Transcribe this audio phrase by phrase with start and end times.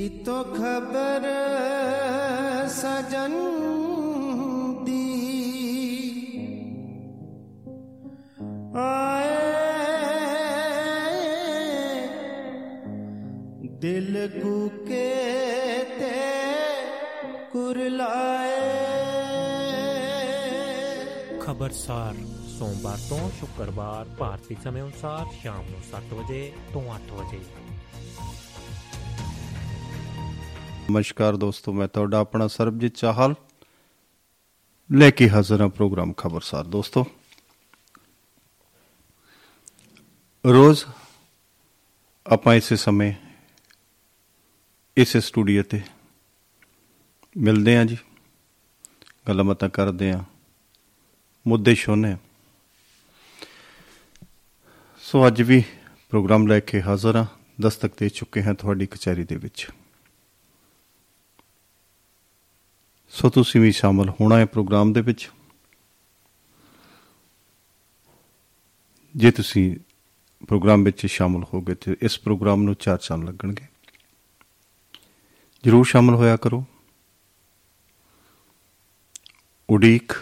[0.00, 1.24] ਕੀ ਤੋ ਖਬਰ
[2.66, 3.34] ਸਜਨ
[4.84, 5.00] ਦੀ
[8.76, 9.36] ਆਏ
[13.80, 15.04] ਦਿਲ ਕੁਕੇ
[15.98, 16.10] ਤੇ
[17.52, 18.58] ਕੁਰਲਾਏ
[21.40, 22.14] ਖਬਰਸਾਰ
[22.58, 27.40] ਸੋਮਵਾਰ ਤੋਂ ਸ਼ੁੱਕਰਵਾਰ ਭਾਰਤੀ ਸਮੇਂ ਅਨੁਸਾਰ ਸ਼ਾਮ ਨੂੰ 7 ਵਜੇ ਤੋਂ 8 ਵਜੇ
[30.90, 33.34] ਨਮਸਕਾਰ ਦੋਸਤੋ, ਮੈਂ ਤੁਹਾਡਾ ਆਪਣਾ ਸਰਬਜੀਤ ਚਾਹਲ
[34.90, 37.04] ਲੈ ਕੇ ਹਾਜ਼ਰ ਹਾਂ ਪ੍ਰੋਗਰਾਮ ਖਬਰਸਾਰ। ਦੋਸਤੋ,
[40.44, 40.84] ਰੋਜ਼
[42.26, 43.12] ਆਪਾਂ ਇਸੇ ਸਮੇਂ
[44.96, 45.80] ਇਸੇ ਸਟੂਡੀਓ ਤੇ
[47.36, 47.96] ਮਿਲਦੇ ਹਾਂ ਜੀ
[49.28, 50.22] ਗੱਲਾਂ ਬਾਤਾਂ ਕਰਦੇ ਹਾਂ,
[51.46, 52.16] ਮੁੱਦੇ ਛੋਨੇ
[55.02, 55.62] ਸੋ ਅੱਜ ਵੀ
[56.12, 57.26] ਪ੍ਰੋਗਰਾਮ ਲੈ ਕੇ ਹਾਜ਼ਰ ਹਾਂ,
[57.60, 59.68] ਦਸਤਕ ਦੇ ਚੁੱਕੇ ਹਾਂ ਤੁਹਾਡੀ ਕਚਹਿਰੀ ਦੇ ਵਿੱਚ।
[63.10, 65.30] ਸੋ ਤੁਸੀਂ ਵੀ ਸ਼ਾਮਲ ਹੋਣਾ ਹੈ ਪ੍ਰੋਗਰਾਮ ਦੇ ਵਿੱਚ।
[69.16, 69.76] ਜੇ ਤੁਸੀਂ
[70.48, 73.64] ਪ੍ਰੋਗਰਾਮ ਵਿੱਚ ਸ਼ਾਮਲ ਹੋਗੇ ਤੇ ਇਸ ਪ੍ਰੋਗਰਾਮ ਨੂੰ ਚਾਰ ਚੰਨ ਲੱਗਣਗੇ।
[75.64, 76.64] ਜਰੂਰ ਸ਼ਾਮਲ ਹੋਇਆ ਕਰੋ।
[79.70, 80.12] ਉਡੀਕ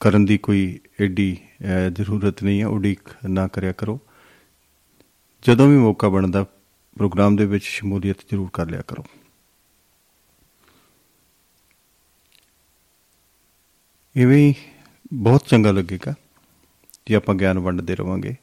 [0.00, 4.00] ਕਰਨ ਦੀ ਕੋਈ ਐਡੀ ਅਹ, ਜ਼ਰੂਰਤ ਨਹੀਂ ਹੈ। ਉਡੀਕ ਨਾ ਕਰਿਆ ਕਰੋ।
[5.42, 6.44] ਜਦੋਂ ਵੀ ਮੌਕਾ ਬਣਦਾ
[6.96, 9.04] ਪ੍ਰੋਗਰਾਮ ਦੇ ਵਿੱਚ ਸ਼ਮੂਲੀਅਤ ਜ਼ਰੂਰ ਕਰ ਲਿਆ ਕਰੋ।
[14.18, 14.54] ਇਵੇਂ ਹੀ
[15.12, 16.14] ਬਹੁਤ ਚੰਗਾ ਲੱਗੇਗਾ
[17.06, 18.34] ਜੇ ਆਪਾਂ ਗਿਆਨ ਵੰਡਦੇ ਰਵਾਂਗੇ।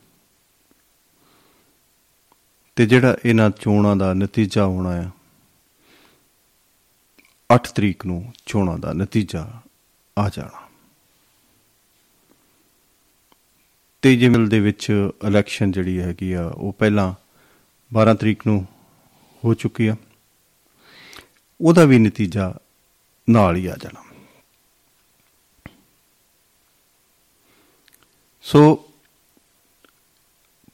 [2.75, 5.11] ਤੇ ਜਿਹੜਾ ਇਹਨਾਂ ਚੋਣਾਂ ਦਾ ਨਤੀਜਾ ਹੋਣਾ ਹੈ
[7.53, 9.61] 8 ਤਰੀਕ ਨੂੰ ਚੋਣਾਂ ਦਾ ਨਤੀਜਾ
[10.19, 10.67] ਆ ਜਾਣਾ।
[14.01, 17.13] ਤੇ ਜਿਮਲ ਦੇ ਵਿੱਚ ਇਲੈਕਸ਼ਨ ਜਿਹੜੀ ਹੈਗੀ ਆ, ਉਹ ਪਹਿਲਾਂ
[17.93, 18.67] 12 ਤਰੀਕ ਨੂੰ
[19.45, 19.95] ਹੋ ਚੁੱਕੀ ਆ।
[21.61, 22.57] ਉਹਦਾ ਵੀ ਨਤੀਜਾ
[23.29, 24.06] ਨਾਲ ਹੀ ਆ ਜਾਣਾ।
[28.47, 28.75] ਸੋ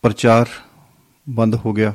[0.02, 0.46] ਪ੍ਰਚਾਰ
[1.30, 1.94] ਬੰਦ ਹੋ ਗਿਆ।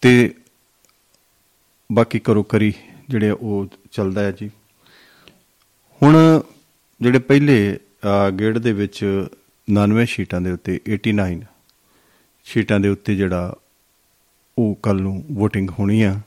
[0.00, 0.34] ਤੇ
[1.92, 2.74] ਬਾਕੀ ਕਰੋ ਕਰੀ
[3.08, 4.50] ਜਿਹੜੇ ਉਹ ਚੱਲਦਾ ਹੈ ਜੀ।
[6.02, 6.42] ਹੁਣ
[7.00, 9.26] ਜਿਹੜੇ ਪਹਿਲੇ ਅਹ, ਗੇੜ ਦੇ ਵਿੱਚ
[9.70, 11.42] 99 ਸ਼ੀਟਾਂ ਦੇ ਉੱਤੇ 89
[12.44, 13.54] ਸ਼ੀਟਾਂ ਦੇ ਉੱਤੇ ਜਿਹੜਾ
[14.58, 16.20] ਉਹ ਕੱਲ ਨੂੰ VOTING ਹੋਣੀ ਆ।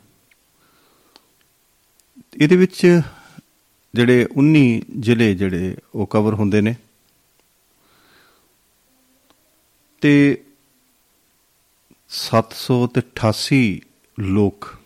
[2.42, 3.02] ਇਹਦੇ ਵਿੱਚ
[3.96, 6.76] ਜਿਹੜੇ 19 ਜ਼ਿਲ੍ਹੇ ਜਿਹੜੇ ਉਹ ਕਵਰ ਹੁੰਦੇ ਨੇ।
[10.02, 10.44] ਤੇ
[12.10, 13.80] 788
[14.20, 14.78] ਲੋਕ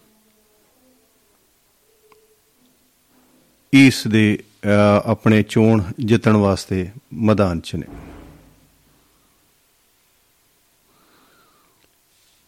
[3.74, 7.88] ਇਸ ਦੇ ਅਹ, ਆਪਣੇ ਚੋਣ ਜਿੱਤਣ ਵਾਸਤੇ ਮੈਦਾਨ 'ਚ ਨੇ।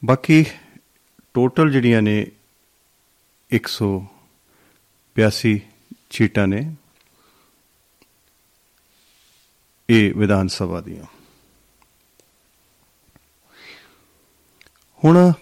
[0.05, 0.45] ਬਾਕੀ
[1.33, 2.27] ਟੋਟਲ ਜਿਹੜੀਆਂ ਨੇ
[3.53, 5.59] 182
[6.13, 6.75] ਸੀਟਾਂ ਨੇ
[9.89, 11.03] ਇਹ ਵਿਧਾਨ ਸਭਾ ਦੀਆਂ।
[15.03, 15.33] ਹੁਣ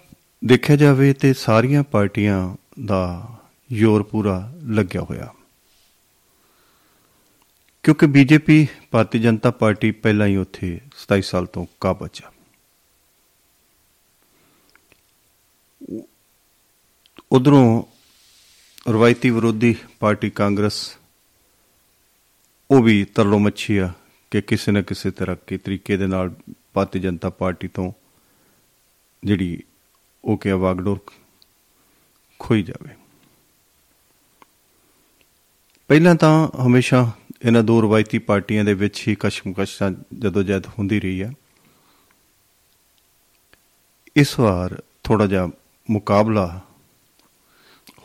[0.45, 3.27] ਦੇਖਿਆ ਜਾਵੇ ਤੇ ਸਾਰੀਆਂ ਪਾਰਟੀਆਂ ਦਾ
[3.73, 5.33] ਜ਼ੋਰ ਪੂਰਾ ਲੱਗਿਆ ਹੋਇਆ।
[7.83, 12.31] ਕਿਉਂਕਿ ਬੀਜੇਪੀ ਭਾਰਤੀ ਜਨਤਾ ਪਾਰਟੀ ਪਹਿਲਾਂ ਹੀ ਉੱਥੇ 27 ਸਾਲ ਤੋਂ ਕਾਬਜ ਆ।
[17.31, 17.83] ਉਧਰੋਂ
[18.89, 20.97] ਰਵਾਇਤੀ ਵਿਰੋਧੀ ਪਾਰਟੀ ਕਾਂਗਰਸ,
[22.71, 23.93] ਉਹ ਵੀ ਤਰਲੋ ਮੱਛੀ ਆ
[24.31, 26.35] ਕਿ ਕਿਸੇ ਨਾ ਕਿਸੇ ਤਰ੍ਹਾਂ ਕੇ ਤਰੀਕੇ ਦੇ ਨਾਲ
[26.73, 27.91] ਭਾਰਤੀ ਜਨਤਾ ਪਾਰਟੀ ਤੋਂ
[29.23, 29.63] ਜਿਹੜੀ
[30.25, 30.99] ਉਹ ਕਿ ਵਾਗਡੋਰ
[32.39, 32.89] ਖੋਈ ਜਾਵੇ।
[35.87, 37.11] ਪਹਿਲਾਂ ਤਾਂ ਹਮੇਸ਼ਾ
[37.45, 41.33] ਇਹਨਾਂ ਦੋ ਰਵਾਇਤੀ ਪਾਰਟੀਆਂ ਦੇ ਵਿੱਚ ਹੀ ਕਸ਼ਮਕਸ਼ਾਂ ਜਦੋਂ ਜਦ ਹੁੰਦੀ ਰਹੀ ਹੈ
[44.15, 45.49] ਇਸ ਵਾਰ ਥੋੜਾ ਜਿਹਾ
[45.89, 46.61] ਮੁਕਾਬਲਾ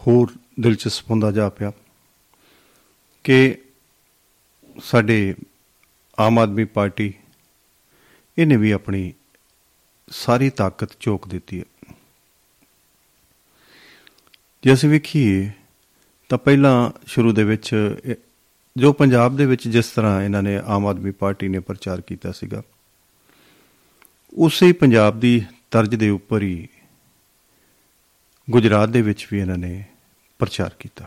[0.06, 1.72] ਹੋਰ ਦਿਲਚਸਪ ਹੁੰਦਾ ਜਾ ਪਿਆ
[3.24, 3.58] ਕਿ
[4.82, 5.34] ਸਾਡੇ
[6.18, 7.14] ਆਮ ਆਦਮੀ ਪਾਰਟੀ
[8.38, 9.12] ਇਹਨੇ ਵੀ ਆਪਣੀ
[10.10, 11.94] ਸਾਰੀ ਤਾਕਤ ਝੋਕ ਦਿੱਤੀ ਹੈ।
[14.64, 15.50] ਜੇ ਅਸੀਂ ਵੇਖੀਏ
[16.28, 17.74] ਤਾਂ ਪਹਿਲਾਂ ਸ਼ੁਰੂ ਦੇ ਵਿੱਚ
[18.04, 18.16] ਇਹ-
[18.76, 22.62] ਜੋ ਪੰਜਾਬ ਦੇ ਵਿੱਚ ਜਿਸ ਤਰ੍ਹਾਂ ਇਹਨਾਂ ਨੇ ਆਮ ਆਦਮੀ ਪਾਰਟੀ ਨੇ ਪ੍ਰਚਾਰ ਕੀਤਾ ਸੀਗਾ,
[24.34, 26.68] ਉਸੇ ਹੀ ਪੰਜਾਬ ਦੀ ਤਰਜ਼ ਦੇ ਉੱਪਰ ਹੀ
[28.50, 29.84] ਗੁਜਰਾਤ ਦੇ ਵਿੱਚ ਵੀ ਇਹਨਾਂ ਨੇ
[30.38, 31.04] ਪ੍ਰਚਾਰ ਕੀਤਾ।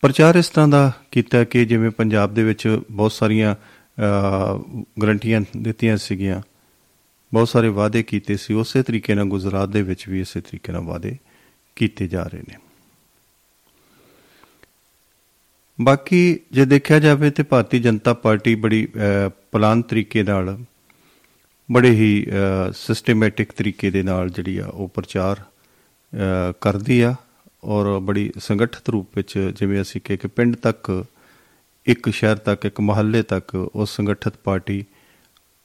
[0.00, 5.96] ਪ੍ਰਚਾਰ ਇਸ ਤਰ੍ਹਾਂ ਦਾ ਕੀਤਾ ਕਿ ਜਿਵੇਂ ਪੰਜਾਬ ਦੇ ਵਿੱਚ ਬਹੁਤ ਸਾਰੀਆਂ ਅਹ, ਗਰੰਟੀਆਂ ਦਿੱਤੀਆਂ
[5.96, 6.42] ਸੀਗੀਆਂ
[7.34, 10.82] ਬਹੁਤ ਸਾਰੇ ਵਾਅਦੇ ਕੀਤੇ ਸੀ ਉਸੇ ਤਰੀਕੇ ਨਾਲ ਗੁਜਰਾਤ ਦੇ ਵਿੱਚ ਵੀ ਇਸੇ ਤਰੀਕੇ ਨਾਲ
[10.82, 11.16] ਵਾਅਦੇ
[11.76, 12.54] ਕੀਤੇ ਜਾ ਰਹੇ ਨੇ।
[15.80, 20.58] ਬਾਕੀ ਜੇ ਦੇਖਿਆ ਜਾਵੇ ਤੇ ਭਾਰਤੀ ਜਨਤਾ ਪਾਰਟੀ ਬੜੀ ਅਹ, ਪਲਾਨ ਤਰੀਕੇ ਨਾਲ
[21.72, 22.26] ਬੜੇ ਹੀ
[22.72, 25.55] ਸਿਸਟੇਮੈਟਿਕ ਤਰੀਕੇ ਦੇ ਨਾਲ ਜਿਹੜੀ ਆ ਉਹ ਪ੍ਰਚਾਰ ਅਹ,
[26.60, 27.14] ਕਰਦੀ ਆ
[27.64, 31.04] ਔਰ ਬੜੀ ਸੰਗਠਿਤ ਰੂਪ ਵਿੱਚ ਜਿਵੇਂ ਅਸੀਂ ਕਹੇ ਕਿ ਪਿੰਡ ਤੱਕ
[31.86, 34.84] ਇੱਕ ਸ਼ਹਿਰ ਤੱਕ ਇੱਕ ਮਹੱਲੇ ਤੱਕ ਉਹ ਸੰਗਠਿਤ ਪਾਰਟੀ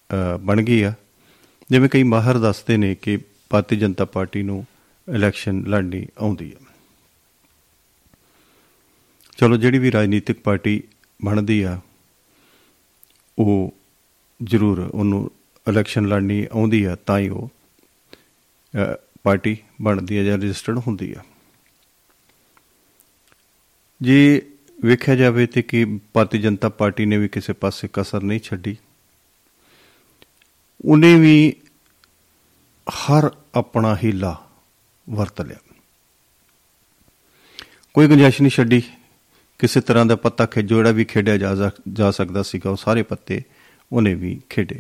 [0.10, 0.94] ਅਹ, ਬਣ ਗਈ ਆ।
[1.70, 3.18] ਜਿਵੇਂ ਕਈ ਮਾਹਰ ਦੱਸਦੇ ਨੇ ਕਿ
[3.50, 4.66] ਭਾਰਤੀ ਜਨਤਾ ਪਾਰਟੀ ਨੂੰ
[5.08, 6.60] ਇਲੈਕਸ਼ਨ ਲੜਨੀ ਆਉਂਦੀ ਹੈ
[9.38, 10.82] ਚਲੋ ਜਿਹੜੀ ਵੀ ਰਾਜਨੀਤਿਕ ਪਾਰਟੀ
[11.20, 11.80] ਬਣਦੀ ਆ
[13.38, 13.74] ਉਹ
[14.40, 15.30] ਜ਼ਰੂਰ ਉਹਨੂੰ
[15.68, 17.50] ਇਲੈਕਸ਼ਨ ਲੜਨੀ ਆਉਂਦੀ ਆ ਤਾਂ ਹੀ ਉਹ
[18.74, 21.24] ਅਹ, ਪਾਰਟੀ ਬਣਦੀ ਹੈ ਜਾਂ ਰਜਿਸਟਰਡ ਹੁੰਦੀ ਆ
[24.02, 24.42] ਜੇ
[24.82, 28.78] ਵੇਖਿਆ ਜਾਵੇ ਤੇ ਕਿ ਭਾਰਤੀ ਜਨਤਾ ਪਾਰਟੀ ਨੇ ਵੀ ਕਿਸੇ ਪਾਸੇ ਕਸਰ ਨਹੀਂ ਛੱਡੀ,
[30.86, 31.56] ਉਹਨੇ ਵੀ
[32.90, 34.50] ਹਰ ਆਪਣਾ ਹੀਲਾ
[35.10, 35.58] ਵਰਤ ਲਿਆ।
[37.94, 38.84] ਕੋਈ ਗੁੰਜਾਇਸ਼ ਨਹੀਂ ਛੱਡੀ।
[39.60, 43.04] ਕਿਸੇ ਤਰ੍ਹਾਂ ਦਾ ਪੱਤਾ ਖੇਜੋ ਜਿਹੜਾ ਵੀ ਖੇਡਿਆ ਜਾ ਸਕ- ਜਾ ਸਕਦਾ ਸੀਗਾ, ਉਹ ਸਾਰੇ
[43.04, 43.42] ਪੱਤੇ
[43.92, 44.80] ਉਹਨੇ ਵੀ ਖੇਡੇ।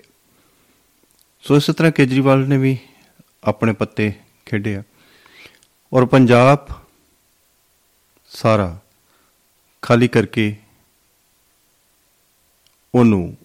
[1.41, 2.77] ਸੋ ਇਸੇ ਤਰ੍ਹਾਂ ਕੇਜਰੀਵਾਲ ਨੇ ਵੀ
[3.43, 4.13] ਆਪਣੇ ਪੱਤੇ
[4.45, 4.83] ਖੇਡੇ ਆ।
[5.93, 6.67] ਔਰ ਪੰਜਾਬ
[8.31, 8.79] ਸਾਰਾ
[9.81, 10.55] ਖਾਲੀ ਕਰਕੇ
[12.95, 13.35] ਉਹਨੂੰ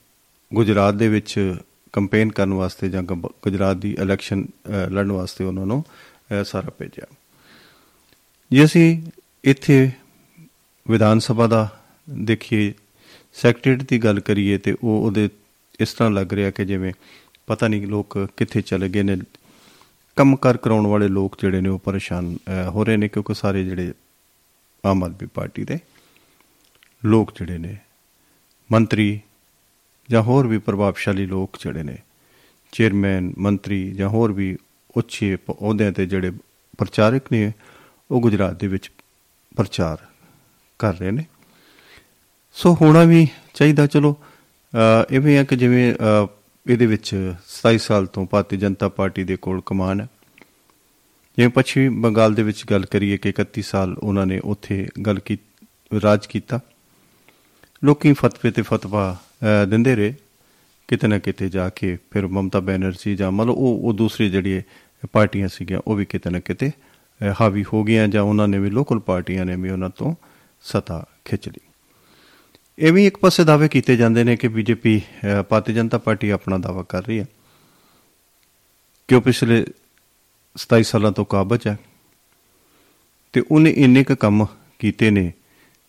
[0.54, 1.54] ਗੁਜਰਾਤ ਦੇ ਵਿੱਚ
[1.92, 5.84] ਕੰਪੇਨ ਕਰਨ ਵਾਸਤੇ ਜਾਂ ਗਬ- ਗੁਜਰਾਤ ਦੀ ਇਲੈਕਸ਼ਨ ਅਹ, ਲੜਨ ਵਾਸਤੇ ਉਹਨਾਂ ਨੂੰ
[6.32, 7.06] ਅਹ, ਸਾਰਾ ਭੇਜਿਆ।
[8.50, 9.02] ਜੇ ਅਸੀਂ
[9.44, 9.90] ਇੱਥੇ
[10.88, 11.68] ਵਿਧਾਨ ਸਭਾ ਦਾ
[12.10, 12.72] ਦੇਖੀਏ
[13.34, 15.28] ਸੈਕਟਰੀਏਟ ਦੀ ਗੱਲ ਕਰੀਏ ਤੇ ਉਹ ਉਹਦੇ
[15.80, 16.92] ਇਸ ਤਰ੍ਹਾਂ ਲੱਗ ਰਿਹਾ ਕਿ ਜਿਵੇਂ
[17.46, 19.16] ਪਤਾ ਨਹੀਂ ਲੋਕ ਕਿੱਥੇ ਚਲੇ ਗਏ ਨੇ
[20.16, 23.92] ਕੰਮਕਾਰ ਕਰਾਉਣ ਵਾਲੇ ਲੋਕ ਜਿਹੜੇ ਨੇ ਉਹ ਪਰੇਸ਼ਾਨ ਅਹ, ਹੋ ਰਹੇ ਨੇ ਕਿਉਂਕਿ ਸਾਰੇ ਜਿਹੜੇ
[24.86, 25.78] ਆਮ ਆਦਮੀ ਪਾਰਟੀ ਦੇ
[27.04, 27.76] ਲੋਕ ਜਿਹੜੇ ਨੇ
[28.72, 29.20] ਮੰਤਰੀ
[30.10, 31.96] ਜਾਂ ਹੋਰ ਵੀ ਪ੍ਰਭਾਵਸ਼ਾਲੀ ਲੋਕ ਜਿਹੜੇ ਨੇ
[32.72, 34.56] ਚੇਅਰਮੈਨ ਮੰਤਰੀ ਜਾਂ ਹੋਰ ਵੀ
[34.96, 36.30] ਉੱਚੇ ਪ- ਅਹੁਦਿਆਂ ਤੇ ਜਿਹੜੇ
[36.78, 37.52] ਪ੍ਰਚਾਰਕ ਨੇ
[38.10, 38.90] ਉਹ ਗੁਜਰਾਤ ਦੇ ਵਿੱਚ
[39.56, 39.98] ਪ੍ਰਚਾਰ
[40.78, 41.24] ਕਰ ਰਹੇ ਨੇ।
[42.52, 44.16] ਸੋ ਹੋਣਾ ਵੀ ਚਾਹੀਦਾ ਚਲੋ
[44.74, 46.26] ਅਹ ਇਵੇਂ ਆ ਕਿ ਜਿਵੇਂ ਅਹ,
[46.66, 50.08] ਇਹਦੇ ਵਿੱਚ 27 ਸਾਲ ਤੋਂ ਭਾਰਤੀ ਜਨਤਾ ਪਾਰਟੀ ਦੇ ਕੋਲ ਕਮਾਨ ਹੈ।
[51.36, 55.38] ਜਿਵੇਂ ਪੱਛਮੀ ਬੰਗਾਲ ਦੇ ਵਿੱਚ ਗੱਲ ਕਰੀਏ ਕਿ 31 ਸਾਲ ਉਹਨਾਂ ਨੇ ਉੱਥੇ ਗੱਲ ਕੀ
[56.02, 56.60] ਰਾਜ ਕੀਤਾ।
[57.84, 60.14] ਲੋਕੀ ਫਤਵੇ ਤੇ ਫਤਵਾ ਅਹ, ਦਿੰਦੇ ਰਹੇ।
[60.88, 64.62] ਕਿਤੇ ਨਾ ਕਿਤੇ ਜਾ ਕੇ ਫਿਰ ਮਮਤਾ ਬੈਨਰਜੀ ਜਾਂ ਮਤਲਬ ਉਹ ਉਹ ਦੂਸਰੀ ਜਿਹੜੀ
[65.12, 68.70] ਪਾਰਟੀਆਂ ਸੀਗੀਆਂ ਉਹ ਵੀ ਕਿਤੇ ਨਾ ਕਿਤੇ ਅਹ, ਹਾਵੀ ਹੋ ਗਈਆਂ ਜਾਂ ਉਹਨਾਂ ਨੇ ਵੀ
[68.70, 70.14] ਲੋਕਲ ਪਾਰਟੀਆਂ ਨੇ ਵੀ ਉਹਨਾਂ ਤੋਂ
[70.62, 71.65] ਸਤਾ ਖਿੱਚ ਲਈ।
[72.78, 75.02] ਇਹ ਵੀ ਇੱਕ ਪਾਸੇ ਦਾਅਵੇ ਕੀਤੇ ਜਾਂਦੇ ਨੇ ਕਿ ਬੀਜੇਪੀ
[75.48, 77.26] ਭਾਰਤੀ ਜਨਤਾ ਪਾਰਟੀ ਆਪਣਾ ਦਾਅਵਾ ਕਰ ਰਹੀ ਹੈ।
[79.08, 79.66] ਕਿ ਉਹ ਪਿਛਲੇ
[80.56, 81.78] 27 ਸਾਲਾਂ ਤੋਂ ਕਾਬਜ ਹੈ
[83.32, 84.46] ਤੇ ਉਹਨੇ ਇੰਨੇ ਕੁ ਕੰਮ
[84.78, 85.32] ਕੀਤੇ ਨੇ,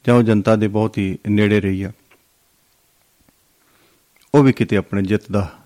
[0.07, 1.91] ਜਾਂ ਉਹ ਜਨਤਾ ਦੇ ਬਹੁਤ ਹੀ ਨੇੜੇ ਰਹੀ ਆ।
[4.35, 5.59] ਉਹ ਵੀ ਕਿਤੇ ਆਪਣੇ ਜਿੱਤ ਦਾ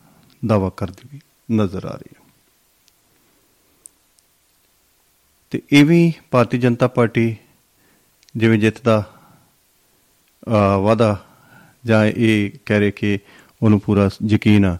[0.46, 1.20] ਦਾਅਵਾ ਕਰਦੀ ਵੀ
[1.56, 2.30] ਨਜ਼ਰ ਆ ਰਹੀ ਹੈ।
[5.50, 7.36] ਤੇ ਇਹ ਵੀ ਭਾਰਤੀ ਜਨਤਾ ਪਾਰਟੀ
[8.38, 9.18] ਜਿਵੇਂ ਜਿੱਤ ਦਾ
[10.48, 11.25] ਅਹ, ਵਾਅਦਾ
[11.86, 13.19] ਜਾਂ ਇਹ ਕਹਿ ਰਹੇ ਕਿ
[13.63, 14.77] ਉਹਨੂੰ ਪੂਰਾ ਯਕੀਨ ਆ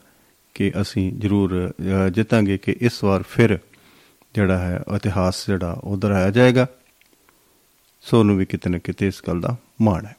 [0.54, 3.60] ਕਿ ਅਸੀਂ ਜ਼ਰੂਰ ਅਹ, ਜਿੱਤਾਂਗੇ ਕਿ ਇਸ ਵਾਰ ਫਿਰ
[4.36, 6.68] ਜਿਹੜਾ ਹੈ ਇਤਿਹਾਸ ਜਿਹੜਾ ਉਹ ਦੁਹਰਾਇਆ ਜਾਏਗਾ।
[8.02, 10.16] ਸੋ ਉਹਨੂੰ ਵੀ ਕਿਤੇ ਨਾ ਕਿਤੇ ਇਸ ਗੱਲ ਦਾ ਮਾਣ ਹੈ।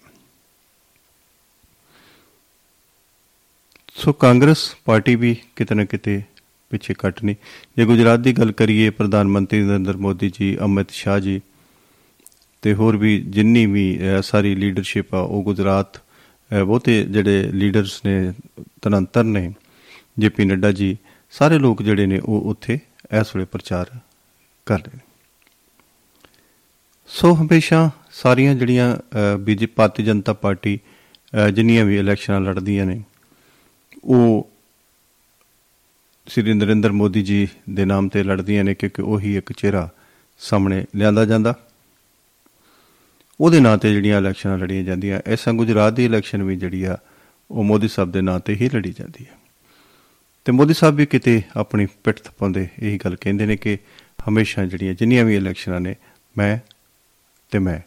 [3.94, 6.22] ਸੋ ਕਾਂਗਰਸ ਪਾਰਟੀ ਵੀ ਕਿਤੇ ਨਾ ਕਿਤੇ
[6.70, 7.37] ਪਿੱਛੇ ਕੱਟ ਨਹੀਂ
[7.76, 11.40] ਜੇ ਗੁਜਰਾਤ ਦੀ ਗੱਲ ਕਰੀਏ ਪ੍ਰਧਾਨ ਮੰਤਰੀ ਨਰਿੰਦਰ ਮੋਦੀ ਜੀ ਅਮਿਤ ਸ਼ਾਹ ਜੀ
[12.62, 18.00] ਤੇ ਹੋਰ ਵੀ ਜਿੰਨੀ ਵੀ ਅਹ, ਸਾਰੀ ਲੀਡਰਸ਼ਿਪ ਆ ਉਹ ਗੁਜਰਾਤ ਅਹ, ਬਹੁਤੇ ਜਿਹੜੇ ਲੀਡਰਸ
[18.07, 18.33] ਨੇ
[18.83, 19.52] ਤਨੰਤਰ ਨੇ
[20.19, 20.97] ਜੇਪੀ ਨੱਡਾ ਜੀ
[21.31, 22.78] ਸਾਰੇ ਲੋਕ ਜਿਹੜੇ ਨੇ ਉਹ ਉੱਥੇ
[23.21, 23.90] ਇਸ ਵੇਲੇ ਪ੍ਰਚਾਰ
[24.66, 25.00] ਕਰ ਰਹੇ ਨੇ।
[27.07, 28.97] ਸੋ ਹਮੇਸ਼ਾ ਸਾਰੀਆਂ ਜਿਹੜੀਆਂ
[29.38, 30.78] ਬੀਜੇਪੀ ਭਾਰਤੀ ਜਨਤਾ ਪਾਰਟੀ
[31.47, 33.02] ਅ, ਜਿੰਨੀਆਂ ਵੀ ਇਲੈਕਸ਼ਨਾਂ ਲੜਦੀਆਂ ਨੇ
[34.04, 34.50] ਉਹ
[36.28, 39.88] ਸ੍ਰੀ ਨਰਿੰਦਰ ਮੋਦੀ ਜੀ ਦੇ ਨਾਮ ਤੇ ਲੜਦੀਆਂ ਨੇ ਕਿਉਂਕਿ ਉਹੀ ਇੱਕ ਚਿਹਰਾ
[40.38, 41.54] ਸਾਹਮਣੇ ਲਿਆਂਦਾ ਜਾਂਦਾ।
[43.42, 46.99] ਉਹਦੇ ਨਾਂ ਤੇ ਜਿਹੜੀਆਂ ਇਲੈਕਸ਼ਨਾਂ ਲੜੀਆਂ ਜਾਂਦੀਆਂ ਐਸਾ ਗੁਜਰਾਤ ਦੀ ਇਲੈਕਸ਼ਨ ਵੀ ਜਿਹੜੀ ਆ
[47.50, 49.30] ਉਹ ਮੋਦੀ ਸਾਹਿਬ ਦੇ ਨਾਂ ਤੇ ਹੀ ਲੜੀ ਜਾਂਦੀ ਹੈ।
[50.44, 53.78] ਤੇ ਮੋਦੀ ਸਾਹਿਬ ਵੀ ਕਿਤੇ ਆਪਣੀ ਪਿੱਠ ਥਪਾਉਂਦੇ ਇਹੀ ਗੱਲ ਕਹਿੰਦੇ ਨੇ ਕਿ
[54.28, 55.96] ਹਮੇਸ਼ਾ ਜਿਹੜੀਆਂ ਜਿੰਨੀਆਂ ਵੀ ਇਲੈਕਸ਼ਨਾਂ ਨੇ
[56.38, 56.58] ਮੈਂ
[57.50, 57.80] ਤੇ ਮੈਂ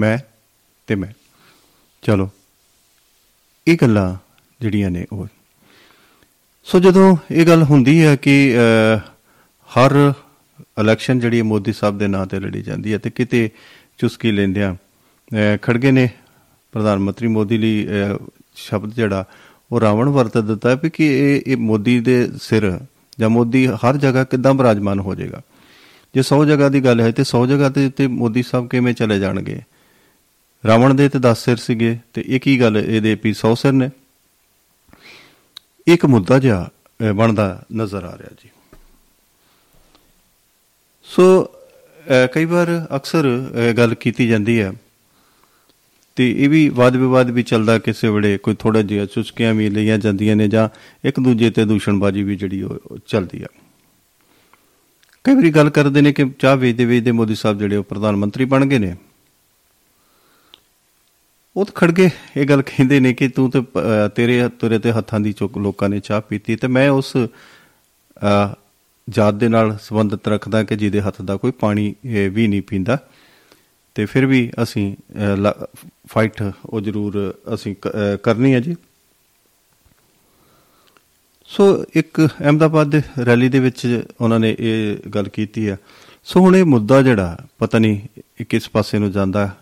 [0.00, 0.18] ਮੈਂ
[0.86, 1.12] ਤੇ ਮੈਂ।
[2.02, 2.30] ਚਲੋ
[3.68, 4.16] ਇਹ ਗੱਲਾਂ
[4.60, 5.26] ਜਿਹੜੀਆਂ ਨੇ ਉਹ।
[6.64, 8.98] ਸੋ ਜਦੋਂ ਇਹ ਗੱਲ ਹੁੰਦੀ ਹੈ ਕਿ ਅਹ,
[9.68, 10.12] ਹਰ
[10.62, 13.50] ਇਲੈਕਸ਼ਨ ਜਿਹੜੀ ਹੈ ਮੋਦੀ ਸਾਹਿਬ ਦੇ ਨਾਂ ਤੇ ਲੜੀ ਜਾਂਦੀ ਹੈ ਤੇ ਕਿਤੇ
[13.98, 16.08] ਚੁਸਕੀ ਲੈਂਦਿਆਂ ਅਹ, ਖੜਗੇ ਨੇ
[16.72, 19.24] ਪ੍ਰਧਾਨ ਮੰਤਰੀ ਮੋਦੀ ਲਈ ਅਹ, ਸ਼ਬਦ ਜਿਹੜਾ
[19.72, 22.78] ਉਹ ਰਾਵਣ ਵਰਤ ਦਿੱਤਾ ਹੈ ਵੀ ਕਿ ਇਹ ਇਹ ਮੋਦੀ ਦੇ ਸਿਰ
[23.18, 25.40] ਜਾਂ ਮੋਦੀ ਹਰ ਜਗ੍ਹਾ ਕਿੱਦਾਂ ਬਿਰਾਜਮਾਨ ਹੋ ਜਾਏਗਾ।
[26.14, 29.18] ਜੇ 100 ਜਗ੍ਹਾ ਦੀ ਗੱਲ ਹੈ ਤੇ 100 ਜਗ੍ਹਾ ਤੇ ਤੇ ਮੋਦੀ ਸਾਹਿਬ ਕਿਵੇਂ ਚਲੇ
[29.18, 29.60] ਜਾਣਗੇ?
[30.66, 33.90] ਰਾਵਣ ਦੇ ਤੇ 10 ਸਿਰ ਸੀਗੇ ਤੇ ਇੱਕ ਹੀ ਗੱਲ ਇਹਦੇ ਵੀ 100 ਸਿਰ ਨੇ?
[35.86, 36.68] ਇੱਕ ਮੁੱਦਾ ਜਿਹਾ
[37.00, 38.50] ਅਹ, ਬਣਦਾ ਨਜ਼ਰ ਆ ਰਿਹਾ ਜੀ।
[41.04, 41.57] ਸੋ ਅਹ,
[42.32, 44.72] ਕਈ ਵਾਰ ਅਕਸਰ ਅਹ, ਗੱਲ ਕੀਤੀ ਜਾਂਦੀ ਹੈ
[46.16, 49.98] ਤੇ ਇਹ ਵੀ ਵਾਦ ਵਿਵਾਦ ਵੀ ਚੱਲਦਾ ਕਿਸੇ ਵੇਲੇ ਕੋਈ ਥੋੜਾ ਜਿਹਾ ਚੁਸਕੀਆਂ ਵੀ ਲਈਆਂ
[49.98, 50.68] ਜਾਂਦੀਆਂ ਨੇ ਜਾਂ
[51.04, 53.46] ਇੱਕ ਦੂਜੇ ਤੇ ਦੂਸ਼ਣਬਾਜ਼ੀ ਵੀ ਜਿਹੜੀ ਉਹ ਉਹ ਚੱਲਦੀ ਆ।
[55.24, 58.44] ਕਈ ਵਾਰੀ ਗੱਲ ਕਰਦੇ ਨੇ ਕਿ ਚਾਹ ਵੇਚਦੇ ਵੇਚਦੇ ਮੋਦੀ ਸਾਹਿਬ ਜਿਹੜੇ ਉਹ ਪ੍ਰਧਾਨ ਮੰਤਰੀ
[58.44, 58.96] ਬਣ ਗਏ ਨੇ।
[61.56, 64.92] ਉਹ ਤਾਂ ਖੜ ਗਏ ਇਹ ਗੱਲ ਕਹਿੰਦੇ ਨੇ ਕਿ ਤੂੰ ਤੇ ਅਹ, ਤੇਰੇ ਤੁਰੇ ਤੇ
[64.92, 68.54] ਹੱਥਾਂ ਦੀ ਚੁੱਕ ਲੋਕਾਂ ਨੇ ਚਾਹ ਪੀਤੀ ਤੇ ਮੈਂ ਉਸ ਅਹ,
[69.08, 72.98] ਜਾਤ ਦੇ ਨਾਲ ਸੰਬੰਧਿਤ ਰੱਖਦਾ ਕਿ ਜਿਹਦੇ ਹੱਥ ਦਾ ਕੋਈ ਪਾਣੀ ਅਹ, ਵੀ ਨਹੀਂ ਪੀਂਦਾ।
[73.94, 75.66] ਤੇ ਫਿਰ ਵੀ ਅਸੀਂ ਅਹ, ਲ-
[76.08, 78.76] ਫਾਈਟ ਉਹ ਜ਼ਰੂਰ ਅਸੀਂ ਕ- ਅਹ, ਕਰਨੀ ਹੈ ਜੀ।
[81.44, 85.76] ਸੋ ਇੱਕ ਅਹਿਮਦਾਬਾਦ ਦੇ ਰੈਲੀ ਦੇ ਵਿੱਚ ਉਹਨਾਂ ਨੇ ਇਹ ਗੱਲ ਕੀਤੀ ਆ
[86.24, 89.56] ਸੋ ਹੁਣ ਇਹ ਮੁੱਦਾ ਜਿਹੜਾ ਪਤਾ ਨਹੀਂ ਇਹ ਕਿਸ ਪਾਸੇ ਨੂੰ ਜਾਂਦਾ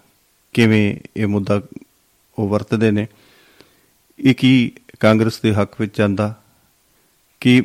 [0.53, 1.61] ਕਿਵੇਂ ਇਹ ਮੁੱਦਾ
[2.39, 3.07] ਉਹ ਵਰਤਦੇ ਨੇ
[4.19, 6.43] ਇਹ ਕੀ ਕਾਂਗਰਸ ਦੇ ਹੱਕ ਵਿੱਚ ਜਾਂਦਾ
[7.41, 7.63] ਕੀ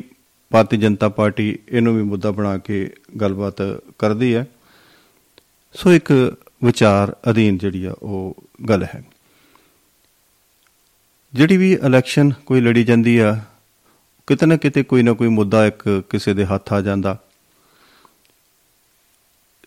[0.52, 2.90] ਭਾਰਤੀ ਜਨਤਾ ਪਾਰਟੀ ਇਹਨੂੰ ਵੀ ਮੁੱਦਾ ਬਣਾ ਕੇ
[3.20, 3.62] ਗੱਲਬਾਤ
[3.98, 4.46] ਕਰਦੀ ਹੈ।
[5.74, 8.36] ਸੋ ਇੱਕ ਵਿਚਾਰ ਅਧੀਨ ਜਿਹੜੀ ਆ ਉਹ
[8.68, 9.02] ਗੱਲ ਹੈ।
[11.34, 13.40] ਜਿਹੜੀ ਵੀ ਇਲੈਕਸ਼ਨ ਕੋਈ ਲੜੀ ਜਾਂਦੀ ਆ
[14.26, 17.16] ਕਿਤੇ ਨਾ ਕਿਤੇ ਕੋਈ ਨਾ ਕੋਈ ਮੁੱਦਾ ਇੱਕ ਕਿਸੇ ਦੇ ਹੱਥ ਆ ਜਾਂਦਾ।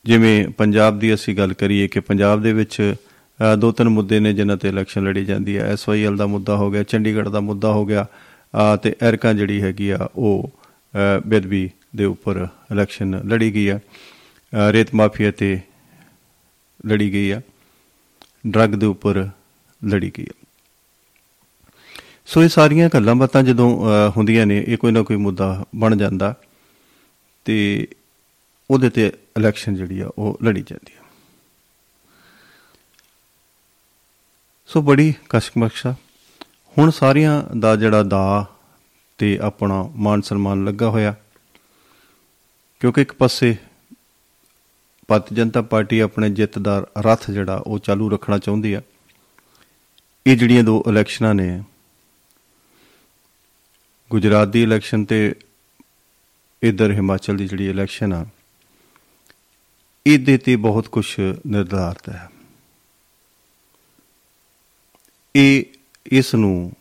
[0.05, 2.95] ਜਿਵੇਂ ਪੰਜਾਬ ਦੀ ਅਸੀਂ ਗੱਲ ਕਰੀਏ ਕਿ ਪੰਜਾਬ ਦੇ ਵਿੱਚ
[3.39, 6.71] ਅ, ਦੋ ਤਿੰਨ ਮੁੱਦੇ ਨੇ ਜਿਨ੍ਹਾਂ ਤੇ ਇਲੈਕਸ਼ਨ ਲੜੀ ਜਾਂਦੀ ਹੈ ਐਸਵਾਈਐਲ ਦਾ ਮੁੱਦਾ ਹੋ
[6.71, 8.05] ਗਿਆ ਚੰਡੀਗੜ੍ਹ ਦਾ ਮੁੱਦਾ ਹੋ ਗਿਆ
[8.53, 10.64] ਅ, ਤੇ ਐਰਕਾ ਜਿਹੜੀ ਹੈਗੀ ਆ ਉਹ ਅ,
[11.27, 15.59] ਬੇਦਬੀ ਦੇ ਉੱਪਰ ਇਲੈਕਸ਼ਨ ਲੜੀ ਗਈ ਆ। ਅ, ਰੇਤ ਮਾਫੀਆ ਤੇ
[16.85, 17.41] ਲੜੀ ਗਈ ਆ।
[18.47, 19.27] ਡਰੱਗ ਦੇ ਉੱਪਰ
[19.85, 20.45] ਲੜੀ ਗਈ ਆ।
[22.25, 25.95] ਸੋ ਇਹ ਸਾਰੀਆਂ ਗੱਲਾਂ ਬਾਤਾਂ ਜਦੋਂ ਅਹ, ਹੁੰਦੀਆਂ ਨੇ ਇਹ ਕੋਈ ਨਾ ਕੋਈ ਮੁੱਦਾ ਬਣ
[25.95, 26.35] ਜਾਂਦਾ
[27.45, 27.87] ਤੇ
[28.71, 31.03] ਉਹਦੇ ਤੇ ਇਲੈਕਸ਼ਨ ਜਿਹੜੀ ਆ ਉਹ ਲੜੀ ਜਾਂਦੀ ਆ।
[34.67, 35.95] ਸੋ ਬੜੀ ਕਸ਼ਮਕਸ਼ਾ।
[36.77, 38.54] ਹੁਣ ਸਾਰੀਆਂ ਦਾ ਜਿਹੜਾ ਦਾ
[39.17, 41.15] ਤੇ ਆਪਣਾ ਮਾਨ ਸਨਮਾਨ ਲੱਗਾ ਹੋਇਆ।
[42.79, 43.55] ਕਿਉਂਕਿ ਇੱਕ ਪਾਸੇ
[45.07, 48.81] ਭਾਰਤੀ ਜਨਤਾ ਪਾਰਟੀ ਆਪਣੇ ਜਿੱਤ ਦਾ ਰਥ ਜਿਹੜਾ ਉਹ ਚਾਲੂ ਰੱਖਣਾ ਚਾਹੁੰਦੀ ਆ।
[50.27, 51.63] ਇਹ ਜਿਹੜੀਆਂ ਦੋ ਇਲੈਕਸ਼ਨਾਂ ਨੇ,
[54.11, 55.35] ਗੁਜਰਾਤ ਦੀ ਇਲੈਕਸ਼ਨ ਤੇ
[56.63, 58.25] ਇਧਰ ਹਿਮਾਚਲ ਦੀ ਜਿਹੜੀ ਇਲੈਕਸ਼ਨ ਆ,
[60.07, 61.05] ਇਹਦੇ ਤੇ ਬਹੁਤ ਕੁਝ
[61.47, 62.29] ਨਿਰਧਾਰਤ ਹੈ।
[65.35, 65.63] ਇਹ,
[66.05, 66.73] ਇਸ ਨੂੰ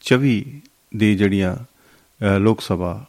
[0.00, 0.62] 24
[0.96, 3.04] ਦੀ ਜਿਹੜੀਆਂ ਅਹ, ਲੋਕ ਸਭਾ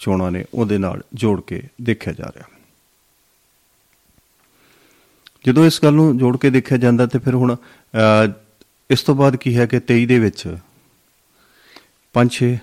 [0.00, 2.44] ਚੋਣਾਂ ਨੇ ਉਹਦੇ ਨਾਲ ਜੋੜ ਕੇ ਦੇਖਿਆ ਜਾ ਰਿਹਾ।
[5.46, 8.32] ਜਦੋਂ ਇਸ ਗੱਲ ਨੂੰ ਜੋੜ ਕੇ ਦੇਖਿਆ ਜਾਂਦਾ ਤੇ ਫਿਰ ਹੁਣ ਅਹ,
[8.90, 10.56] ਇਸ ਤੋਂ ਬਾਅਦ ਕੀ ਹੈ ਕਿ 23 ਦੇ ਵਿੱਚ
[12.12, 12.58] ਪੰਜ ਛੇ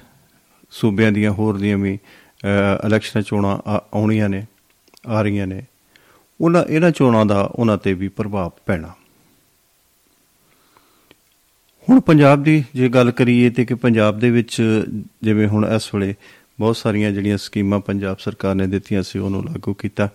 [0.71, 1.99] ਸੂਬਿਆਂ ਦੀਆਂ ਹੋਰ ਦੀਆਂ ਵੀ
[2.45, 4.45] ਅਹ, ਇਲੈਕਸ਼ਨ ਚੋਣਾਂ ਆ- ਆਉਣੀਆਂ ਨੇ
[5.07, 5.63] ਆ ਰਹੀਆਂ ਨੇ
[6.41, 8.93] ਉਹਨਾਂ ਇਹਨਾਂ ਚੋਣਾਂ ਦਾ ਉਹਨਾਂ ਤੇ ਵੀ ਪ੍ਰਭਾਵ ਪੈਣਾ।
[11.89, 14.61] ਹੁਣ ਪੰਜਾਬ ਦੀ ਜੇ ਗੱਲ ਕਰੀਏ ਤੇ ਕਿ ਪੰਜਾਬ ਦੇ ਵਿੱਚ
[15.23, 16.15] ਜਿਵੇਂ ਹੁਣ ਇਸ ਵੇਲੇ
[16.59, 20.09] ਬਹੁਤ ਸਾਰੀਆਂ ਜਿਹੜੀਆਂ ਸਕੀਮਾਂ ਪੰਜਾਬ ਸਰਕਾਰ ਨੇ ਦਿੱਤੀਆਂ ਸੀ ਉਹਨੂੰ ਲਾਗੂ ਕੀਤਾ।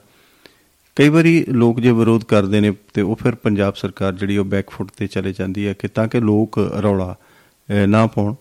[0.97, 4.91] ਕਈ ਵਾਰੀ ਲੋਕ ਜੇ ਵਿਰੋਧ ਕਰਦੇ ਨੇ ਤੇ ਉਹ ਫਿਰ ਪੰਜਾਬ ਸਰਕਾਰ ਜਿਹੜੀ ਉਹ ਬੈਕਫੁੱਟ
[4.97, 7.17] ਤੇ ਚਲੇ ਜਾਂਦੀ ਹੈ ਕਿ ਤਾਂ ਕਿ ਲੋਕ ਰੌਲਾ
[7.71, 8.35] ਅਹ, ਨਾ ਪਾਉਣ।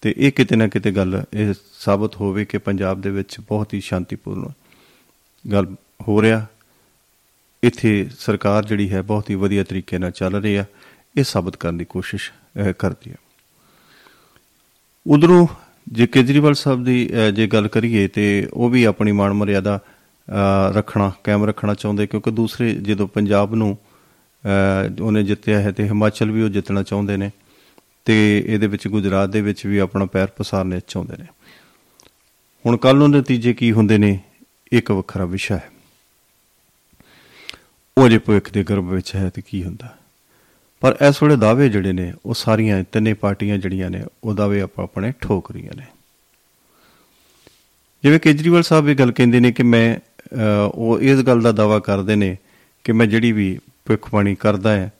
[0.00, 3.80] ਤੇ ਇਹ ਕਿਤੇ ਨਾ ਕਿਤੇ ਗੱਲ ਇਹ ਸਾਬਤ ਹੋਵੇ ਕਿ ਪੰਜਾਬ ਦੇ ਵਿੱਚ ਬਹੁਤ ਹੀ
[3.80, 4.48] ਸ਼ਾਂਤੀਪੂਰਨ
[5.52, 5.74] ਗੱਲ
[6.08, 6.46] ਹੋ ਰਿਹਾ।
[7.64, 10.64] ਇੱਥੇ ਸਰਕਾਰ ਜਿਹੜੀ ਹੈ ਬਹੁਤ ਹੀ ਵਧੀਆ ਤਰੀਕੇ ਨਾਲ ਚੱਲ ਰਹੀ ਆ
[11.16, 13.16] ਇਹ ਸਾਬਤ ਕਰਨ ਦੀ ਕੋਸ਼ਿਸ਼ ਅਹ, ਕਰਦੀ ਹੈ।
[15.06, 15.46] ਉਧਰੋਂ
[15.92, 19.80] ਜੇ ਕੇਜਰੀਵਾਲ ਸਾਹਿਬ ਦੀ ਅਹ, ਜੇ ਗੱਲ ਕਰੀਏ ਤੇ ਉਹ ਵੀ ਆਪਣੀ ਮਾਣ ਮਰਿਆਦਾ
[20.28, 23.78] ਅਹ, ਰੱਖਣਾ ਕਾਇਮ ਰੱਖਣਾ ਚਾਹੁੰਦੇ ਕਿਉਂਕਿ ਦੂਸਰੇ ਜਦੋਂ ਪੰਜਾਬ ਨੂੰ
[24.44, 27.30] ਅਹ, ਉਹਨੇ ਜਿੱਤਿਆ ਹੈ ਤੇ ਹਿਮਾਚਲ ਵੀ ਉਹ ਜਿੱਤਣਾ ਚਾਹੁੰਦੇ ਨੇ
[28.04, 31.26] ਤੇ ਇਹਦੇ ਵਿੱਚ ਗੁਜਰਾਤ ਦੇ ਵਿੱਚ ਵੀ ਆਪਣਾ ਪੈਰ ਪਸਾਰਨੇ ਚਾਹੁੰਦੇ ਨੇ।
[32.66, 34.20] ਹੁਣ ਕੱਲ ਨੂੰ ਨਤੀਜੇ ਕੀ ਹੁੰਦੇ ਨੇ
[34.72, 35.70] ਇੱਕ ਵੱਖਰਾ ਵਿਸ਼ਾ ਹੈ।
[37.98, 39.97] ਉਹ ਜੇ ਭਵਿੱਖ ਦੇ ਗਰਭ ਵਿੱਚ ਹੈ ਤੇ ਕੀ ਹੁੰਦਾ?
[40.80, 44.84] ਪਰ ਇਸ ਵੇਲੇ ਦਾਅਵੇ ਜਿਹੜੇ ਨੇ ਉਹ ਸਾਰੀਆਂ ਤਿੰਨੇ ਪਾਰਟੀਆਂ ਜਿਹੜੀਆਂ ਨੇ ਉਹ ਦਾਅਵੇ ਆਪਾਂ
[44.84, 45.84] ਆਪਣੇ ਠੋਕ ਰਹੀਆਂ ਨੇ।
[48.02, 49.96] ਜਿਵੇਂ ਕੇਜਰੀਵਾਲ ਸਾਹਿਬ ਇਹ ਗੱਲ ਕਹਿੰਦੇ ਨੇ ਕਿ ਮੈਂ
[50.34, 52.36] ਅਹ, ਉਹ ਇਸ ਗੱਲ ਦਾ ਦਾਵਾ ਕਰਦੇ ਨੇ
[52.84, 54.92] ਕਿ ਮੈਂ ਜਿਹੜੀ ਵੀ ਭਵਿੱਖਬਾਣੀ ਕਰਦਾ ਹੈ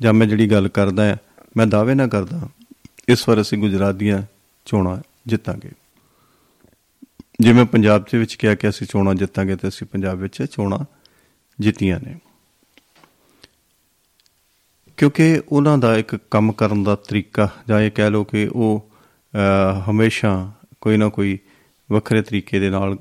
[0.00, 1.16] ਜਾਂ ਮੈਂ ਜਿਹੜੀ ਗੱਲ ਕਰਦਾ ਹਾਂ
[1.56, 2.48] ਮੈਂ ਦਾਅਵੇ ਨਾ ਕਰਦਾ
[3.08, 4.22] ਇਸ ਵਾਰ ਅਸੀਂ ਗੁਜਰਾਤ ਦੀਆਂ
[4.64, 5.70] ਚੋਣਾਂ ਜਿੱਤਾਂਗੇ।
[7.40, 10.78] ਜਿਵੇਂ ਪੰਜਾਬ ਦੇ ਵਿੱਚ ਕਿਹਾ ਕਿ ਅਸੀਂ ਚੋਣਾਂ ਜਿੱਤਾਂਗੇ ਤੇ ਅਸੀਂ ਪੰਜਾਬ ਵਿੱਚ ਚੋਣਾਂ
[11.60, 12.16] ਜਿੱਤੀਆਂ ਨੇ।
[15.00, 18.90] ਕਿਉਂਕਿ ਉਹਨਾਂ ਦਾ ਇੱਕ ਕੰਮ ਕਰਨ ਦਾ ਤਰੀਕਾ ਜਾਂ ਇਹ ਕਹਿ ਲਓ ਕਿ ਉਹ
[19.34, 21.38] ਅਹ, ਹਮੇਸ਼ਾ ਕੋਈ ਨਾ ਕੋਈ
[21.92, 22.96] ਵੱਖਰੇ ਤਰੀਕੇ ਦੇ ਨਾਲ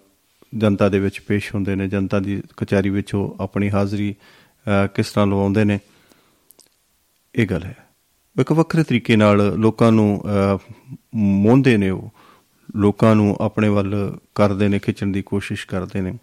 [0.57, 5.11] ਜਨਤਾ ਦੇ ਵਿੱਚ ਪੇਸ਼ ਹੁੰਦੇ ਨੇ ਜਨਤਾ ਦੀ ਕਚਹਿਰੀ ਵਿੱਚ ਉਹ ਆਪਣੀ ਹਾਜ਼ਰੀ ਅਹ, ਕਿਸ
[5.11, 5.79] ਤਰ੍ਹਾਂ ਲਵਾਉਂਦੇ ਨੇ
[7.35, 7.87] ਇਹ ਗੱਲ ਹੈ।
[8.37, 10.73] ਉਹ ਇੱਕ ਵੱਖਰੇ ਤਰੀਕੇ ਨਾਲ ਲੋਕਾਂ ਨੂੰ ਅਹ,
[11.15, 12.09] ਮੋਹਦੇ ਨੇ ਉਹ
[12.75, 16.13] ਲੋਕਾਂ ਨੂੰ ਆਪਣੇ ਵੱਲ ਕਰਦੇ ਨੇ ਖਿੱਚਣ ਦੀ ਕੋਸ਼ਿਸ਼ ਕਰਦੇ ਨੇ।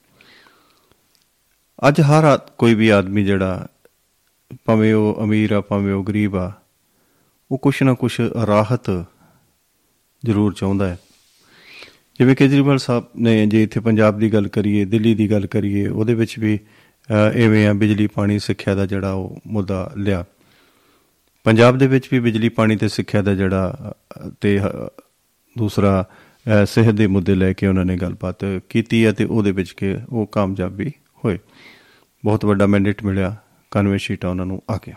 [1.88, 3.66] ਅੱਜ ਹਰ ਆ- ਕੋਈ ਵੀ ਆਦਮੀ ਜਿਹੜਾ
[4.65, 6.53] ਭਾਵੇਂ ਉਹ ਅਮੀਰ ਆ ਭਾਵੇਂ ਉਹ ਗਰੀਬ ਆ
[7.50, 9.05] ਉਹ ਕੁਛ ਨਾ ਕੁਛ ਰਾਹਤ
[10.25, 10.99] ਜ਼ਰੂਰ ਚਾਹੁੰਦਾ ਹੈ।
[12.19, 16.15] ਜਿਵੇਂ ਕੇਜਰੀਵਾਲ ਸਾਹਿਬ ਨੇ ਜੇ ਇੱਥੇ ਪੰਜਾਬ ਦੀ ਗੱਲ ਕਰੀਏ ਦਿੱਲੀ ਦੀ ਗੱਲ ਕਰੀਏ ਉਹਦੇ
[16.15, 16.59] ਵਿੱਚ ਵੀ
[17.11, 20.25] ਅਹ, ਐਵੇਂ ਆ ਬਿਜਲੀ ਪਾਣੀ ਸਿੱਖਿਆ ਦਾ ਜਿਹੜਾ ਉਹ ਮੁੱਦਾ ਲਿਆ।
[21.45, 25.03] ਪੰਜਾਬ ਦੇ ਵਿੱਚ ਵੀ ਬਿਜਲੀ ਪਾਣੀ ਤੇ ਸਿੱਖਿਆ ਦਾ ਜਿਹੜਾ ਅਹ, ਤੇ ਅਹ,
[25.59, 28.37] ਦੂਸਰਾ ਅਹ, ਸਿਹਤ ਦੇ ਮੁੱਦੇ ਲੈ ਕੇ ਉਹਨਾਂ ਨੇ ਗੱਲਬਾਤ
[28.69, 30.93] ਕੀਤੀ ਅਤੇ ਉਹਦੇ ਵਿੱਚ ਕਿ ਉਹ ਕਾਮਯਾਬੀ
[31.25, 31.38] ਹੋਏ।
[32.25, 33.37] ਬਹੁਤ ਵੱਡਾ ਮੈਂਡੇਟ ਮਿਲਿਆ।
[33.83, 34.95] 91 ਸੀਟਾਂ ਉਹਨਾਂ ਨੂੰ ਆ ਗਿਆ।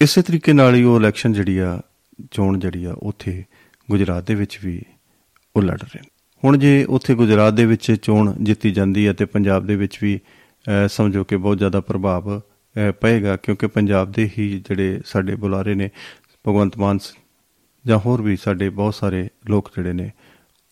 [0.00, 1.82] ਇਸੇ ਤਰੀਕੇ ਨਾਲ ਹੀ ਉਹ ਇਲੈਕਸ਼ਨ ਜਿਹੜੀ ਆ
[2.30, 3.44] ਚੋਣ ਜਿਹੜੀ ਆ ਉੱਥੇ
[3.90, 4.82] ਗੁਜਰਾਤ ਦੇ ਵਿੱਚ ਵੀ
[5.56, 6.08] ਉਹ ਲੜ ਰਹੇ ਨੇ।
[6.44, 10.20] ਹੁਣ ਜੇ ਉੱਥੇ ਗੁਜਰਾਤ ਦੇ ਵਿੱਚ ਚੋਣ ਜਿੱਤੀ ਜਾਂਦੀ ਹੈ ਤੇ ਪੰਜਾਬ ਦੇ ਵਿੱਚ ਵੀ
[10.68, 15.74] ਅਹ, ਸਮਝੋ ਕਿ ਬਹੁਤ ਜ਼ਿਆਦਾ ਪ੍ਰਭਾਵ ਅਹ, ਪਏਗਾ ਕਿਉਂਕਿ ਪੰਜਾਬ ਦੇ ਹੀ ਜਿਹੜੇ ਸਾਡੇ ਬੁਲਾਰੇ
[15.74, 15.90] ਨੇ
[16.48, 17.14] ਭਗਵੰਤ ਮਾਨ ਸ-
[17.86, 20.10] ਜਾਂ ਹੋਰ ਵੀ ਸਾਡੇ ਬਹੁਤ ਸਾਰੇ ਲੋਕ ਜਿਹੜੇ ਨੇ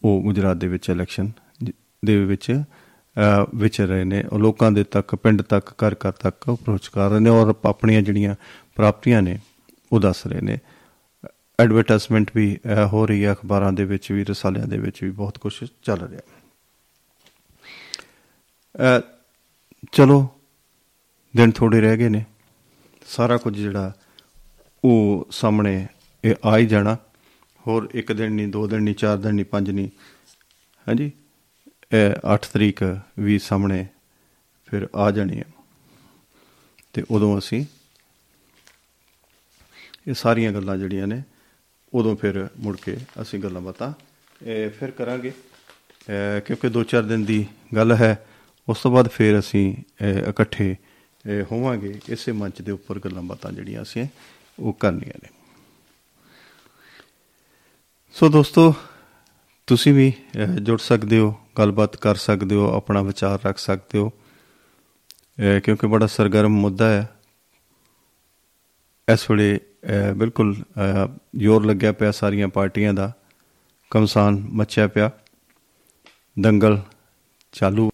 [0.04, 1.30] ਉਹ ਗੁਜਰਾਤ ਦੇ ਵਿੱਚ ਇਲੈਕਸ਼ਨ
[1.64, 1.70] ਜ-
[2.04, 2.62] ਦੇ ਵਿੱਚ
[3.18, 7.10] ਅਹ, ਵਿਚਰ ਰਹੇ ਨੇ। ਉਹ ਲੋਕਾਂ ਦੇ ਤੱਕ ਪਿੰਡ ਤੱਕ ਘਰ ਘਰ ਤੱਕ ਅਪਰੋਚ ਕਰ
[7.10, 8.34] ਰਹੇ ਨੇ ਔਰ ਆਪਣੀਆਂ ਜਿਹੜੀਆਂ
[8.74, 9.38] ਪ੍ਰਾਪਤੀਆਂ ਨੇ
[9.92, 10.58] ਉਹ ਦੱਸ ਰਹੇ ਨੇ।
[11.60, 15.38] ਐਡਵਰਟਾਈਜ਼ਮੈਂਟ ਵੀ ਅਹ, ਹੋ ਰਹੀ ਹੈ। ਅਖਬਾਰਾਂ ਦੇ ਵਿੱਚ ਵੀ ਰਸਾਲਿਆਂ ਦੇ ਵਿੱਚ ਵੀ ਬਹੁਤ
[15.38, 16.20] ਕੁਝ ਚੱਲ ਰਿਹਾ।
[18.76, 19.02] ਅਹ,
[19.92, 20.28] ਚਲੋ
[21.36, 22.24] ਦਿਨ ਥੋੜੇ ਰਹਿ ਗਏ ਨੇ।
[23.06, 23.92] ਸਾਰਾ ਕੁਝ ਜਿਹੜਾ
[24.84, 25.86] ਉਹ ਸਾਹਮਣੇ
[26.24, 26.96] ਇਹ ਆ ਹੀ ਜਾਣਾ।
[27.66, 29.88] ਹੋਰ ਇੱਕ ਦਿਨ ਨਹੀਂ ਦੋ ਦਿਨ ਨਹੀਂ ਚਾਰ ਦਿਨ ਨਹੀਂ ਪੰਜ ਨਹੀਂ
[30.88, 31.12] ਹਾਂਜੀ?
[31.92, 33.86] ਇਹ 8 ਤਰੀਕ ਵੀ ਸਾਹਮਣੇ
[34.66, 35.44] ਫਿਰ ਆ ਜਾਣੀ ਹੈ।
[36.92, 37.66] ਤੇ ਉਦੋਂ ਅਸੀਂ
[40.08, 41.22] ਇਹ ਸਾਰੀਆਂ ਗੱਲਾਂ ਜਿਹੜੀਆਂ ਨੇ,
[41.94, 43.92] ਉਦੋਂ ਫਿਰ ਮੁੜ ਕੇ ਅਸੀਂ ਗੱਲਾਂ ਬਾਤਾਂ,
[44.42, 47.46] ਇਹ ਫਿਰ ਕਰਾਂਗੇ। ਅਹ ਕਿਉਂਕਿ 2-4 ਦਿਨ ਦੀ
[47.76, 48.26] ਗੱਲ ਹੈ,
[48.68, 53.52] ਉਸ ਤੋਂ ਬਾਅਦ ਫਿਰ ਅਸੀਂ, ਅਹ, ਇਕੱਠੇ, ਅਹ, ਹੋਵਾਂਗੇ। ਇਸੇ ਮੰਚ ਦੇ ਉੱਪਰ ਗੱਲਾਂ ਬਾਤਾਂ
[53.52, 54.06] ਜਿਹੜੀਆਂ ਅਸੀਂ
[54.58, 55.28] ਉਹ ਕਰਨੀਆਂ ਨੇ।
[58.12, 58.74] ਸੋ ਦੋਸਤੋ
[59.68, 64.12] ਤੁਸੀਂ ਵੀ ਅਹ, ਜੁੜ ਸਕਦੇ ਹੋ ਗੱਲਬਾਤ ਕਰ ਸਕਦੇ ਹੋ ਆਪਣਾ ਵਿਚਾਰ ਰੱਖ ਸਕਦੇ ਹੋ।
[65.18, 67.08] ਅਹ, ਕਿਉਂਕਿ ਬੜਾ ਸਰਗਰਮ ਮੁੱਦਾ ਹੈ।
[69.12, 73.12] ਇਸ ਵੇਲੇ ਅਹ, ਬਿਲਕੁਲ ਅਹ, ਜ਼ੋਰ ਲੱਗਿਆ ਪਿਆ ਸਾਰੀਆਂ ਪਾਰਟੀਆਂ ਦਾ।
[73.90, 75.10] ਕਮਸਾਨ ਮੱਚਿਆ ਪਿਆ।
[76.40, 76.82] ਦੰਗਲ
[77.52, 77.90] ਚਾਲੂ।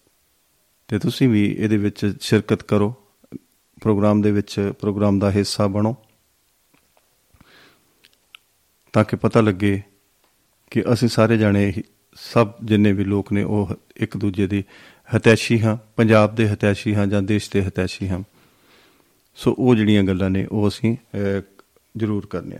[0.87, 2.95] ਤੇ ਤੁਸੀਂ ਵੀ ਇਹਦੇ ਵਿੱਚ ਸ਼ਿਰਕਤ ਕਰੋ।
[3.81, 5.95] ਪ੍ਰੋਗਰਾਮ ਦੇ ਵਿੱਚ ਪ੍ਰੋਗਰਾਮ ਦਾ ਹਿੱਸਾ ਬਣੋ।
[8.93, 9.81] ਤਾਂ ਕਿ ਪਤਾ ਲੱਗੇ
[10.71, 11.83] ਕਿ ਅਸੀਂ ਸਾਰੇ ਜਾਣੇ ਹੀ-
[12.15, 14.63] ਸਭ ਜਿੰਨੇ ਵੀ ਲੋਕ ਨੇ ਉਹ ਇੱਕ ਦੂਜੇ ਦੀ
[15.15, 18.19] ਹਤੈਸ਼ੀ ਹਾਂ ਪੰਜਾਬ ਦੇ ਹਤੈਸ਼ੀ ਹਾਂ ਜਾਂ ਦੇਸ਼ ਦੇ ਹਤੈਸ਼ੀ ਹਾਂ।
[19.35, 21.41] ਸੋ ਉਹ ਜਿਹੜੀਆਂ ਗੱਲਾਂ ਨੇ ਉਹ ਅਸੀਂ ਅਹ,
[21.97, 22.59] ਜ਼ਰੂਰ ਕਰਨੇ ਆ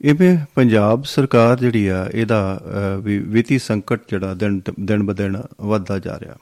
[0.00, 5.42] ਇਵੇਂ ਪੰਜਾਬ ਸਰਕਾਰ ਜਿਹੜੀ ਆ ਇਹਦਾ ਅਹ, ਵੀ ਵਿੱਤੀ ਸੰਕਟ ਜਿਹੜਾ ਦਿਨ ਦਿਨ ਬ ਦਿਨ
[5.60, 6.36] ਵੱਧਦਾ ਜਾ ਰਿਹਾ।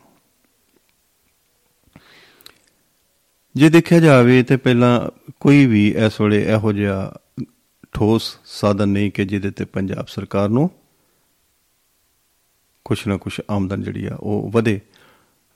[3.56, 7.14] ਜੇ ਦੇਖਿਆ ਜਾਵੇ ਤੇ ਪਹਿਲਾਂ ਕੋਈ ਵੀ ਇਸ ਵੇਲੇ ਇਹੋ ਜਿਹਾ
[7.94, 10.70] ਠੋਸ ਸਾਧਨ ਨਹੀਂ ਕਿ ਜਿਹਦੇ ਤੇ ਪੰਜਾਬ ਸਰਕਾਰ ਨੂੰ
[12.84, 14.80] ਕੁਛ ਨਾ ਕੁਛ ਆਮਦਨ ਜਿਹੜੀ ਆ ਉਹ ਵਧੇ।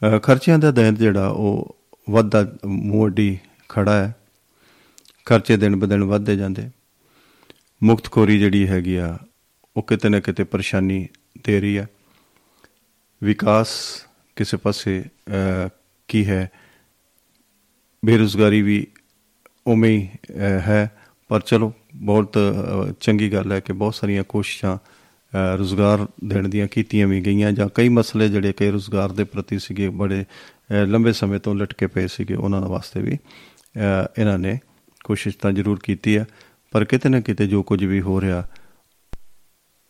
[0.03, 1.77] ਅਹ ਖਰਚਿਆਂ ਦਾ ਦੈਂਤ ਜਿਹੜਾ ਉਹ
[2.11, 4.14] ਵੱਧਦਾ ਮੋਢੀ ਖੜਾ ਹੈ।
[5.24, 6.70] ਖਰਚੇ ਦਿਨ ਬ ਦਿਨ ਵੱਧਦੇ ਜਾਂਦੇ।
[7.83, 9.18] ਮੁਕਤਖੋਰੀ ਜਿਹੜੀ ਹੈਗੀ ਆ
[9.77, 11.09] ਉਹ ਕਿਤੇ ਨਾ ਕਿਤੇ ਪਰੇਸ਼ਾਨੀ
[11.44, 11.87] ਦੇ ਰਹੀ ਆ।
[13.22, 13.68] ਵਿਕਾਸ
[14.37, 15.68] ਕਿਸੇ ਪਾਸੇ ਅਹ,
[16.09, 16.51] ਕੀ ਹੈ?
[18.05, 18.87] ਬੇਰੁਜ਼ਗਾਰੀ ਵੀ
[19.66, 20.96] ਉਵੇਂ ਹੀ ਅਹ, ਹੈ
[21.29, 26.68] ਪਰ ਚਲੋ ਬਹੁਤ ਅਹ, ਚੰਗੀ ਗੱਲ ਹੈ ਕਿ ਬਹੁਤ ਸਾਰੀਆਂ ਕੋਸ਼ਿਸ਼ਾਂ ਅਹ, ਰੁਜ਼ਗਾਰ ਦੇਣ ਦੀਆਂ
[26.68, 31.12] ਕੀਤੀਆਂ ਵੀ ਗਈਆਂ ਜਾਂ ਕਈ ਮਸਲੇ ਜਿਹੜੇ ਕਿ ਰੁਜ਼ਗਾਰ ਦੇ ਪ੍ਰਤੀ ਸੀਗੇ ਬੜੇ ਅਹ, ਲੰਬੇ
[31.12, 34.59] ਸਮੇਂ ਤੋਂ ਲਟਕੇ ਪਏ ਸੀਗੇ ਉਹਨਾਂ ਦੇ ਵਾਸਤੇ ਵੀ ਅਹ, ਇਹਨਾਂ ਨੇ
[35.05, 36.27] ਕੋਸ਼ਿਸ਼ ਤਾਂ ਜ਼ਰੂਰ ਕੀਤੀ ਹੈ
[36.72, 38.48] ਪਰ ਕਿਤੇ ਨਾ ਕਿਤੇ ਜੋ ਕੁਝ ਵੀ ਹੋ ਰਿਹਾ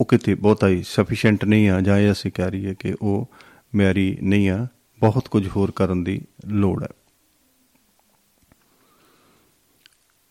[0.01, 3.31] ਉਹ ਕਿਤੇ ਬਹੁਤਾ ਹੀ ਸਫੀਸ਼ੀਐਂਟ ਨਹੀਂ ਆ ਜਾਂ ਇਹ ਅਸੀਂ ਕਹਿ ਰਹੀਏ ਕਿ ਉਹ
[3.75, 4.67] ਮਿਆਰੀ ਨਹੀਂ ਆ
[5.01, 6.89] ਬਹੁਤ ਕੁਝ ਹੋਰ ਕਰਨ ਦੀ ਲੋੜ ਹੈ।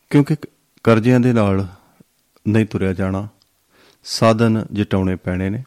[0.10, 0.36] ਕਿਉਂਕਿ
[0.88, 1.68] ਕਰਜ਼ਿਆਂ ਦੇ ਨਾਲ
[2.48, 3.28] ਨਹੀਂ ਤੁਰਿਆ ਜਾਣਾ
[4.04, 5.64] ਸਾਧਨ ਜਟਾਉਣੇ ਪੈਣੇ ਨੇ।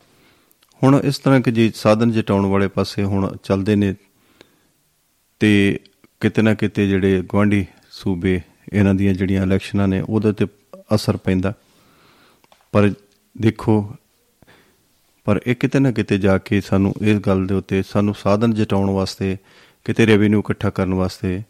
[0.84, 3.94] ਹੁਣ ਇਸ ਤਰ੍ਹਾਂ ਕਿ ਜੀ ਸਾਧਨ ਜਟਾਉਣ ਵਾਲੇ ਪਾਸੇ ਹੁਣ ਚੱਲਦੇ ਨੇ
[5.40, 5.80] ਤੇ
[6.20, 8.40] ਕਿਤੇ ਨਾ ਕਿਤੇ ਜਿਹੜੇ ਗਵਾਂਢੀ ਸੂਬੇ
[8.72, 10.46] ਇਹਨਾਂ ਦੀਆਂ ਜਿਹੜੀਆਂ ਇਲੈਕਸ਼ਨਾਂ ਨੇ ਉਹਦੇ ਤੇ
[10.94, 11.52] ਅਸਰ ਪੈਂਦਾ।
[12.72, 12.92] ਪਰ
[13.40, 13.94] ਦੇਖੋ
[15.24, 18.90] ਪਰ ਇਹ ਕਿਤੇ ਨਾ ਕਿਤੇ ਜਾ ਕੇ ਸਾਨੂੰ ਇਸ ਗੱਲ ਦੇ ਉੱਤੇ ਸਾਨੂੰ ਸਾਧਨ ਜਟਾਉਣ
[18.90, 19.36] ਵਾਸਤੇ
[19.84, 21.42] ਕਿਤੇ ਰੈਵਨਿਊ ਇਕੱਠਾ ਕਰਨ ਵਾਸਤੇ ਅਹ,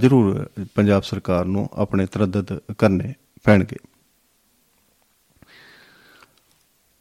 [0.00, 3.14] ਜ਼ਰੂਰ ਪੰਜਾਬ ਸਰਕਾਰ ਨੂੰ ਆਪਣੇ ਤਰੱਦਦ ਕਰਨੇ
[3.44, 3.76] ਪੈਣਗੇ।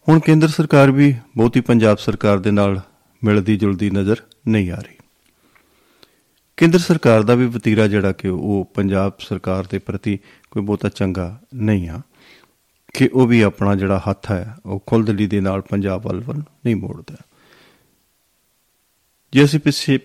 [0.08, 2.82] ਹੁਣ ਕੇਂਦਰ ਸਰਕਾਰ ਵੀ ਬਹੁਤੀ ਪੰਜਾਬ ਸਰਕਾਰ ਦੇ ਨਾਲ
[3.24, 4.16] ਮਿਲਦੀ ਜੁਲਦੀ ਨਜ਼ਰ
[4.48, 4.96] ਨਹੀਂ ਆ ਰਹੀ।
[6.58, 10.20] ਕੇਂਦਰ ਸਰਕਾਰ ਦਾ ਵੀ ਵਤੀਰਾ ਜਿਹੜਾ ਕਿ ਉਹ ਪੰਜਾਬ ਸਰਕਾਰ ਦੇ ਪ੍ਰਤੀ
[10.52, 12.02] ਕੋਈ ਬਹੁਤਾ ਚੰਗਾ ਨਹੀਂ ਆ
[12.94, 16.76] ਕਿ ਉਹ ਵੀ ਆਪਣਾ ਜਿਹੜਾ ਹੱਥ ਹੈ, ਉਹ ਖੁੱਲ੍ਹਦਲੀ ਦੇ ਨਾਲ ਪੰਜਾਬ ਵੱਲ ਵੱਲ ਨਹੀਂ
[16.76, 17.16] ਮੋੜਦਾ।
[19.34, 20.00] ਜੇ ਅਸੀਂ ਪਿੱਛੇ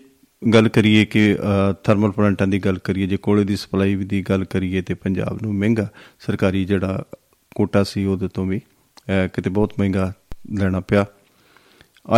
[0.52, 4.44] ਗੱਲ ਕਰੀਏ ਕਿ ਅ, ਥਰਮਲ ਪਲਾਂਟਾਂ ਦੀ ਗੱਲ ਕਰੀਏ ਜੇ ਕੋਲੇ ਦੀ ਸਪਲਾਈ ਦੀ ਗੱਲ
[4.44, 5.88] ਕਰੀਏ ਤੇ ਪੰਜਾਬ ਨੂੰ ਮਹਿੰਗਾ
[6.20, 7.04] ਸਰਕਾਰੀ ਜਿਹੜਾ
[7.54, 10.12] ਕੋਟਾ ਸੀ ਉਹਦੇ ਤੋਂ ਵੀ ਅ, ਕਿਤੇ ਬਹੁਤ ਮਹਿੰਗਾ
[10.58, 11.06] ਲੈਣਾ ਪਿਆ।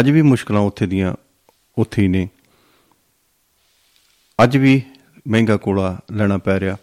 [0.01, 1.15] ਅੱਜ ਵੀ ਮੁਸ਼ਕਲਾਂ ਉੱਥੇ ਦੀਆਂ
[1.79, 2.29] ਉੱਥੇ ਹੀ ਨੇ।
[4.45, 4.83] ਅੱਜ ਵੀ
[5.29, 6.77] ਮਹਿੰਗਾ ਕੋਲਾ ਲੈਣਾ ਪੈ ਰਿਹਾ।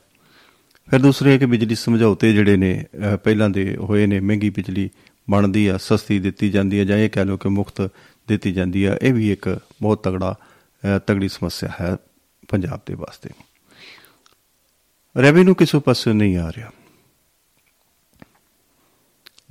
[0.91, 4.89] ਫਿਰ ਦੂਸਰੇ ਕਿ ਬਿਜਲੀ ਸਮਝੌਤੇ ਜਿਹੜੇ ਨੇ ਅਹ, ਪਹਿਲਾਂ ਦੇ ਹੋਏ ਨੇ ਮਹਿੰਗੀ ਬਿਜਲੀ
[5.29, 7.81] ਬਣਦੀ ਆ ਸਸਤੀ ਦਿੱਤੀ ਜਾਂਦੀ ਹੈ ਜਾਂ ਇਹ ਕਹਿ ਲਓ ਕਿ ਮੁਫਤ
[8.27, 10.52] ਦਿੱਤੀ ਜਾਂਦੀ ਆ ਇਹ ਵੀ ਇੱਕ ਬਹੁਤ ਤਗੜਾ ਅਹ,
[11.07, 11.97] ਤਗੜੀ ਸਮੱਸਿਆ ਹੈ
[12.49, 13.29] ਪੰਜਾਬ ਦੇ ਵਾਸਤੇ।
[15.21, 16.71] ਰੈਵਨਿਊ ਕਿਸੇ ਪਾਸੇ ਨਹੀਂ ਆ ਰਿਹਾ।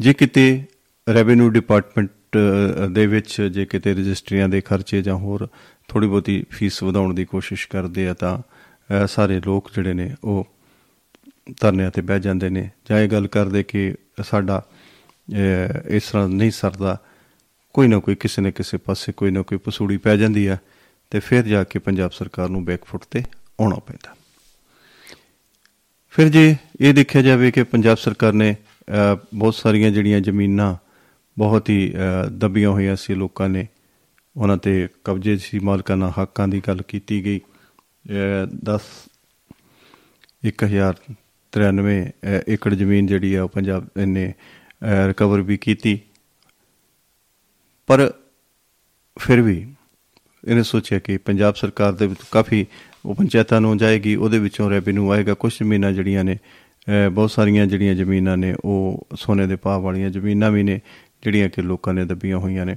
[0.00, 0.64] ਜੇ ਕਿਤੇ
[1.14, 5.48] ਰੈਵਨਿਊ ਡਿਪਾਰਟਮੈਂਟ ਅਹ, ਦੇ ਵਿੱਚ ਜੇ ਕਿਤੇ ਰਜਿਸਟਰੀਆਂ ਦੇ ਖਰਚੇ ਜਾਂ ਹੋਰ
[5.88, 10.46] ਥੋੜੀ ਬਹੁਤੀ ਫੀਸ ਵਧਾਉਣ ਦੀ ਕੋਸ਼ਿਸ਼ ਕਰਦੇ ਆ ਤਾਂ ਅਹ, ਸਾਰੇ ਲੋਕ ਜਿਹੜੇ ਨੇ ਉਹ
[11.60, 14.66] ਧਰਨਿਆਂ ਤੇ ਬਹਿ ਜਾਂਦੇ ਨੇ ਜਾਂ ਇਹ ਗੱਲ ਕਰਦੇ ਕਿ ਸਾਡਾ
[15.32, 16.98] ਅਹ, ਇਸ ਤਰ੍ਹਾਂ ਨਹੀਂ ਸਰਦਾ।
[17.72, 20.56] ਕੋਈ ਨਾ ਕੋਈ ਕਿਸੇ ਨਾ ਕਿਸੇ ਪਾਸੇ ਕੋਈ ਨਾ ਕੋਈ ਪਸੂੜੀ ਪੈ ਜਾਂਦੀ ਆ।
[21.12, 23.22] ਤੇ ਫਿਰ ਜਾ ਕੇ ਪੰਜਾਬ ਸਰਕਾਰ ਨੂੰ ਬੈਕਫੁੱਟ ਤੇ
[23.60, 24.14] ਆਉਣਾ ਪੈਂਦਾ।
[26.10, 28.56] ਫਿਰ ਜੇ ਇਹ ਦੇਖਿਆ ਜਾਵੇ ਕਿ ਪੰਜਾਬ ਸਰਕਾਰ ਨੇ
[28.88, 30.76] ਅਹ, ਬਹੁਤ ਸਾਰੀਆਂ ਜਿਹੜੀਆਂ ਜ਼ਮੀਨਾਂ
[31.38, 33.66] ਬਹੁਤ ਹੀ ਅਹ, ਦੱਬੀਆਂ ਹੋਈਆਂ ਸੀ ਲੋਕਾਂ ਨੇ
[34.36, 37.40] ਉਹਨਾਂ ਤੇ ਕਬਜ਼ੇ ਸੀ ਮਾਲਕਾਨਾ ਹੱਕਾਂ ਦੀ ਗੱਲ ਕੀਤੀ ਗਈ।
[38.64, 38.80] 10
[40.44, 44.34] 1093 ਅਹ, ਏਕੜ ਜ਼ਮੀਨ ਜਿਹੜੀ ਆ ਉਹ ਪੰਜਾਬ ਨੇ
[45.08, 46.00] ਰਿਕਵਰ ਵੀ ਕੀਤੀ।
[47.86, 48.12] ਪਰ
[49.18, 49.71] ਫਿਰ ਵੀ
[50.48, 52.66] ਇਹਨੇ ਸੋਚਿਆ ਕਿ ਪੰਜਾਬ ਸਰਕਾਰ ਦੇ ਵਿੱਚ ਕਾਫੀ
[53.06, 56.38] ਉਹ ਪੰਚਾਇਤਾਂ ਨੂੰ ਜਾਏਗੀ ਉਹਦੇ ਵਿੱਚੋਂ ਰੈਵਨਿਊ ਆਏਗਾ। ਕੁਝ ਜ਼ਮੀਨਾਂ ਜਿਹੜੀਆਂ ਨੇ
[56.88, 60.80] ਅਹ, ਬਹੁਤ ਸਾਰੀਆਂ ਜਿਹੜੀਆਂ ਜ਼ਮੀਨਾਂ ਨੇ ਉਹ ਸੋਨੇ ਦੇ ਭਾਅ ਵਾਲੀਆਂ ਜ਼ਮੀਨਾਂ ਵੀ ਨੇ
[61.24, 62.76] ਜਿਹੜੀਆਂ ਕਿ ਲੋਕਾਂ ਨੇ ਦੱਬੀਆਂ ਹੋਈਆਂ ਨੇ।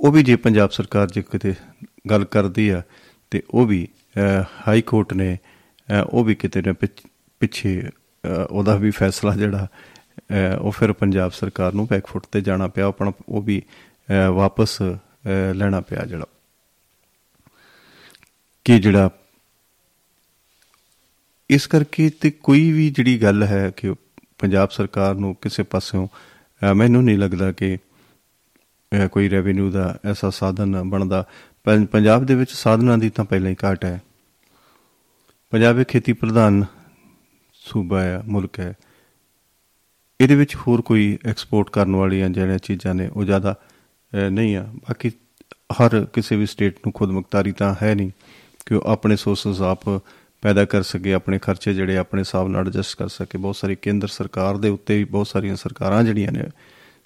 [0.00, 1.54] ਉਹ ਵੀ ਜੇ ਪੰਜਾਬ ਸਰਕਾਰ ਜੇ ਕਿਤੇ
[2.10, 2.82] ਗੱਲ ਕਰਦੀ ਆ
[3.30, 5.38] ਤੇ ਉਹ ਵੀ ਅਹ, ਹਾਈ ਕੋਰਟ ਨੇ
[5.90, 7.08] ਅਹ, ਉਹ ਵੀ ਕਿਤੇ ਨਾ ਪਿੱਛ-
[7.40, 9.68] ਪਿੱਛੇ ਅਹ, ਉਹਦਾ ਵੀ ਫੈਸਲਾ ਜਿਹੜਾ
[10.30, 14.82] ਅਹ, ਉਹ ਫਿਰ ਪੰਜਾਬ ਸਰਕਾਰ ਨੂੰ ਬੈਕਫੁੱਟ ਤੇ ਜਾਣਾ ਪਿਆ ਆਪਣਾ ਉਹ ਵੀ ਅਹ, ਵਾਪਸ
[14.82, 16.24] ਅਹ, ਲੈਣਾ ਪਿਆ ਜਿਹੜਾ।
[18.66, 19.10] ਕਿ ਜਿਹੜਾ
[21.50, 23.94] ਇਸ ਕਰਕੇ ਤੇ ਕੋਈ ਵੀ ਜਿਹੜੀ ਗੱਲ ਹੈ ਕਿ
[24.38, 30.30] ਪੰਜਾਬ ਸਰਕਾਰ ਨੂੰ ਕਿਸੇ ਪਾਸਿਓਂ ਅਹ, ਮੈਨੂੰ ਨਹੀਂ ਲੱਗਦਾ ਕਿ ਅਹ, ਕੋਈ ਰੈਵਨਿਊ ਦਾ ਐਸਾ
[30.30, 31.26] ਸਾਧਨ ਬਣਦਾ।
[31.64, 34.02] ਪੰ- ਪੰਜਾਬ ਦੇ ਵਿੱਚ ਸਾਧਨਾਂ ਦੀ ਤਾਂ ਪਹਿਲਾਂ ਹੀ ਘਾਟ ਹੈ।
[35.50, 36.64] ਪੰਜਾਬ ਇੱਕ ਖੇਤੀ ਪ੍ਰਧਾਨ
[37.54, 38.74] ਸੂਬਾ ਹੈ ਮੁਲਕ ਹੈ।
[40.20, 43.56] ਇਹਦੇ ਵਿੱਚ ਹੋਰ ਕੋਈ ਐਕਸਪੋਰਟ ਕਰਨ ਵਾਲੀਆਂ ਜਿਹੜੀਆਂ ਚੀਜ਼ਾਂ ਨੇ ਉਹ ਜ਼ਿਆਦਾ
[44.14, 45.10] ਅਹ, ਨਹੀਂ ਆ। ਬਾਕੀ
[45.50, 48.10] ਹਰ ਕਿਸੇ ਵੀ ਸਟੇਟ ਨੂੰ ਖੁਦ ਮੁਖਤਾਰੀ ਤਾਂ ਹੈ ਨਹੀਂ।
[48.66, 50.02] ਕਿ ਉਹ ਆਪਣੇ ਸੋਰਸਸ ਆਪ
[50.42, 54.08] ਪੈਦਾ ਕਰ ਸਕੇ ਆਪਣੇ ਖਰਚੇ ਜਿਹੜੇ ਆਪਣੇ ਹਿਸਾਬ ਨਾਲ ਐਡਜਸਟ ਕਰ ਸਕੇ। ਬਹੁਤ ਸਾਰੀ ਕੇਂਦਰ
[54.08, 56.44] ਸਰਕਾਰ ਦੇ ਉੱਤੇ ਵੀ ਬਹੁਤ ਸਾਰੀਆਂ ਸਰਕਾਰਾਂ ਜਿਹੜੀਆਂ ਨੇ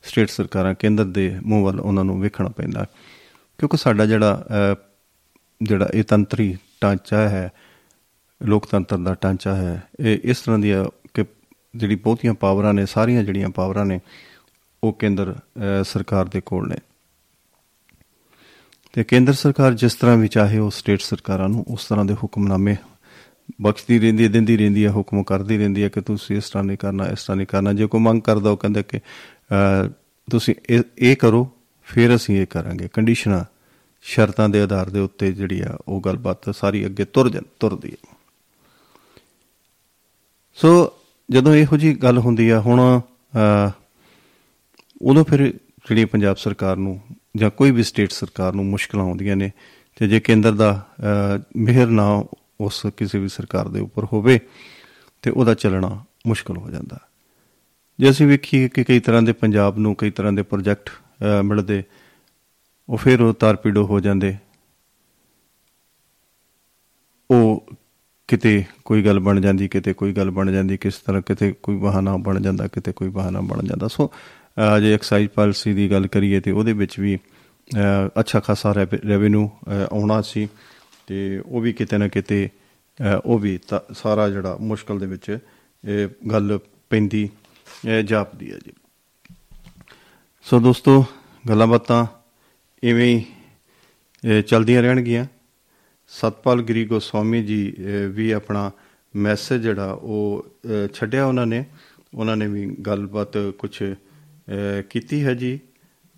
[0.02, 2.86] ਸਟੇਟ ਸਰਕਾਰਾਂ ਕੇਂਦਰ ਦੇ ਮੂੰਹ ਵੱਲ ਉਹਨਾਂ ਨੂੰ ਵੇਖਣਾ ਪੈਂਦਾ।
[3.58, 4.76] ਕਿਉਂਕਿ ਸਾਡਾ ਜਿਹੜਾ ਅਹ,
[5.62, 7.52] ਜਿਹੜਾ ਇਹ ਤੰਤਰੀ ਢਾਂਚਾ ਹੈ
[8.42, 11.24] ਲੋਕਤੰਤਰ ਦਾ ਢਾਂਚਾ ਹੈ ਇਹ ਇਸ ਤਰ੍ਹਾਂ ਦੀ ਆ ਕਿ
[11.76, 14.00] ਜਿਹੜੀ ਬਹੁਤੀਆਂ ਪਾਵਰਾਂ ਨੇ ਸਾਰੀਆਂ ਜਿਹੜੀਆਂ ਪਾਵਰਾਂ ਨੇ
[14.84, 16.76] ਉਹ ਕੇਂਦਰ ਅਹ, ਸਰਕਾਰ ਦੇ ਕੋਲ ਨੇ।
[18.92, 22.76] ਤੇ ਕੇਂਦਰ ਸਰਕਾਰ ਜਿਸ ਤਰ੍ਹਾਂ ਵੀ ਚਾਹੇ ਉਹ ਸਟੇਟ ਸਰਕਾਰਾਂ ਨੂੰ ਉਸ ਤਰ੍ਹਾਂ ਦੇ ਹੁਕਮਨਾਮੇ
[23.62, 26.78] ਬਖਸ਼ਦੀ ਰਹਿੰਦੀ ਹੈ ਦਿੰਦੀ ਰਹਿੰਦੀ ਹੈ ਹੁਕਮ ਕਰਦੀ ਰਹਿੰਦੀ ਹੈ ਕਿ ਤੁਸੀਂ ਇਸ ਤਰ੍ਹਾਂ ਨਹੀਂ
[26.78, 29.88] ਕਰਨਾ ਇਸ ਤਰ੍ਹਾਂ ਨਹੀਂ ਕਰਨਾ। ਜੇ ਕੋਈ ਮੰਗ ਕਰਦਾ ਉਹ ਕਹਿੰਦਾ ਕਿ ਅਹ,
[30.30, 31.50] ਤੁਸੀਂ ਇਹ ਇਹ ਕਰੋ
[31.82, 33.44] ਫਿਰ ਅਸੀਂ ਇਹ ਕਰਾਂਗੇ। ਕੰਡੀਸ਼ਨਾਂ
[34.02, 38.16] ਸ਼ਰਤਾਂ ਦੇ ਆਧਾਰ ਦੇ ਉੱਤੇ ਜਿਹੜੀ ਆ ਉਹ ਗੱਲਬਾਤ ਸਾਰੀ ਅੱਗੇ ਤੁਰ ਜਾਂ ਤੁਰਦੀ ਹੈ।
[40.54, 40.92] ਸੋ
[41.30, 43.00] ਜਦੋਂ ਇਹੋ ਜੀ ਗੱਲ ਹੁੰਦੀ ਆ ਹੁਣ
[43.36, 43.70] ਅਹ,
[45.02, 45.46] ਉਦੋਂ ਫਿਰ
[45.88, 47.00] ਜਿਹੜੀ ਪੰਜਾਬ ਸਰਕਾਰ ਨੂੰ
[47.36, 49.50] ਜਾਂ ਕੋਈ ਵੀ ਸਟੇਟ ਸਰਕਾਰ ਨੂੰ ਮੁਸ਼ਕਲਾਂ ਆਉਂਦੀਆਂ ਨੇ
[49.96, 52.24] ਤੇ ਜੇ ਕੇਂਦਰ ਦਾ ਅਹ, ਮਿਹਰ ਨਾ
[52.60, 54.40] ਉਸ ਕਿਸੇ ਵੀ ਸਰਕਾਰ ਦੇ ਉੱਪਰ ਹੋਵੇ
[55.22, 56.98] ਤੇ ਉਹਦਾ ਚੱਲਣਾ ਮੁਸ਼ਕਲ ਹੋ ਜਾਂਦਾ।
[57.98, 61.82] ਜੇ ਅਸੀਂ ਵੇਖੀਏ ਕਿ ਕਈ ਤਰ੍ਹਾਂ ਦੇ ਪੰਜਾਬ ਨੂੰ ਕਈ ਤਰ੍ਹਾਂ ਦੇ ਪ੍ਰੋਜੈਕਟ ਅਹ, ਮਿਲਦੇ
[62.88, 64.36] ਉਹ ਫਿਰ ਉਹ ਤਾਰਪੀੜੋ ਹੋ ਜਾਂਦੇ।
[67.30, 67.66] ਉਹ
[68.28, 72.16] ਕਿਤੇ ਕੋਈ ਗੱਲ ਬਣ ਜਾਂਦੀ ਕਿਤੇ ਕੋਈ ਗੱਲ ਬਣ ਜਾਂਦੀ ਕਿਸ ਤਰ੍ਹਾਂ ਕਿਤੇ ਕੋਈ ਬਹਾਨਾ
[72.16, 74.39] ਬਣ ਜਾਂਦਾ ਕਿਤੇ ਕੋਈ ਬਹਾਨਾ ਬਣ ਜਾਂਦਾ। ਸੋ ਅਹ,
[74.80, 78.72] ਜੇ ਐਕਸਾਈਜ਼ ਪਾਲਿਸੀ ਦੀ ਗੱਲ ਕਰੀਏ ਤੇ ਉਹਦੇ ਵਿੱਚ ਵੀ ਅਹ, ਅੱਛਾ ਖਾਸਾ
[79.08, 79.48] ਰੈਵਨਿਊ
[79.92, 80.48] ਆਉਣਾ ਸੀ
[81.06, 82.48] ਤੇ ਉਹ ਵੀ ਕਿਤੇ ਨਾ ਕਿਤੇ
[83.00, 85.38] ਅਹ, ਉਹ ਵੀ ਤਾਂ ਸਾਰਾ ਜਿਹੜਾ ਮੁਸ਼ਕਲ ਦੇ ਵਿੱਚ
[85.84, 86.58] ਇਹ ਗੱਲ
[86.90, 87.28] ਪੈਂਦੀ
[87.86, 88.72] ਅਹ, ਜਾਪਦੀ ਹੈ ਜੀ।
[90.42, 91.04] ਸੋ ਦੋਸਤੋ
[91.48, 92.06] ਗੱਲਾਂ ਬਾਤਾਂ
[92.82, 93.24] ਇਵੇਂ ਹੀ
[94.24, 95.26] ਅਹ, ਚੱਲਦੀਆਂ ਰਹਿਣਗੀਆਂ।
[96.08, 98.70] ਸਤਪਾਲ ਗਰੀ ਗੋਸਵਾਮੀ ਜੀ ਅਹ, ਵੀ ਆਪਣਾ
[99.16, 101.64] ਮੈਸੇਜ ਜਿਹੜਾ ਉਹ ਅਹ, ਛੱਡਿਆ ਉਹਨਾਂ ਨੇ।
[102.14, 103.82] ਉਹਨਾਂ ਨੇ ਵੀ ਗੱਲਬਾਤ ਕੁਝ
[104.90, 105.60] ਕੀਤੀ ਹੈ ਜੀ।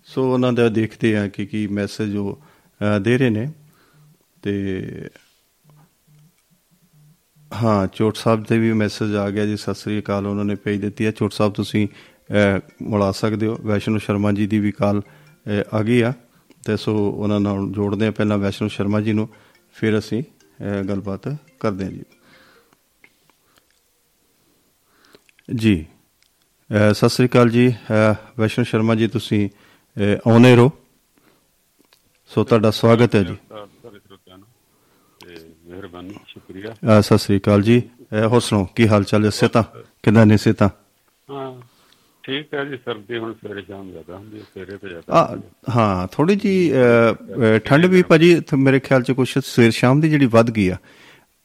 [0.03, 3.51] ਸੋ ਉਹਨਾਂ ਦਾ ਦੇਖਦੇ ਆ ਕਿ ਕੀ ਮੈਸੇਜ ਉਹ ਅਹ, ਦੇ ਰਹੇ ਨੇ।
[4.41, 4.81] ਤੇ
[7.63, 10.81] ਹਾਂ ਚੋਟ ਸਾਹਿਬ ਦੇ ਵੀ ਮੈਸੇਜ ਆ ਗਿਆ ਜੀ। ਸਤਿ ਸ੍ਰੀ ਅਕਾਲ ਉਹਨਾਂ ਨੇ ਭੇਜ
[10.81, 15.01] ਦਿੱਤੀ ਹੈ। ਚੋਟ ਸਾਹਿਬ ਤੁਸੀਂ ਅਹ, ਮਿਲਾ ਸਕਦੇ ਹੋ। ਵੈਸ਼ਨੂ ਸ਼ਰਮਾ ਜੀ ਦੀ ਵੀ ਕਾਲ
[15.01, 16.13] ਅਹ, ਆ ਗਈ ਆ।
[16.65, 19.29] ਤੇ ਸੋ ਉਹਨਾਂ ਨਾਲ ਜੋੜਦੇ ਆ ਪਹਿਲਾਂ ਵੈਸ਼ਨੂ ਸ਼ਰਮਾ ਜੀ ਨੂੰ।
[19.73, 22.03] ਫਿਰ ਅਸੀਂ ਅਹ, ਗੱਲਬਾਤ ਕਰਦੇ ਹਾਂ ਜੀ।
[25.55, 25.92] ਜੀ। ਅਹ,
[26.69, 27.67] ਸਤਿ ਸ੍ਰੀ ਅਕਾਲ ਜੀ।
[28.39, 29.47] ਵੈਸ਼ਨੂ ਸ਼ਰਮਾ ਜੀ ਤੁਸੀਂ
[30.27, 30.71] ਆਉਣੇ ਰਹੋ।
[32.31, 33.35] ਸੋ ਤੁਹਾਡਾ ਸਵਾਗਤ ਹੈ ਜੀ।
[35.67, 37.81] ਮਿਹਰਬਾਨੀ ਸ਼ੁਕਰੀਆ ਸਤਿ ਸ੍ਰੀ ਅਕਾਲ ਜੀ।
[38.31, 39.29] ਹੋਰ ਸੁਣਾਓ ਕੀ ਹਾਲ ਚਾਲ ਹੈ?
[39.29, 39.63] ਸਿਹਤਾਂ?
[40.03, 40.69] ਕਿਦਾਂ ਨੇ ਸਿਹਤਾਂ?
[41.31, 41.51] ਹਾਂ
[42.23, 45.37] ਠੀਕ ਹੈ ਜੀ। ਸਰਦੀ ਹੁਣ ਸਵੇਰੇ ਸ਼ਾਮ ਜ਼ਿਆਦਾ ਹੁੰਦੀ ਹੈ ਸਵੇਰੇ ਤੇ ਜ਼ਿਆਦਾ
[45.75, 46.71] ਹਾਂ। ਥੋੜੀ ਜੀ
[47.65, 50.77] ਠੰਡ ਵੀ ਭਾਜੀ ਮੇਰੇ ਖਿਆਲ ਚ ਕੁਛ ਸਵੇਰ ਸ਼ਾਮ ਦੀ ਜਿਹੜੀ ਵੱਧ ਗਈ ਆ।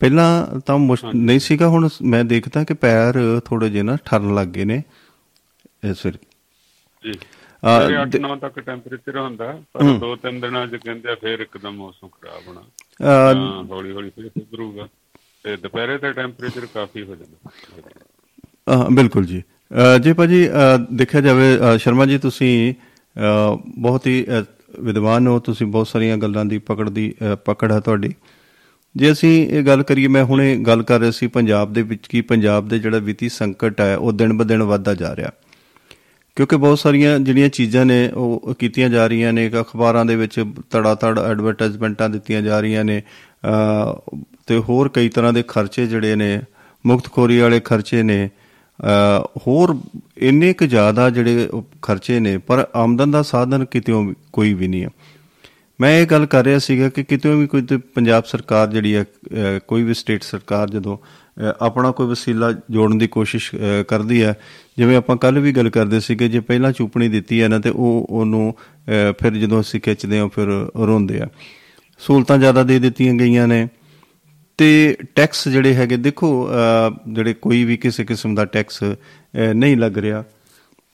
[0.00, 0.78] ਪਹਿਲਾਂ ਤਾਂ
[1.14, 4.82] ਨਹੀਂ ਸੀਗਾ ਹੁਣ ਮੈਂ ਦੇਖਦਾ ਕਿ ਪੈਰ ਥੋੜੇ ਜਿਹੇ ਨਾ ਠਰਨ ਲੱਗ ਗਏ ਨੇ।
[5.84, 6.18] ਵੇਲੇ
[7.04, 7.18] ਜੀ।
[7.88, 12.08] ਦੇ- 8-9 ਤੱਕ ਟੈਂਪਰੇਚਰ ਹੁੰਦਾ ਪਰ ਦੋ ਤਿੰਨ ਦਿਨਾਂ ਚ ਕਹਿੰਦੇ ਆ ਫਿਰ ਇੱਕਦਮ ਮੌਸਮ
[12.08, 12.62] ਖਰਾਬ ਹੋਣਾ।
[13.02, 14.88] ਹਾਂ ਹੌਲੀ ਹੌਲੀ ਫਿਰ ਸੁਧਰੂਗਾ।
[15.42, 17.50] ਤੇ ਦੁਪਹਿਰੇ ਤੇ ਟੈਂਪਰੇਚਰ ਕਾਫੀ ਹੋ ਜਾਂਦਾ।
[18.74, 19.42] ਅਹ, ਬਿਲਕੁਲ ਜੀ।
[20.00, 20.48] ਜੇ ਭਾਜੀ
[20.92, 22.74] ਦੇਖਿਆ ਜਾਵੇ ਸ਼ਰਮਾ ਜੀ ਤੁਸੀਂ
[23.78, 24.26] ਬਹੁਤ ਹੀ
[24.80, 27.14] ਵਿਦਵਾਨ ਹੋ ਤੁਸੀਂ ਬਹੁਤ ਸਾਰੀਆਂ ਗੱਲਾਂ ਦੀ ਪਕੜ ਦੀ
[27.44, 28.14] ਪਕੜ ਹੈ ਤੁਹਾਡੀ।
[28.96, 32.20] ਜੇ ਅਸੀਂ ਇਹ ਗੱਲ ਕਰੀਏ ਮੈਂ ਹੁਣੇ ਗੱਲ ਕਰ ਰਿਹਾ ਸੀ ਪੰਜਾਬ ਦੇ ਵਿੱਚ ਕੀ
[32.20, 35.30] ਪੰਜਾਬ ਦੇ ਜਿਹੜਾ ਵਿੱਤੀ ਸੰਕਟ ਹੈ ਉਹ ਦਿਨ ਬ ਦਿਨ ਵੱਧਦਾ ਜਾ ਰਿਹਾ।
[36.38, 40.44] ਕਿਉਂਕਿ ਬਹੁਤ ਸਾਰੀਆਂ ਜਿਹੜੀਆਂ ਚੀਜ਼ਾਂ ਨੇ ਉਹ ਕੀਤੀਆਂ ਜਾ ਰਹੀਆਂ ਨੇ ਕਿ ਅਖਬਾਰਾਂ ਦੇ ਵਿੱਚ
[40.70, 43.02] ਤੜਾ ਤੜ ਐਡਵਰਟਾਈਜ਼ਮੈਂਟਾਂ ਦਿੱਤੀਆਂ ਜਾ ਰਹੀਆਂ ਨੇ
[43.46, 46.40] ਅਹ, ਤੇ ਹੋਰ ਕਈ ਤਰ੍ਹਾਂ ਦੇ ਖਰਚੇ ਜਿਹੜੇ ਨੇ
[46.86, 48.30] ਮੁਕਤਖੋਰੀ ਵਾਲੇ ਖਰਚੇ ਨੇ
[48.80, 49.76] ਅਹ, ਹੋਰ
[50.18, 54.82] ਇੰਨੇ ਕੁ ਜ਼ਿਆਦਾ ਜਿਹੜੇ ਉਹ ਖਰਚੇ ਨੇ ਪਰ ਆਮਦਨ ਦਾ ਸਾਧਨ ਕਿਤੇੋਂ ਕੋਈ ਵੀ ਨਹੀਂ
[54.84, 54.88] ਹੈ।
[55.80, 59.02] ਮੈਂ ਇਹ ਗੱਲ ਕਰ ਰਿਹਾ ਸੀਗਾ ਕਿ ਕਿਤੇ ਵੀ ਕੋਈ ਤੇ ਪੰਜਾਬ ਸਰਕਾਰ ਜਿਹੜੀ ਹੈ
[59.02, 64.22] ਅਹ, ਕੋਈ ਵੀ ਸਟੇਟ ਸਰਕਾਰ ਜਦੋਂ ਅਹ, ਆਪਣਾ ਕੋਈ ਵਸੀਲਾ ਜੋੜਨ ਦੀ ਕੋਸ਼ਿਸ਼ ਅਹ, ਕਰਦੀ
[64.22, 64.34] ਹੈ
[64.78, 68.06] ਜਿਵੇਂ ਆਪਾਂ ਕੱਲ ਵੀ ਗੱਲ ਕਰਦੇ ਸੀਗੇ ਜੇ ਪਹਿਲਾਂ ਚੂਪਣੀ ਦਿੱਤੀ ਹੈ ਨਾ ਤੇ ਉਹ
[68.10, 70.46] ਉਹਨੂੰ ਅਹ, ਫਿਰ ਜਦੋਂ ਅਸੀਂ ਖਿੱਚਦੇ ਹਾਂ ਫਿਰ
[70.86, 71.28] ਰੋਂਦੇ ਆ।
[71.98, 73.68] ਸਹੂਲਤਾਂ ਜ਼ਿਆਦਾ ਦੇ ਦਿੱਤੀਆਂ ਗਈਆਂ ਨੇ।
[74.58, 79.76] ਤੇ ਟੈਕਸ ਜਿਹੜੇ ਹੈਗੇ ਦੇਖੋ ਅਹ, ਜਿਹੜੇ ਕੋਈ ਵੀ ਕਿਸੇ ਕਿਸਮ ਦਾ ਟੈਕਸ ਅਹ, ਨਹੀਂ
[79.76, 80.24] ਲੱਗ ਰਿਹਾ।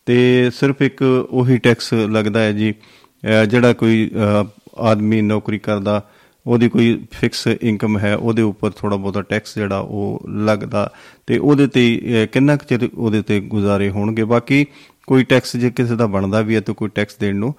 [0.07, 4.47] ਤੇ ਸਿਰਫ ਇੱਕ ਉਹੀ ਟੈਕਸ ਲੱਗਦਾ ਹੈ ਜੀ ਅਹ, ਜਿਹੜਾ ਕੋਈ ਅਹ,
[4.79, 6.09] ਆਦਮੀ ਨੌਕਰੀ ਕਰਦਾ
[6.47, 10.93] ਉਹਦੀ ਕੋਈ ਫਿਕਸ ਇਨਕਮ ਹੈ ਉਹਦੇ ਉੱਪਰ ਥੋੜਾ ਬਹੁਤਾ ਟੈਕਸ ਜਿਹੜਾ ਉਹ ਲੱਗਦਾ
[11.27, 12.01] ਤੇ ਉਹਦੇ ਤੇ
[12.33, 14.25] ਕਿੰਨਾ ਕੁ ਚਿਰ ਉਹਦੇ ਤੇ ਗੁਜ਼ਾਰੇ ਹੋਣਗੇ?
[14.25, 14.67] ਬਾਕੀ
[15.07, 17.55] ਕੋਈ ਟੈਕਸ ਜੇ ਕਿਸੇ ਦਾ ਬਣਦਾ ਵੀ ਹੈ ਤਾਂ ਕੋਈ ਟੈਕਸ ਦੇਣ ਨੂੰ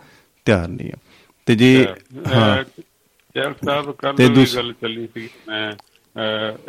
[0.45, 0.93] ਤਿਆਰ ਨਹੀਂ ਹੈ।
[1.45, 1.87] ਤੇ ਜੇ
[2.33, 2.63] ਹਾਂ।
[3.33, 5.73] ਚੈਲ ਸਾਹਿਬ ਕੱਲ ਦੂਸ- ਗੱਲ ਚੱਲੀ ਸੀ ਮੈਂ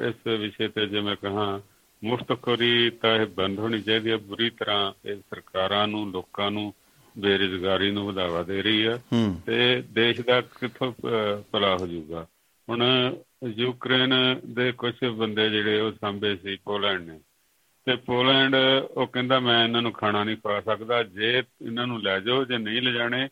[0.08, 1.60] ਇਸ ਵਿਸ਼ੇ ਤੇ ਜੇ ਮੈਂ ਕਹਾ
[2.04, 6.74] ਮੁਫਤਖੋਰੀ ਤਾਂ ਇਹ ਬੰਦ ਹੋਣੀ ਚਾਹੀਦੀ ਹੈ। ਬੁਰੀ ਤਰ੍ਹਾਂ ਇਹ ਸਰਕਾਰਾਂ ਨੂੰ ਲੋਕਾਂ ਨੂੰ
[7.18, 9.02] ਬੇਰੁਜ਼ਗਾਰੀ ਨੂੰ ਵਧਾਵਾ ਦੇ ਰਹੀ ਹੈ।
[9.46, 10.92] ਤੇ ਦੇਸ਼ ਦਾ ਕਿੱਥੋਂ
[11.52, 12.26] ਭਲਾ ਹੋ ਜਾਊਗਾ?
[12.68, 12.82] ਹੁਣ
[13.56, 14.14] ਯੂਕਰੇਨ
[14.46, 17.20] ਦੇ ਕੁਝ ਬੰਦੇ ਜਿਹੜੇ ਉਹ ਸਾਂਭੇ ਸੀ ਪੋਲੈਂਡ ਨੇ।
[17.86, 18.54] ਤੇ ਪੋਲੈਂਡ
[18.90, 22.58] ਉਹ ਕਹਿੰਦਾ ਮੈਂ ਇਹਨਾਂ ਨੂੰ ਖਾਣਾ ਨਹੀਂ ਖਵਾ ਸਕਦਾ। ਜੇ ਇਹਨਾਂ ਨੂੰ ਲੈ ਜਾਓ ਜੇ
[22.58, 23.28] ਨਹੀਂ ਲਿਜਾਣੇ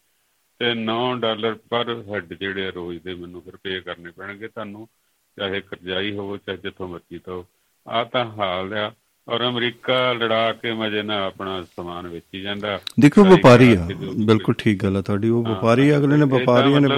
[0.59, 4.89] ਤੇ 9 ਡਾਲਰ ਪਰ ਹੈਡ ਜਿਹੜੇ ਰੋਜ਼ ਦੇ ਮੈਨੂੰ ਫਿਰ ਪੇ ਕਰਨੇ ਪੈਣਗੇ ਤੁਹਾਨੂੰ।
[5.37, 7.45] ਚਾਹੇ ਕਰਜ਼ਾਈ ਹੋਵੋ ਚਾਹੇ ਜਿੱਥੋਂ ਮਰਜ਼ੀ ਤੋਂ
[7.89, 8.93] ਆ ਤਾਂ ਹਾਲ ਆ।
[9.29, 13.87] ਔਰ ਅਮਰੀਕਾ ਲੜਾ ਕੇ ਮਜੇ ਨਾਲ ਆਪਣਾ ਸਮਾਨ ਵੇਚੀ ਜਾਂਦਾ। ਦੇਖੋ ਵਪਾਰੀ ਆ।
[14.27, 16.89] ਬਿਲਕੁਲ ਠੀਕ ਗੱਲ ਆ ਤੁਹਾਡੀ। ਉਹ ਵਪਾਰੀ ਆ, ਅਗਲੇ ਨੇ ਵਪਾਰੀਆਂ ਨੇ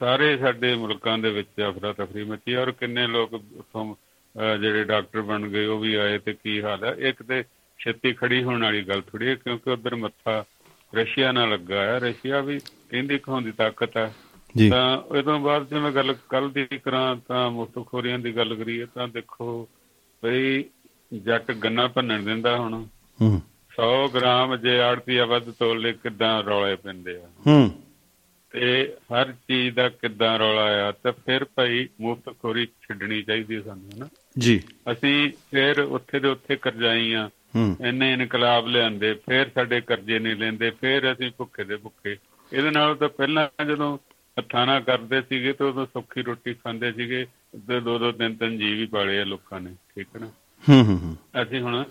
[0.00, 3.40] ਸਾਰੇ ਸਾਡੇ ਮੁਲਕਾਂ ਦੇ ਵਿੱਚ ਅਫਰਾ ਤਫਰੀ ਮੱਚੀ ਔਰ ਕਿੰਨੇ ਲੋਕ
[4.60, 7.42] ਜਿਹੜੇ ਡਾਕਟਰ ਬਣ ਗਏ ਉਹ ਵੀ ਆਏ ਤੇ ਕੀ ਹਾਲ ਹੈ ਇੱਕ ਤੇ
[7.78, 10.44] ਛੇਤੀ ਖੜੀ ਹੋਣ ਵਾਲੀ ਗੱਲ ਥੋੜੀ ਹੈ ਕਿਉਂਕਿ ਉਧਰ ਮੱਥਾ
[10.94, 14.12] ਰਸ਼ੀਆ ਨਾਲ ਲੱਗਾ ਹੈ ਰਸ਼ੀਆ ਵੀ ਕਹਿੰਦੀ ਕਹਾਉਣ ਦੀ ਤਾਕਤ ਹੈ
[14.56, 18.54] ਜੀ। ਤਾਂ ਇਹ ਤੋਂ ਬਾਅਦ ਜੇ ਮੈਂ ਗੱਲ ਕੱਲ ਦੀ ਕਰਾਂ ਤਾਂ ਮੁਫਤਖੋਰੀਆਂ ਦੀ ਗੱਲ
[18.54, 19.68] ਕਰੀਏ ਤਾਂ ਦੇਖੋ
[20.22, 20.64] ਬਈ
[21.22, 22.86] ਜੱਟ ਗੰਨਾ ਭੰਨਣ ਦਿੰਦਾ ਹੁਣ।
[23.20, 27.30] ਹੂੰ। 100 ਗ੍ਰਾਮ ਜੇ ਆੜਤੀਆ ਵੱਧ ਤੋਲੇ ਕਿਦਾਂ ਰੌਲੇ ਪੈਂਦੇ ਆ?
[27.46, 27.82] ਹੂੰ।
[28.50, 33.90] ਤੇ ਹਰ ਚੀਜ਼ ਦਾ ਕਿੱਦਾਂ ਰੌਲਾ ਆ ਤਾਂ ਫਿਰ ਭਾਈ ਮੁਫਤ ਖੋਰੀ ਛੱਡਣੀ ਚਾਹੀਦੀ ਸਾਨੂੰ
[33.98, 34.08] ਨਾ
[34.38, 40.18] ਜੀ। ਅਸੀਂ ਫਿਰ ਉੱਥੇ ਦੇ ਉੱਥੇ ਕਰਜ਼ਾਈ ਆ। ਹੂੰ। ਇੰਨੇ ਇਨਕਲਾਬ ਲਿਆਂਦੇ ਫਿਰ ਸਾਡੇ ਕਰਜ਼ੇ
[40.18, 42.16] ਨਹੀਂ ਲੈਂਦੇ ਫਿਰ ਅਸੀਂ ਭੁੱਖੇ ਦੇ ਭੁੱਖੇ।
[42.52, 43.98] ਇਹਦੇ ਨਾਲ ਤਾਂ ਪਹਿਲਾਂ ਜਦੋਂ
[44.38, 47.26] ਹੱਥਾਂ ਨਾਲ ਕਰਦੇ ਸੀਗੇ ਤਾਂ ਉਦੋਂ ਸੁੱਖੀ ਰੋਟੀ ਖਾਂਦੇ ਸੀਗੇ।
[47.68, 50.26] ਤੇ ਦੋ ਦੋ ਤਿੰਨ ਤਿੰਨ ਜੀਵ ਹੀ ਪਾਲੇ ਆ ਲੋਕਾਂ ਨੇ ਠੀਕ ਹੈ ਨਾ?
[50.68, 51.84] ਹੂੰ ਹੂੰ ਅਸੀਂ ਹੁਣ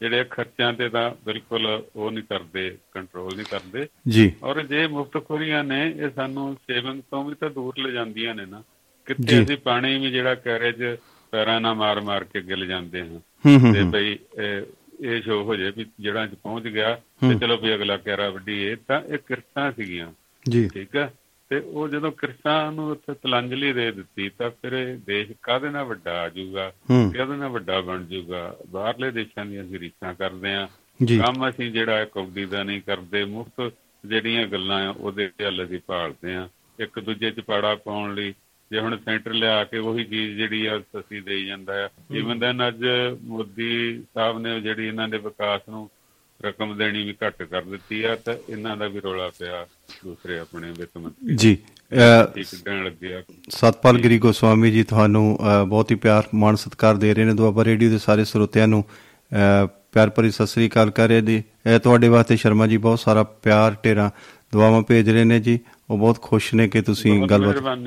[0.00, 5.64] ਜਿਹੜੇ ਖਰਚਿਆਂ ਤੇ ਤਾਂ ਬਿਲਕੁਲ ਉਹ ਨਹੀਂ ਕਰਦੇ ਕੰਟਰੋਲ ਨਹੀਂ ਕਰਦੇ। ਜੀ। ਔਰ ਜੇ ਮੁਫਤਖੋਰੀਆਂ
[5.64, 8.62] ਨੇ ਇਹ ਸਾਨੂੰ ਸੇਵਿੰਗ ਤੋਂ ਵੀ ਤਾਂ ਦੂਰ ਲੈ ਜਾਂਦੀਆਂ ਨੇ ਨਾ।
[9.06, 10.96] ਕਿੱਥੇ ਅਸੀਂ ਪਾਣੀ ਵੀ ਜਿਹੜਾ ਕੈਰੇਜ
[11.30, 13.18] ਪੈਰਾਂ ਨਾਲ ਮਾਰ ਮਾਰ ਕੇ ਗਿਲ ਜਾਂਦੇ ਹਾਂ।
[13.72, 14.62] ਤੇ। ਬਈ ਇਹ
[15.00, 18.76] ਇਹ ਸ਼ੋ ਹੋ ਜੇ ਵੀ ਜਿਹੜਾ ਚ ਪਹੁੰਚ ਗਿਆ ਤੇ ਚਲੋ ਵੀ ਅਗਲਾ ਕੈਰਾ ਵੱਡੀਏ
[18.76, 20.12] ਤਾਂ ਇਹ ਕਿਰਤਾਂ ਸੀਗੀਆਂ।
[20.48, 21.12] ਜੀ। ਠੀਕ ਹੈ?
[21.48, 25.84] ਤੇ ਉਹ ਜਦੋਂ ਕਿਰਤਾਂ ਨੂੰ ਉੱਥੇ ਤਲੰਜਲੀ ਦੇ ਦਿੱਤੀ ਤਾਂ ਫਿਰ ਇਹ ਦੇਸ਼ ਕਾਹਦੇ ਨਾਲ
[25.84, 26.72] ਵੱਡਾ ਆ ਜਾਊਗਾ?
[26.90, 28.56] ਹੂੰ। ਕਿਹਦੇ ਨਾਲ ਵੱਡਾ ਬਣ ਜਾਊਗਾ?
[28.70, 30.68] ਬਾਹਰਲੇ ਦੇਸ਼ਾਂ ਦੀਆਂ ਅਸੀਂ ਰੀਸਾਂ ਕਰਦੇ ਆ
[31.18, 33.72] ਕੰਮ ਅਸੀਂ ਜਿਹੜਾ ਹੈ ਕੌਡੀ ਦਾ ਨਹੀਂ ਕਰਦੇ ਮੁਫਤ
[34.06, 36.48] ਜਿਹੜੀਆਂ ਗੱਲਾਂ ਆ ਉਹਦੇ ਹੱਲ ਅਸੀਂ ਭਾਲਦੇ ਆ
[36.80, 38.34] ਇੱਕ ਦੂਜੇ ਚ ਪਾੜਾ ਪਾਉਣ ਲਈ
[38.70, 42.68] ਜੇ ਹੁਣ ਸੈਂਟਰ ਲਿਆ ਕੇ ਉਹੀ ਚੀਜ਼ ਜਿਹੜੀ ਆ ਅਸੀਂ ਦੇਈ ਜਾਂਦਾ ਆ। ਇਵਨ ਦੈਨ
[42.68, 42.84] ਅੱਜ
[43.22, 45.90] ਮੋਦੀ ਸਾਹਿਬ ਨੇ ਜਿਹੜੀ ਇਹਨਾਂ ਦੇ ਵਿਕਾਸ ਨੂੰ
[46.44, 49.66] ਰਕਮ ਦੇਣੀ ਵੀ ਘੱਟ ਕਰ ਦਿੱਤੀ ਆ ਤਾਂ ਇਹਨਾਂ ਦਾ ਵੀ ਰੋਲਾ ਪਿਆ।
[50.04, 51.56] ਦੂਸਰੇ ਆਪਣੇ ਵਿੱਤ ਮੰਤਰੀ ਜੀ
[53.50, 57.90] ਸਤਪਾਲ ਗਿਰੀ ਗੋਸਵਾਮੀ ਜੀ ਤੁਹਾਨੂੰ ਬਹੁਤ ਹੀ ਪਿਆਰ ਮਾਣ ਸਤਿਕਾਰ ਦੇ ਰਹੇ ਨੇ। ਦੁਆਬਾ ਰੇਡੀਓ
[57.90, 58.82] ਦੇ ਸਾਰੇ ਸਰੋਤਿਆਂ ਨੂੰ
[59.92, 63.22] ਪਿਆਰ ਭਰੀ ਸਤਿ ਸ੍ਰੀ ਅਕਾਲ ਕਰ ਰਹੇ ਜੀ ਇਹ ਤੁਹਾਡੇ ਵਾਸਤੇ ਸ਼ਰਮਾ ਜੀ ਬਹੁਤ ਸਾਰਾ
[63.22, 64.10] ਪਿਆਰ ਟੇਰਾ
[64.52, 65.58] ਦੁਆਵਾਂ ਭੇਜ ਰਹੇ ਨੇ ਜੀ।
[65.90, 67.78] ਉਹ ਬਹੁਤ ਖੁਸ਼ ਨੇ ਕਿ ਤੁਸੀਂ ਗੱਲਬਾਤ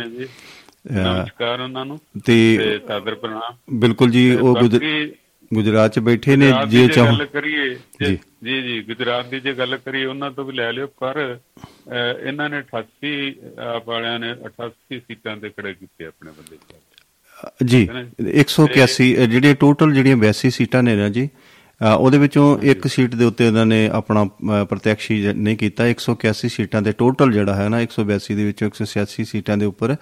[0.91, 4.55] ਨਮਸਕਾਰ ਉਹਨਾਂ ਨੂੰ ਤੇ ਸਾਦਰ ਪ੍ਰਣਾਮ। ਬਿਲਕੁਲ ਜੀ ਉਹ
[5.51, 10.05] ਗੁਜਰਾਤ ਚ ਬੈਠੇ ਨੇ ਜੇ ਚਾਹੋ ਗੱਲ ਕਰੀਏ ਜੇ- ਜੀ। ਗੁਜਰਾਤ ਦੀ ਜੇ ਗੱਲ ਕਰੀਏ
[10.05, 11.17] ਉਹਨਾਂ ਤੋਂ ਵੀ ਲੈ ਲਿਓ ਪਰ
[12.23, 13.13] ਇਹਨਾਂ ਨੇ 88
[13.67, 16.57] ਆਪ ਵਾਲਿਆਂ ਨੇ 88 ਸੀਟਾਂ ਤੇ ਖੜੇ ਕੀਤੇ ਆਪਣੇ ਬੰਦੇ
[17.65, 17.87] ਜੀ
[18.33, 21.29] 181 ਅ, ਜਿਹੜੀਆਂ ਟੋਟਲ ਜਿਹੜੀਆਂ 82 ਸੀਟਾਂ ਨੇ ਨਾ ਜੀ
[21.97, 24.25] ਉਹਦੇ ਵਿੱਚੋਂ ਇੱਕ ਸੀਟ ਦੇ ਉੱਤੇ ਉਹਨਾਂ ਨੇ ਆਪਣਾ
[25.21, 29.57] ਜ- ਨਹੀਂ ਕੀਤਾ 181 ਸੀਟਾਂ ਦੇ ਟੋਟਲ ਜਿਹੜਾ ਹੈ ਨਾ 182 ਦੇ ਵਿੱਚੋਂ 186 ਸੀਟਾਂ
[29.57, 29.95] ਦੇ ਉੱਪਰ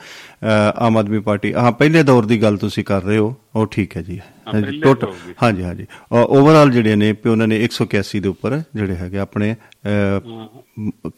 [0.76, 4.02] ਆਮ ਆਦਮੀ ਪਾਰਟੀ ਹਾਂ ਪਹਿਲੇ ਦੌਰ ਦੀ ਗੱਲ ਤੁਸੀਂ ਕਰ ਰਹੇ ਹੋ ਉਹ ਠੀਕ ਹੈ
[4.02, 4.20] ਜੀ।
[4.82, 5.14] ਟੋਟਲ।
[5.44, 9.56] ਹਾਂਜੀ ਹਾਂਜੀ ਓਵਰਆਲ ਜਿਹੜੇ ਨੇ ਵੀ ਉਹਨਾਂ ਨੇ 181 ਦੇ ਉੱਪਰ ਜਿਹੜੇ ਹੈਗੇ ਆਪਣੇ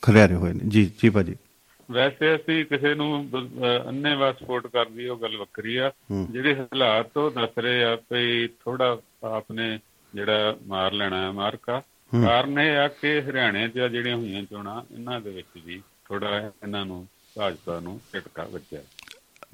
[0.06, 1.36] ਖਿਲਾਰੇ ਹੋਏ ਨੇ। ਜੀ ਜੀ ਭਾਜੀ।
[1.92, 3.30] ਵੈਸੇ ਅਸੀਂ ਕਿਸੇ ਨੂੰ
[3.88, 8.98] ਅੰਨੇਵਾਸ ਸਪੋਰਟ ਕਰਦੀ ਉਹ ਗੱਲ ਵੱਖਰੀ ਆ। ਜਿਹੜੇ ਹਾਲਾਤ ਉਹ ਦੱਸ ਰਹੇ ਆ ਵੀ ਥੋੜਾ
[9.24, 9.80] ਆਪਨੇ
[10.16, 15.20] ਜਿਹੜਾ ਮਾਰ ਲੈਣਾ ਹੈ ਮਾਰਕਾ। ਕਾਰਨ ਇਹ ਆ ਕਿ ਹਰਿਆਣੇ 'ਚ ਜਿਹੜੀਆਂ ਹੋਈਆਂ ਚੋਣਾਂ ਇਹਨਾਂ
[15.22, 18.80] ਦੇ ਵਿੱਚ ਵੀ ਥੋੜਾ ਇਹਨਾਂ ਨੂੰ ਭਾਜਪਾ ਨੂੰ ਝਟਕਾ ਵੱਜਿਆ।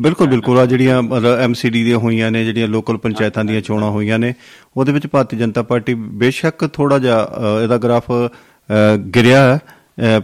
[0.02, 1.02] ਬਿਲਕੁਲ ਬਿਲਕੁਲ। ਆ ਜਿਹੜੀਆਂ
[1.44, 4.34] ਐਮਸੀਡੀ ਦੀਆਂ ਹੋਈਆਂ ਨੇ ਜਿਹੜੀਆਂ ਲੋਕਲ ਪੰਚਾਇਤਾਂ ਦੀਆਂ ਚੋਣਾਂ ਹੋਈਆਂ ਨੇ
[4.78, 7.28] ਉਹਦੇ ਵਿੱਚ ਭਾਰਤੀ ਜਨਤਾ ਪਾਰਟੀ ਬੇਸ਼ੱਕ ਥੋੜਾ ਜਿਹਾ
[7.64, 8.12] ਇਹਦਾ ਗ੍ਰਾਫ
[9.16, 9.60] ਗਿਰਿਆ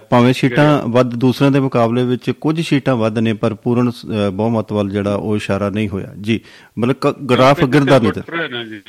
[0.09, 3.91] ਭਾਵੇਂ ਸੀਟਾਂ ਵੱਧ ਦੂਸਰਿਆਂ ਦੇ ਮੁਕਾਬਲੇ ਵਿੱਚ ਕੁਝ ਸੀਟਾਂ ਵੱਧ ਨੇ ਪਰ ਪੂਰਨ
[4.33, 6.39] ਬਹੁਮਤ ਵੱਲ ਜਿਹੜਾ ਉਹ ਇਸ਼ਾਰਾ ਨਹੀਂ ਹੋਇਆ। ਜੀ
[6.79, 8.81] ਮਤਲਬ ਗ੍ਰਾਫ ਗਿਰਦਾ ਨਹੀਂ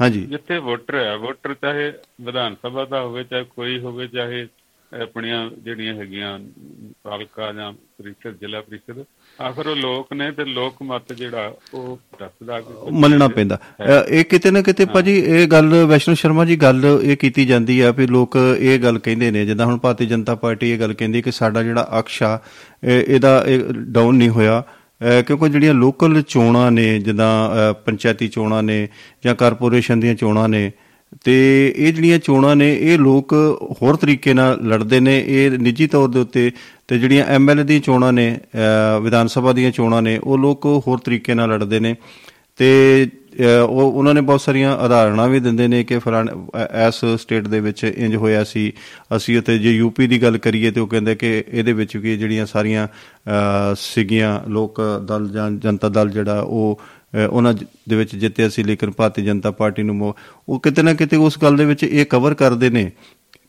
[0.00, 4.46] ਹਾਂਜੀ। ਜਿੱਥੇ ਵੋਟਰ ਹੈ ਵੋਟਰ ਚਾਹੇ ਵਿਧਾਨ ਸਭਾ ਦਾ ਹੋਵੇ ਚਾਹੇ ਕੋਈ ਹੋਵੇ ਚਾਹੇ
[4.92, 6.38] ਆਪਣੀਆਂ ਜਿਹੜੀਆਂ ਹੈਗੀਆਂ
[7.02, 9.04] ਪਾਲਕਾ ਜਾਂ ਪ੍ਰੀਸ਼ਦ ਜ਼ਿਲ੍ਹਾ ਪ੍ਰੀਸ਼ਦ
[9.38, 12.60] ਆਖਰ ਉਹ ਲੋਕ ਨੇ ਤੇ ਲੋਕ ਮਤ ਜਿਹੜਾ ਉਹ ਦੱਸਦਾ
[12.92, 13.58] ਮੰਨਣਾ ਪੈਂਦਾ।
[14.08, 17.90] ਇਹ ਕਿਤੇ ਨਾ ਕਿਤੇ ਭਾਜੀ ਇਹ ਗੱਲ ਵੈਸ਼ਨੂ ਸ਼ਰਮਾ ਜੀ ਗੱਲ ਇਹ ਕੀਤੀ ਜਾਂਦੀ ਆ
[17.90, 21.30] ਵੀ ਲੋਕ ਇਹ ਗੱਲ ਕਹਿੰਦੇ ਨੇ ਜਿੱਦਾਂ ਹੁਣ ਭਾਰਤੀ ਜਨਤਾ ਪਾਰਟੀ ਇਹ ਗੱਲ ਕਹਿੰਦੀ ਕਿ
[21.30, 22.38] ਸਾਡਾ ਜਿਹੜਾ ਅਕਸ਼ ਆ
[22.84, 24.62] ਇਹ- ਇਹਦਾ ਡਾਊਨ ਨਹੀਂ ਹੋਇਆ।
[25.26, 28.88] ਕਿਉਂਕਿ ਜਿਹੜੀਆਂ ਲੋਕਲ ਚੋਣਾਂ ਨੇ ਜਿੱਦਾਂ ਅ, ਪੰਚਾਇਤੀ ਚੋਣਾਂ ਨੇ
[29.24, 30.72] ਜਾਂ ਕਾਰਪੋਰੇਸ਼ਨ ਦੀਆਂ ਚੋਣਾਂ ਨੇ
[31.24, 31.34] ਤੇ
[31.76, 33.32] ਇਹ ਜਿਹੜੀਆਂ ਚੋਣਾਂ ਨੇ ਇਹ ਲੋਕ
[33.82, 36.50] ਹੋਰ ਤਰੀਕੇ ਨਾਲ ਲੜਦੇ ਨੇ। ਇਹ ਨਿੱਜੀ ਤੌਰ ਦੇ ਉੱਤੇ
[36.88, 40.98] ਤੇ ਜਿਹੜੀਆਂ ਐਮਐਲਏ ਦੀਆਂ ਚੋਣਾਂ ਨੇ ਅ, ਵਿਧਾਨ ਸਭਾ ਦੀਆਂ ਚੋਣਾਂ ਨੇ ਉਹ ਲੋਕ ਹੋਰ
[40.98, 41.96] ਤਰੀਕੇ ਨਾਲ ਲੜਦੇ ਨੇ।
[42.56, 43.06] ਤੇ
[43.40, 46.28] ਅ, ਉਹ ਉਹਨਾਂ ਨੇ ਬਹੁਤ ਸਾਰੀਆਂ ਉਦਾਹਰਣਾਂ ਵੀ ਦਿੰਦੇ ਨੇ ਕਿ ਫਲਾਣ
[46.72, 48.72] ਐਸ ਸਟੇਟ ਦੇ ਵਿੱਚ ਇੰਜ ਹੋਇਆ ਸੀ।
[49.16, 52.46] ਅਸੀਂ ਉੱਤੇ ਜੇ ਯੂਪੀ ਦੀ ਗੱਲ ਕਰੀਏ ਤੇ ਉਹ ਕਹਿੰਦੇ ਕਿ ਇਹਦੇ ਵਿੱਚ ਵੀ ਜਿਹੜੀਆਂ
[52.46, 56.80] ਸਾਰੀਆਂ ਅ, ਸੀਗੀਆਂ ਲੋਕ ਦਲ ਜਾਂ ਜਨਤਾ ਦਲ ਜਿਹੜਾ ਉਹ
[57.14, 60.14] ਅ, ਉਹਨਾਂ ਜ- ਦੇ ਵਿੱਚ ਜਿੱਤੇ ਸੀ ਲੇਕਿਨ ਭਾਰਤੀ ਜਨਤਾ ਪਾਰਟੀ ਨੂੰ ਮੋ-
[60.48, 62.92] ਉਹ ਕਿਤੇ ਨਾ ਕਿਤੇ ਉਸ ਗੱਲ ਦੇ ਵਿੱਚ ਇਹ ਕਵਰ ਕਰਦੇ ਨੇ।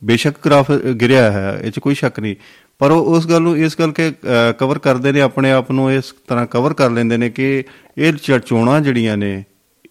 [0.04, 2.36] ਬੇਸ਼ੱਕ ਗ੍ਰਾਫ ਗਿਰਿਆ ਹੈ ਇਹ 'ਚ ਕੋਈ ਸ਼ੱਕ ਨਹੀਂ।
[2.82, 4.12] ਪਰ ਉਹ ਉਸ ਗੱਲ ਨੂੰ ਇਸ ਗੱਲ ਕੇ
[4.60, 7.64] ਕਵਰ ਕਰਦੇ ਨੇ ਆਪਣੇ ਆਪ ਨੂੰ ਇਸ ਤਰ੍ਹਾਂ ਕਵਰ ਕਰ ਲੈਂਦੇ ਨੇ ਕਿ
[7.98, 9.44] ਇਹ ਚੋਣਾਂ ਜਿਹੜੀਆਂ ਨੇ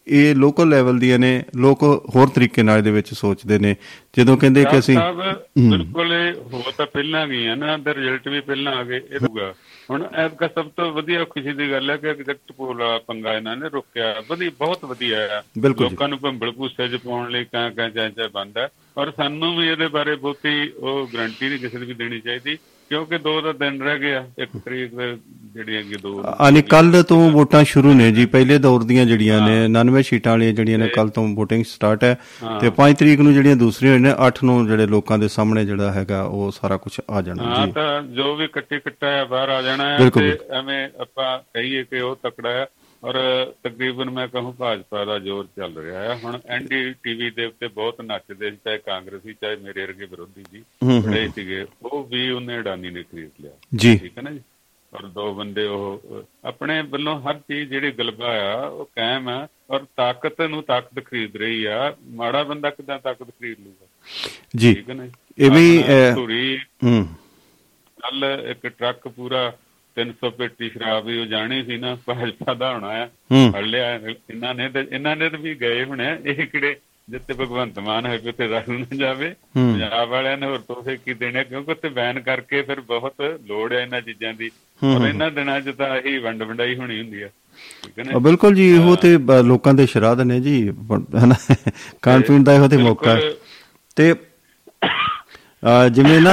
[0.08, 1.82] ਇਹ ਲੋਕਲ ਲੈਵਲ ਦੀਆਂ ਨੇ ਲੋਕ
[2.14, 3.74] ਹੋਰ ਤਰੀਕੇ ਨਾਲ ਇਹਦੇ ਵਿੱਚ ਸੋਚਦੇ ਨੇ।
[4.18, 4.96] ਜਦੋਂ ਕਹਿੰਦੇ ਕਿ ਅਸੀਂ
[5.58, 6.12] ਬਿਲਕੁਲ
[6.52, 9.52] ਹੋ ਤਾਂ ਪਹਿਲਾਂ ਵੀ ਹੈ ਨਾ ਤੇ ਰਿਜ਼ਲਟ ਵੀ ਪਹਿਲਾਂ ਆ ਗਏ ਇਹ ਹੋਊਗਾ।
[9.90, 13.56] ਹੁਣ ਐਤਕਾ ਸਭ ਤੋਂ ਵਧੀਆ ਖੁਸ਼ੀ ਦੀ ਗੱਲ ਹੈ ਕਿ ਐਗਜ਼ੈਕਟ ਪੋਲ ਵਾਲਾ ਪੰਗਾ ਇਹਨਾਂ
[13.56, 17.88] ਨੇ ਰੋਕਿਆ। ਵਧੀਆ ਬਹੁਤ ਵਧੀਆ ਜੀ। ਲੋਕਾਂ ਨੂੰ ਭੰਬਲ ਭੂਸੇ ਚ ਪਾਉਣ ਲਈ ਕਾਂ ਕਾਂ
[17.90, 18.58] ਚਾਂ ਚਾਂ ਬੰਦ
[18.98, 22.56] ਔਰ ਸਾਨੂੰ ਵੀ ਇਹਦੇ ਬਾਰੇ ਬਹੁਤੀ ਉਹ ਗਰੰਟੀ ਨਹੀਂ ਕਿਸੇ ਦੀ ਵੀ ਦੇਣੀ ਚਾਹੀਦੀ।
[22.90, 25.16] ਕਿਉਂਕਿ ਦੋ ਦਾ ਦਿਨ ਰਹਿ ਗਿਆ ਇੱਕ ਤਰੀਕ ਦੇ
[25.54, 29.68] ਜਿਹੜੀ ਅੱਗੇ ਦੋ। ਆਨੀ ਕੱਲ ਤੋਂ ਵੋਟਾਂ ਸ਼ੁਰੂ ਨੇ ਜੀ ਪਹਿਲੇ ਦੌਰ ਦੀਆਂ ਜਿਹੜੀਆਂ ਨੇ
[29.68, 32.18] 99 ਸੀਟਾਂ ਵਾਲੀਆਂ ਜਿਹੜੀਆਂ ਨੇ ਕੱਲ ਤੋਂ VOTING ਸਟਾਰਟ ਹੈ
[32.60, 36.22] ਤੇ 5 ਤਰੀਕ ਨੂੰ ਜਿਹੜੀਆਂ ਦੂਸਰੀਆਂ ਨੇ 8 ਨੂੰ ਜਿਹੜੇ ਲੋਕਾਂ ਦੇ ਸਾਹਮਣੇ ਜਿਹੜਾ ਹੈਗਾ
[36.22, 39.62] ਉਹ ਸਾਰਾ ਕੁਝ ਆ ਜਾਣਾ ਹਾਂ ਜੀ। ਤਾਂ ਜੋ ਵੀ ਕੱਟੀ ਕੱਟਾ ਹੈ ਬਾਹਰ ਆ
[39.62, 42.66] ਜਾਣਾ ਹੈ। ਤੇ ਐਵੇਂ ਆਪਾਂ ਕਹੀਏ ਕਿ ਉਹ ਤਕੜਾ ਹੈ।
[43.04, 43.16] ਔਰ
[43.62, 48.00] ਤਕਰੀਬਨ ਮੈਂ ਕਹੂੰ ਭਾਜਪਾ ਦਾ ਜ਼ੋਰ ਚੱਲ ਰਿਹਾ ਹੈ। ਹੁਣ ਐਨਡੀ ਟੀਵੀ ਦੇ ਉੱਤੇ ਬਹੁਤ
[48.00, 50.62] ਨੱਚਦੇ ਸੀ ਚਾਹੇ ਕਾਂਗਰਸੀ ਚਾਹੇ ਮੇਰੇ ਵਰਗੇ ਵਿਰੋਧੀ ਜੀ
[51.06, 54.40] ਬੜੇ ਸੀਗੇ ਉਹ ਵੀ ਉਹਨੇ ਅਡਾਨੀ ਨੇ ਖਰੀਦ ਲਿਆ। ਜੀ। ਠੀਕ ਹੈ ਨਾ ਜੀ?
[54.92, 56.02] ਔਰ ਦੋ ਬੰਦੇ ਉਹ
[56.44, 61.36] ਆਪਣੇ ਵੱਲੋਂ ਹਰ ਚੀਜ਼ ਜਿਹੜੀ ਗਲਬਾ ਆ ਉਹ ਕਾਇਮ ਆ ਔਰ ਤਾਕਤ ਨੂੰ ਤਾਕਤ ਖਰੀਦ
[61.36, 63.86] ਰਹੀ ਆ। ਮਾੜਾ ਬੰਦਾ ਕਿਦਾਂ ਤਾਕਤ ਖਰੀਦ ਲੂਗਾ
[64.56, 65.12] ਜੀ। ਠੀਕ ਹੈ ਨਾ ਜੀ?
[65.38, 65.82] ਇਹ ਵੀ,
[66.14, 67.06] ਧੂਰੀ ਹੂੰ।
[67.98, 69.52] ਕੱਲ ਇੱਕ ਟਰੱਕ ਪੂਰਾ
[69.96, 73.94] 300 ਪੇਟੀ ਸ਼ਰਾਬ ਵੀ ਉਹ ਜਾਣੀ ਸੀ ਨਾ ਭਾਜਪਾ ਦਾ ਹੋਣਾ ਆ ਹੂੰ। ਫੜ ਲਿਆ
[73.94, 76.76] ਇਹਨਾਂ ਨੇ ਤੇ ਇਹਨਾਂ ਨੇ ਤਾਂ ਵੀ ਗਏ ਹੋਣੇ ਇਹ ਕਿਹੜੇ
[77.08, 81.14] ਜਿੱਤੇ ਭਗਵੰਤ ਮਾਨ ਹੈ ਕਿ ਤੇ ਰਲ ਨਾ ਜਾਵੇ। ਪੰਜਾਬ ਵਾਲਿਆਂ ਨੇ ਹੋਰ ਤੋਹਫੇ ਕੀ
[81.14, 84.50] ਦੇਣੇ ਕਿਉਂਕਿ ਉੱਤੇ ਬੈਨ ਕਰਕੇ ਫਿਰ ਬਹੁਤ ਲੋੜ ਹੈ ਇਹਨਾਂ ਚੀਜ਼ਾਂ ਦੀ।
[84.82, 87.30] ਔਰ। ਇਹਨਾਂ ਦਿਨਾਂ 'ਚ ਤਾਂ ਇਹੀ ਵੰਡ ਵੰਡਾਈ ਹੋਣੀ ਹੁੰਦੀ ਹੈ
[88.18, 90.56] ਬਿਲਕੁਲ ਜੀ ਇਹੋ ਤੇ ਲੋਕਾਂ ਦੇ ਸ਼ਰਾਧ ਨੇ ਜੀ
[91.24, 91.34] ਹਨਾ
[92.02, 93.18] ਖਾਣ ਪੀਣ ਦਾ ਇਹੋ ਤੇ ਮੌਕਾ।
[93.96, 94.14] ਤੇ
[95.92, 96.32] ਜਿਵੇਂ ਨਾ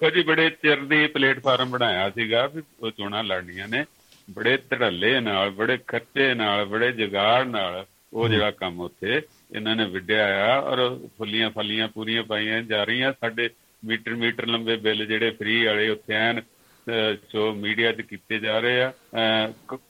[0.00, 3.84] ਦੇਖੋ ਜੀ ਬੜੇ ਚਿਰ ਦੀ ਪਲੇਟਫਾਰਮ ਬਣਾਇਆ ਸੀਗਾ ਵੀ ਉਹ ਚੋਣਾਂ ਲੜਨੀਆਂ ਨੇ।
[4.30, 9.20] ਬੜੇ ਧੜੱਲੇ ਨਾਲ ਬੜੇ ਖੱਟੇ ਨਾਲ ਬੜੇ ਜਗਾੜ ਨਾਲ ਉਹ ਜਿਹੜਾ ਕੰਮ ਉੱਥੇ
[9.56, 13.48] ਇਹਨਾਂ ਨੇ ਵਿੱਢਿਆ ਆ ਔਰ ਫੁੱਲੀਆਂ ਫਲੀਆਂ ਪੂਰੀਆਂ ਪਾਈਆਂ ਜਾ ਰਹੀਆਂ। ਸਾਡੇ
[13.84, 18.82] ਮੀਟਰ ਮੀਟਰ ਲੰਬੇ ਬਿੱਲ ਜਿਹੜੇ ਫ੍ਰੀ ਵਾਲੇ ਉੱਥੇ ਅਹ, ਜੋ ਮੀਡੀਆ 'ਚ ਕੀਤੇ ਜਾ ਰਹੇ
[18.82, 18.92] ਆ।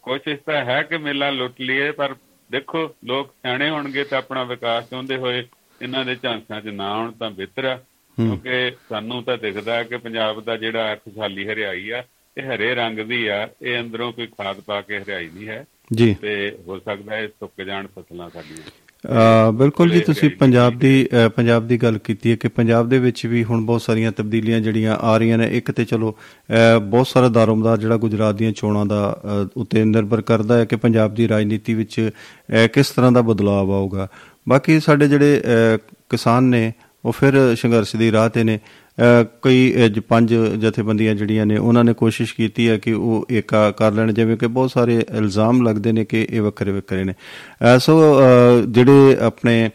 [0.02, 2.14] ਕੋਸ਼ਿਸ਼ ਤਾਂ ਹੈ ਕਿ ਮੇਲਾ ਲੁੱਟ ਲਈਏ ਪਰ
[2.50, 5.46] ਦੇਖੋ ਲੋਕ ਸਿਆਣੇ ਹੋਣਗੇ ਤਾਂ ਆਪਣਾ ਵਿਕਾਸ ਚਾਹੁੰਦੇ ਹੋਏ
[5.82, 7.78] ਇਹਨਾਂ ਦੇ ਝਾਂਸਿਆਂ 'ਚ ਨਾ ਆਉਣ ਤਾਂ ਬਿਹਤਰ ਆ।
[8.24, 12.04] ਕਿਉਂਕਿ ਸਾਨੂੰ ਤਾਂ ਦਿਖਦਾ ਕਿ ਪੰਜਾਬ ਦਾ ਜਿਹੜਾ ਖੁਸ਼ਹਾਲੀ ਹਰਿਆਈ ਆ
[12.38, 16.16] ਇਹ ਹਰੇ ਰੰਗ ਦੀ ਆ ਇਹ ਅੰਦਰੋਂ ਕੋਈ ਖਾਦ ਪਾ ਕੇ ਹਰਿਆਈ ਨਹੀਂ ਹੈ। ਜੀ।
[16.22, 21.76] ਤੇ ਹੋ ਸਕਦਾ ਹੈ ਸੁੱਕ ਜਾਣ ਫਸਲਾਂ ਸਾਡੀਆਂ। ਬਿਲਕੁਲ ਜੀ ਤੁਸੀਂ ਪੰਜਾਬ ਦੀ ਪੰਜਾਬ ਦੀ
[21.78, 25.38] ਗੱਲ ਕੀਤੀ ਹੈ ਕਿ ਪੰਜਾਬ ਦੇ ਵਿੱਚ ਵੀ ਹੁਣ ਬਹੁਤ ਸਾਰੀਆਂ ਤਬਦੀਲੀਆਂ ਜਿਹੜੀਆਂ ਆ ਰਹੀਆਂ
[25.38, 26.16] ਨੇ ਇੱਕ ਤੇ ਚਲੋ
[26.82, 29.20] ਬਹੁਤ ਸਾਰਾ ਦਾਰੋਮਦਾਰ ਜਿਹੜਾ ਗੁਜਰਾਤ ਦੀਆਂ ਚੋਣਾਂ ਦਾ
[29.56, 32.10] ਉੱਤੇ ਨਿਰਭਰ ਕਰਦਾ ਹੈ ਕਿ ਪੰਜਾਬ ਦੀ ਰਾਜਨੀਤੀ ਵਿੱਚ
[32.72, 34.08] ਕਿਸ ਤਰ੍ਹਾਂ ਦਾ ਬਦਲਾਅ ਆਊਗਾ।
[34.48, 35.42] ਬਾਕੀ ਸਾਡੇ ਜਿਹੜੇ
[36.08, 36.72] ਕਿਸਾਨ ਨੇ
[37.04, 41.56] ਉਹ ਫਿਰ ਸੰਘਰਸ਼ ਦੀ ਰਾਹ ਤੇ ਨੇ। ਅ, ਕਈ ਅ, ਜ- ਪੰਜ ਜਥੇਬੰਦੀਆਂ ਜਿਹੜੀਆਂ ਨੇ
[41.56, 45.62] ਉਹਨਾਂ ਨੇ ਕੋਸ਼ਿਸ਼ ਕੀਤੀ ਹੈ ਕਿ ਉਹ ਏਕਾ ਕਰ ਲੈਣ ਜਿਵੇਂ ਕਿ ਬਹੁਤ ਸਾਰੇ ਇਲਜ਼ਾਮ
[45.62, 48.22] ਲੱਗਦੇ ਨੇ ਕਿ ਇਹ ਵੱਖਰੇ ਵੱਖਰੇ ਨੇ। ਅ, ਸੋ ਅ,
[48.68, 49.70] ਜਿਹੜੇ ਆਪਣੇ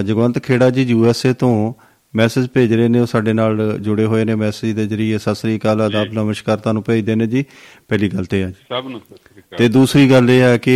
[0.00, 1.74] ਅ, ਜਗਵੰਤ ਖੇੜਾ ਜੀ ਯੂ ਐਸ ਏ ਤੋਂ
[2.16, 5.56] ਮੈਸੇਜ ਭੇਜ ਰਹੇ ਨੇ ਉਹ ਸਾਡੇ ਨਾਲ ਜੁੜੇ ਹੋਏ ਨੇ ਮੈਸੇਜ ਦੇ ਜਰੀਏ। ਸਤਿ ਸ੍ਰੀ
[5.58, 7.44] ਅਕਾਲ ਆਦਾਬ ਨਮਸਕਾਰ ਤੁਹਾਨੂੰ ਭੇਜਦੇ ਨੇ ਜੀ।
[7.88, 10.56] ਪਹਿਲੀ ਗੱਲ ਤੇ ਆ ਜੀ। ਸਭ ਨੂੰ ਸਤਿ ਸ੍ਰੀ ਅਕਾਲ। ਤੇ ਦੂਸਰੀ ਗੱਲ ਇਹ ਹੈ
[10.58, 10.74] ਕਿ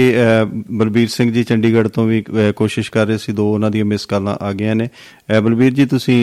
[0.70, 2.22] ਬਲਬੀਰ ਸਿੰਘ ਜੀ ਚੰਡੀਗੜ੍ਹ ਤੋਂ ਵੀ
[2.56, 4.88] ਕੋਸ਼ਿਸ਼ ਕਰ ਰਹੇ ਸੀ ਦੋ ਉਹਨਾਂ ਦੀਆਂ ਮਿਸ ਕਾਲਾਂ ਆ ਗਈਆਂ ਨੇ।
[5.42, 6.18] ਬਲਬੀਰ ਜੀ ਤੁਸੀਂ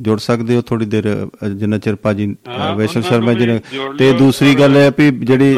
[0.00, 1.08] ਜੁੜ ਸਕਦੇ ਹੋ ਥੋੜੀ ਦੇਰ
[1.54, 3.60] ਜਿੰਨਾ ਚਿਰ ਭਾਜੀ ਉਹਨਾਂ ਸ਼ਰਮਾ ਜੀ ਨੇ
[3.98, 5.56] ਤੇ ਦੂਸਰੀ ਗੱਲ ਇਹ ਹੈ ਵੀ ਜਿਹੜੀ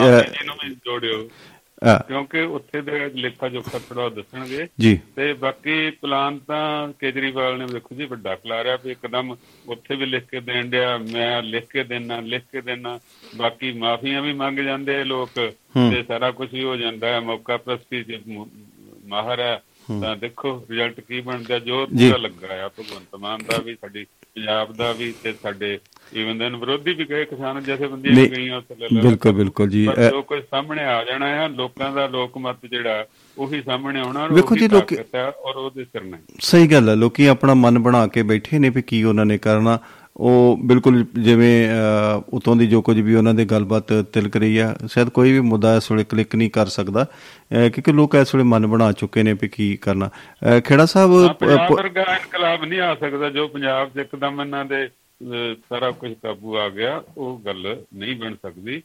[1.84, 7.66] ਜੀ ਕਿਉਂਕਿ ਉੱਥੇ ਦੇ ਲੇਖਾ ਜੋਖਾ ਥੋੜਾ ਦੱਸਣਗੇ। ਜੀ। ਤੇ ਬਾਕੀ ਪਲਾਨ ਤਾਂ ਕੇਜਰੀਵਾਲ ਨੇ
[7.66, 11.84] ਦੇਖੋ ਜੀ ਵੱਡਾ ਖਿਲਾਰਿਆ ਵੀ ਇੱਕਦਮ ਉੱਥੇ ਵੀ ਲਿਖ ਕੇ ਦੇਣ ਡਿਆ ਮੈਂ ਲਿਖ ਕੇ
[11.84, 13.00] ਦੇਣਾ ਲਿਖ ਕੇ ਦੇਣਾ
[13.36, 15.28] ਬਾਕੀ ਮਾਫੀਆਂ ਵੀ ਮੰਗ ਜਾਂਦੇ ਆ ਲੋਕ
[15.90, 18.46] ਤੇ ਸਾਰਾ ਕੁਝ ਹੀ ਹੋ ਜਾਂਦਾ ਹੈ। ਮੌਕਾ ਪ੍ਰਸਤੀ ਮ-
[19.06, 19.62] ਮਾਹਰ ਹੈ।
[20.00, 24.04] ਤਾਂ ਦੇਖੋ ਰਿਜ਼ਲਟ ਕੀ ਬਣਦਾ ਜੋ ਜੀ। ਪੂਰਾ ਲੱਗਾ ਆ। ਭਗਵੰਤ ਮਾਨ ਦਾ ਵੀ ਸਾਡੀ
[24.04, 25.78] ਪੰਜਾਬ ਦਾ ਵੀ ਤੇ ਸਾਡੇ
[26.16, 30.22] ਈਵਨ ਦਨ ਵਿਰੋਧੀ ਵੀ ਗਏ ਕਿਸਾਨ ਜਥੇਬੰਦੀਆਂ ਵੀ ਗਈਆਂ ਉੱਥੇ ਲੈ ਬਿਲਕੁਲ ਬਿਲਕੁਲ ਜੀ ਜੋ
[30.22, 33.06] ਕੁਝ ਸਾਹਮਣੇ ਆ ਜਾਣਾ ਹੈ ਲੋਕਾਂ ਦਾ ਲੋਕ ਮਤ ਜਿਹੜਾ
[33.38, 34.98] ਉਹੀ ਸਾਹਮਣੇ ਆਉਣਾ ਵੇਖੋ ਜੀ, ਲੋਕੀ-
[35.44, 38.82] ਔਰ ਉਹਦੇ ਸਿਰ ਨੇ ਸਹੀ ਗੱਲ ਹੈ ਲੋਕੀ ਆਪਣਾ ਮਨ ਬਣਾ ਕੇ ਬੈਠੇ ਨੇ ਵੀ
[38.82, 39.78] ਕੀ ਉਹਨਾਂ ਨੇ ਕਰਨਾ।
[40.16, 41.68] ਉਹ ਬਿਲਕੁਲ ਜਿਵੇਂ
[42.32, 45.76] ਉਤੋਂ ਦੀ ਜੋ ਕੁਝ ਵੀ ਉਹਨਾਂ ਦੇ ਗੱਲਬਾਤ ਤਿਲਕ ਰਹੀ ਆ ਸ਼ਾਇਦ ਕੋਈ ਵੀ ਮੁੱਦਾ
[45.76, 47.04] ਇਸ ਵੇਲੇ ਕਲਿੱਕ ਨਹੀਂ ਕਰ ਸਕਦਾ।
[47.50, 50.10] ਕਿਉਂਕਿ ਲੋਕ ਇਸ ਵੇਲੇ ਮਨ ਬਣਾ ਚੁੱਕੇ ਨੇ ਵੀ ਕੀ ਕਰਨਾ।
[50.64, 54.88] ਖੇੜਾ ਸਾਹਿਬ ਪੰਜਾਬ ਵਰਗਾ ਇਨਕਲਾਬ ਨਹੀਂ ਆ ਸਕਦਾ ਜੋ ਪੰਜਾਬ 'ਚ ਇੱਕਦਮ ਇਹਨਾਂ ਦੇ
[55.68, 58.82] ਸਾਰਾ ਕੁਝ ਕਾਬੂ ਆ ਗਿਆ ਉਹ ਗੱਲ ਨਹੀਂ ਬਣ ਸਕਦੀ।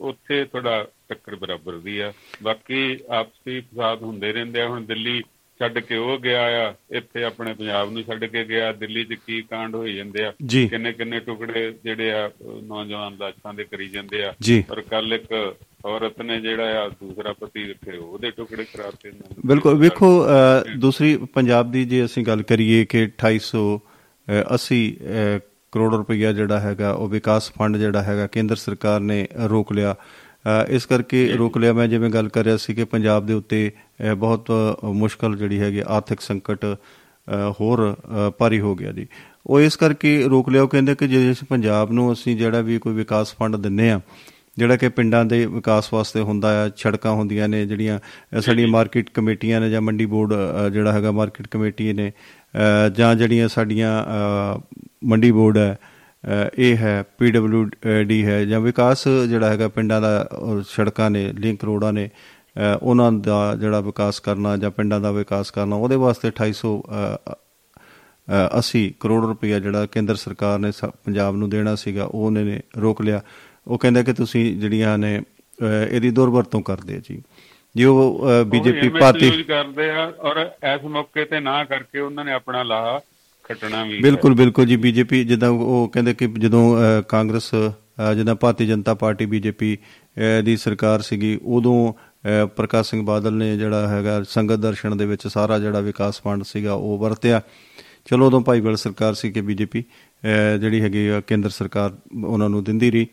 [0.00, 2.12] ਉੱਥੇ ਥੋੜਾ ਟੱਕਰ ਬਰਾਬਰ ਦੀ ਆ।
[2.42, 5.22] ਬਾਕੀ ਆਪਸੀ ਫਸਾਦ ਹੁੰਦੇ ਰਹਿੰਦੇ ਆ। ਹੁਣ ਦਿੱਲੀ
[5.60, 9.40] ਛੱਡ ਕੇ ਉਹ ਗਿਆ ਆ ਇੱਥੇ ਆਪਣੇ ਪੰਜਾਬ ਨੂੰ ਛੱਡ ਕੇ ਗਿਆ। ਦਿੱਲੀ 'ਚ ਕੀ
[9.42, 10.32] ਕਾਂਡ ਹੋਈ ਜਾਂਦੇ ਆ?
[10.50, 12.30] ਕਿੰਨੇ ਕਿੰਨੇ ਟੁਕੜੇ ਜਿਹੜੇ ਆ
[12.62, 14.34] ਨੌਜਵਾਨ ਲਾਸ਼ਾਂ ਦੇ ਕਰੀ ਜਾਂਦੇ ਆ।
[14.68, 19.12] ਪਰ ਕੱਲ ਇੱਕ ਔਰਤ ਨੇ ਜਿਹੜਾ ਆ ਦੂਸਰਾ ਪਤੀ ਰੱਖੇ ਉਹਦੇ ਟੁਕੜੇ ਕਰਾਤੇ
[19.46, 20.10] ਬਿਲਕੁਲ। ਵੇਖੋ
[20.78, 23.64] ਦੂਸਰੀ ਪੰਜਾਬ ਦੀ ਜੇ ਅਸੀਂ ਗੱਲ ਕਰੀਏ ਕਿ 2800
[24.54, 24.90] 80
[25.72, 29.94] ਕਰੋੜ ਰੁਪਈਆ ਜਿਹੜਾ ਹੈਗਾ ਉਹ ਵਿਕਾਸ ਫੰਡ ਜਿਹੜਾ ਹੈਗਾ ਕੇਂਦਰ ਸਰਕਾਰ ਨੇ ਰੋਕ ਲਿਆ।
[30.68, 33.70] ਇਸ ਕਰਕੇ ਰੋਕ ਲਿਆ। ਮੈਂ ਜਿਵੇਂ ਗੱਲ ਕਰ ਰਿਹਾ ਸੀ ਕਿ ਪੰਜਾਬ ਦੇ ਉੱਤੇ
[34.16, 34.50] ਬਹੁਤ
[34.84, 36.76] ਮੁਸ਼ਕਲ ਜਿਹੜੀ ਹੈਗੀ ਆਰਥਿਕ ਸੰਕਟ
[37.60, 37.96] ਹੋਰ
[38.38, 39.06] ਭਾਰੀ ਹੋ ਗਿਆ ਜੀ।
[39.46, 42.94] ਉਹ ਇਸ ਕਰਕੇ ਰੋਕ ਲਿਆ। ਉਹ ਕਹਿੰਦੇ ਕਿ ਜੇ ਪੰਜਾਬ ਨੂੰ ਅਸੀਂ ਜਿਹੜਾ ਵੀ ਕੋਈ
[42.94, 44.00] ਵਿਕਾਸ ਫੰਡ ਦਿੰਨੇ ਆ
[44.58, 47.98] ਜਿਹੜਾ ਕਿ ਪਿੰਡਾਂ ਦੇ ਵਿਕਾਸ ਵਾਸਤੇ ਹੁੰਦਾ ਆ ਛੜਕਾਂ ਹੁੰਦੀਆਂ ਨੇ ਜਿਹੜੀਆਂ
[48.40, 50.34] ਸਾਡੀ ਮਾਰਕੀਟ ਕਮੇਟੀਆਂ ਨੇ ਜਾਂ ਮੰਡੀ ਬੋਰਡ
[50.72, 52.12] ਜਿਹੜਾ ਹੈਗਾ ਮਾਰਕੀਟ ਕਮੇਟੀ ਨੇ
[52.96, 54.60] ਜਾਂ ਜਿਹੜੀਆਂ ਸਾਡੀਆਂ ਅ,
[55.04, 55.78] ਮੰਡੀ ਬੋਰਡ ਹੈ
[56.46, 57.04] ਅ, ਇਹ ਹੈ
[58.06, 62.78] ਡੀ ਹੈ ਜਾਂ ਵਿਕਾਸ ਜਿਹੜਾ ਹੈਗਾ ਪਿੰਡਾਂ ਦਾ ਔਰ ਸੜਕਾਂ ਨੇ ਲਿੰਕ ਰੋਡਾਂ ਨੇ ਅ,
[62.82, 67.34] ਉਹਨਾਂ ਦਾ ਜਿਹੜਾ ਵਿਕਾਸ ਕਰਨਾ ਜਾਂ ਪਿੰਡਾਂ ਦਾ ਵਿਕਾਸ ਕਰਨਾ ਉਹਦੇ ਵਾਸਤੇ 2800 ਅ,
[68.28, 72.44] ਅ, 80 ਕਰੋੜ ਰੁਪਇਆ ਜਿਹੜਾ ਕੇਂਦਰ ਸਰਕਾਰ ਨੇ ਸ- ਪੰਜਾਬ ਨੂੰ ਦੇਣਾ ਸੀਗਾ ਉਹ ਉਹਨੇ
[72.44, 73.22] ਨੇ ਰੋਕ ਲਿਆ।
[73.66, 77.22] ਉਹ ਕਹਿੰਦਾ ਕਿ ਤੁਸੀਂ ਜਿਹੜੀਆਂ ਨੇ ਅ, ਇਹਦੀ ਦੁਰਵਰਤੋਂ ਕਰਦੇ ਆ ਜੀ।
[77.76, 77.84] ਜੀ
[78.44, 78.86] ਬੀਜੇਪੀ
[79.26, 83.00] ਯੂਜ਼ ਕਰਦੇ ਆ ਔਰ ਇਸ ਮੌਕੇ ਤੇ ਨਾ ਕਰਕੇ ਉਹਨਾਂ ਨੇ ਆਪਣਾ ਲਾਹਾ
[83.42, 86.76] ਖੱਟਣਾ ਵੀ। ਬਿਲਕੁਲ ਬਿਲਕੁਲ ਜੀ ਬੀਜੇਪੀ ਜਿੱਦਾਂ ਉਹ ਕਹਿੰਦੇ ਕਿ ਜਦੋਂ
[87.08, 87.54] ਕਾਂਗਰਸ
[88.16, 89.78] ਜਿੱਦਾਂ ਭਾਰਤੀ ਜਨਤਾ ਪਾਰਟੀ ਬੀਜੇਪੀ
[90.44, 91.92] ਦੀ ਸਰਕਾਰ ਸੀਗੀ ਉਦੋਂ
[92.56, 96.72] ਪ੍ਰਕਾਸ਼ ਸਿੰਘ ਬਾਦਲ ਨੇ ਜਿਹੜਾ ਹੈਗਾ ਸੰਗਤ ਦਰਸ਼ਨ ਦੇ ਵਿੱਚ ਸਾਰਾ ਜਿਹੜਾ ਵਿਕਾਸ ਫੰਡ ਸੀਗਾ
[96.72, 97.40] ਉਹ ਵਰਤਿਆ
[98.04, 99.84] ਚਲੋ ਉਦੋਂ ਭਾਈਵਾਲ ਸਰਕਾਰ ਸੀ ਕਿ ਬੀਜੇਪੀ
[100.60, 101.92] ਜਿਹੜੀ ਹੈਗੀ ਕੇਂਦਰ ਸਰਕਾਰ
[102.24, 103.06] ਉਹਨਾਂ ਨੂੰ ਦਿੰਦੀ ਰਹੀ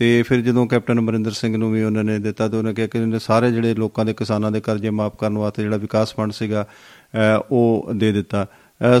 [0.00, 3.18] ਤੇ ਫਿਰ ਜਦੋਂ ਕੈਪਟਨ ਅਮਰਿੰਦਰ ਸਿੰਘ ਨੂੰ ਵੀ ਉਹਨਾਂ ਨੇ ਦਿੱਤਾ ਤੇ ਉਹਨੇ ਕਿਹਾ ਕਿ
[3.18, 6.64] ਸਾਰੇ ਜਿਹੜੇ ਲੋਕਾਂ ਦੇ ਕਿਸਾਨਾਂ ਦੇ ਕਰਜ਼ੇ ਮਾਫ ਕਰਨ ਵਾਸਤੇ ਜਿਹੜਾ ਵਿਕਾਸ ਫੰਡ ਸੀਗਾ
[7.50, 8.46] ਉਹ ਦੇ ਦਿੱਤਾ।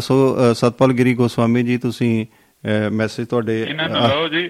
[0.00, 2.26] ਸੋ ਸਤਪਾਲ ਗਿਰੀ ਗੋਸਵਾਮੀ ਜੀ ਤੁਸੀਂ
[2.92, 4.48] ਮੈਸੇਜ ਤੁਹਾਡੇ ਇਹਨਾਂ ਨੂੰ ਲਓ ਜੀ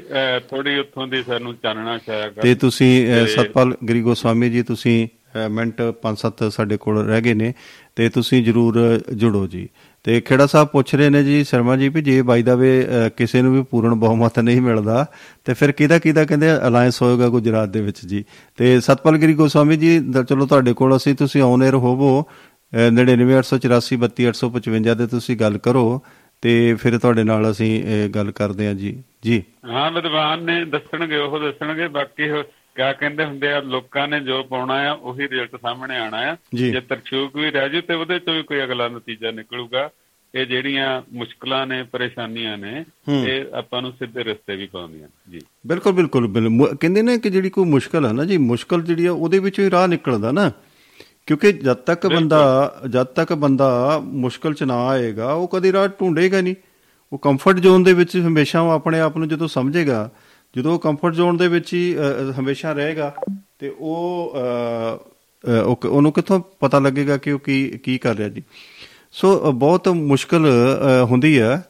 [0.51, 2.91] ਥੋੜੀ ਉੱਥੋਂ ਦੀ ਸਾਨੂੰ ਚਾਨਣਾ ਛਾਇਆ ਕਰ ਤੇ ਤੁਸੀਂ
[3.27, 4.97] ਸਤਪਾਲ ਗਿਰੀ ਗੋਸਵਾਮੀ ਜੀ ਤੁਸੀਂ
[5.51, 7.53] ਮਿੰਟ 5-7 ਸਾਡੇ ਕੋਲ ਰਹਿ ਗਏ ਨੇ
[7.97, 8.79] ਤੇ ਤੁਸੀਂ ਜਰੂਰ
[9.15, 9.69] ਜੁੜੋ ਜੀ।
[10.05, 13.09] ਤੇ ਖੇੜਾ ਸਾਹਿਬ ਪੁੱਛ ਰਹੇ ਨੇ ਜੀ ਸ਼ਰਮਾ ਜੀ ਵੀ ਜੇ ਬਾਈ ਦਾ ਵੇ ਅ,
[13.09, 15.07] ਕਿਸੇ ਨੂੰ ਵੀ ਪੂਰਨ ਬਹੁਮਤ ਨਹੀਂ ਮਿਲਦਾ
[15.45, 18.25] ਤੇ ਫਿਰ ਕਿਹਦਾ ਕਿਹਦਾ ਕਹਿੰਦੇ ਅਲਾਈਅੰਸ ਹੋਏਗਾ ਗੁਜਰਾਤ ਦੇ ਵਿੱਚ ਜੀ।
[18.59, 22.25] ਤੇ ਸਤਪਾਲ ਗਿਰੀ ਗੋਸਵਾਮੀ ਜੀ ਦ- ਚਲੋ ਤੁਹਾਡੇ ਕੋਲ ਅਸੀਂ ਤੁਸੀਂ ਔਨ 에ਅਰ ਹੋਵੋ
[22.93, 26.03] 99884 ਦੇ ਤੁਸੀਂ ਗੱਲ ਕਰੋ
[26.43, 31.17] ਤੇ ਫਿਰ ਤੁਹਾਡੇ ਨਾਲ ਅਸੀਂ ਇਹ ਗੱਲ ਕਰਦੇ ਹਾਂ ਜੀ। ਜੀ। ਹਾਂ ਵਿਦਵਾਨ ਨੇ ਦੱਸਣਗੇ
[31.17, 32.43] ਉਹ ਦੱਸਣਗੇ ਬਾਕੀ ਉਹ
[32.75, 36.73] ਕਿਆ ਕਹਿੰਦੇ ਹੁੰਦੇ ਆ ਲੋਕਾਂ ਨੇ ਜੋ ਪਾਉਣਾ ਆ ਉਹੀ ਰਿਜ਼ਲਟ ਸਾਹਮਣੇ ਆਣਾ ਆ। ਜੀ।
[36.73, 39.91] ਤਰਛੂਕ ਵੀ ਰਹਿ ਜੂ ਤੇ ਉਹਦੇ ਤੋਂ ਵੀ ਕੋਈ ਅਗਲਾ ਨਤੀਜਾ ਨਿਕਲੂਗਾ।
[40.35, 45.93] ਇਹ ਜਿਹੜੀਆਂ ਮੁਸ਼ਕਲਾਂ ਨੇ ਪਰੇਸ਼ਾਨੀਆਂ ਨੇ। ਇਹ ਆਪਾਂ ਨੂੰ ਸਿੱਧੇ ਰਸਤੇ ਵੀ ਪਾਉਂਦੀਆਂ ਜੀ। ਬਿਲਕੁਲ
[45.93, 46.49] ਬਿਲਕੁਲ
[46.81, 49.71] ਕਹਿੰਦੇ ਨੇ ਕਿ ਜਿਹੜੀ ਕੋਈ ਮੁਸ਼ਕਲ ਹੈ ਨਾ ਜੀ ਮੁਸ਼ਕਲ ਜਿਹੜੀ ਆ ਉਹਦੇ ਵਿੱਚੋਂ ਹੀ
[49.71, 50.53] ਰਾਹ ਨਿਕਲਦਾ ਨਾ।
[51.27, 56.41] ਕਿਉਂਕਿ ਜਦ ਤੱਕ ਬੰਦਾ ਜਦ ਤੱਕ ਬੰਦਾ ਮੁਸ਼ਕਲ ਚ ਨਾ ਆਏਗਾ ਉਹ ਕਦੀ ਰਾਹ ਢੂੰਡੇਗਾ
[56.41, 56.55] ਨਹੀਂ।
[57.13, 60.11] ਉਹ ਕੰਫਰਟ ਜ਼ੋਨ ਦੇ ਵਿੱਚ ਹਮੇਸ਼ਾ ਉਹ ਆਪਣੇ ਆਪ ਨੂੰ ਜਦੋਂ ਸਮਝੇਗਾ
[60.57, 63.15] ਜਦੋਂ ਉਹ ਕੰਫਰਟ ਜ਼ੋਨ ਦੇ ਵਿੱਚ ਹੀ ਅ, ਅ, ਹਮੇਸ਼ਾ ਰਹੇਗਾ
[63.59, 65.09] ਤੇ ਉਹ ਅ,
[65.51, 68.43] ਅ, ਉਹ ਕ- ਉਹਨੂੰ ਕਿੱਥੋਂ ਪਤਾ ਲੱਗੇਗਾ ਕਿ ਉਹ ਕੀ ਕੀ ਕਰ ਰਿਹਾ ਜੀ?
[69.13, 71.65] ਸੋ ਅ, ਬਹੁਤ ਮੁਸ਼ਕਲ ਅ, ਹੁੰਦੀ ਹੈ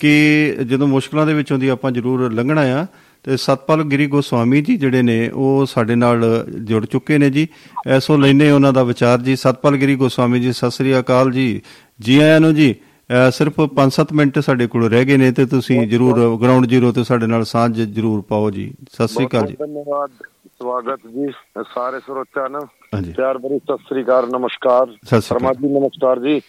[0.00, 2.86] ਕਿ ਜਦੋਂ ਮੁਸ਼ਕਲਾਂ ਦੇ ਵਿੱਚੋਂ ਦੀ ਆਪਾਂ ਜ਼ਰੂਰ ਲੰਘਣਾ ਆ
[3.22, 7.48] ਤੇ ਸਤਪਾਲ ਗਿਰੀ ਗੋਸਵਾਮੀ ਜੀ ਜਿਹੜੇ ਨੇ ਉਹ ਸਾਡੇ ਨਾਲ ਜੁੜ ਚੁੱਕੇ ਨੇ ਜੀ।
[7.86, 11.62] ਐਸੋ ਲੈਨੇ ਉਹਨਾਂ ਦਾ ਵਿਚਾਰ ਜੀ। ਸਤਪਾਲ ਗਿਰੀ ਗੋਸਵਾਮੀ ਜੀ ਸਤਿ ਸ੍ਰੀ ਅਕਾਲ ਜੀ।
[12.00, 12.87] ਜੀ ਆਇਆਂ ਨੂੰ ਜੀ। ਅਹ
[13.32, 17.26] ਸਿਰਫ 5-7 ਮਿੰਟ ਸਾਡੇ ਕੋਲ ਰਹਿ ਗਏ ਨੇ ਤੇ ਤੁਸੀਂ ਜਰੂਰ ਗਰਾਊਂਡ ਜ਼ੀਰੋ ਤੇ ਸਾਡੇ
[17.26, 20.10] ਨਾਲ ਸਾਂਝ ਜਰੂਰ ਪਾਓ ਜੀ। ਸਤਿ ਸ੍ਰੀ ਅਕਾਲ ਜੀ। ਧੰਨਵਾਦ।
[20.58, 21.30] ਸਵਾਗਤ ਜੀ
[21.74, 22.60] ਸਾਰੇ ਸਰੋਤਿਆਂ ਨੂੰ।
[23.16, 26.40] ਪਿਆਰ ਭਰੀ ਸਤਿ ਸ੍ਰੀ ਅਕਾਲ ਨਮਸਕਾਰ। ਸਤਿ ਸ੍ਰੀ ਅਕਾਲ। ਪਰਮਾ ਜੀ ਨਮਸਕਾਰ ਜੀ।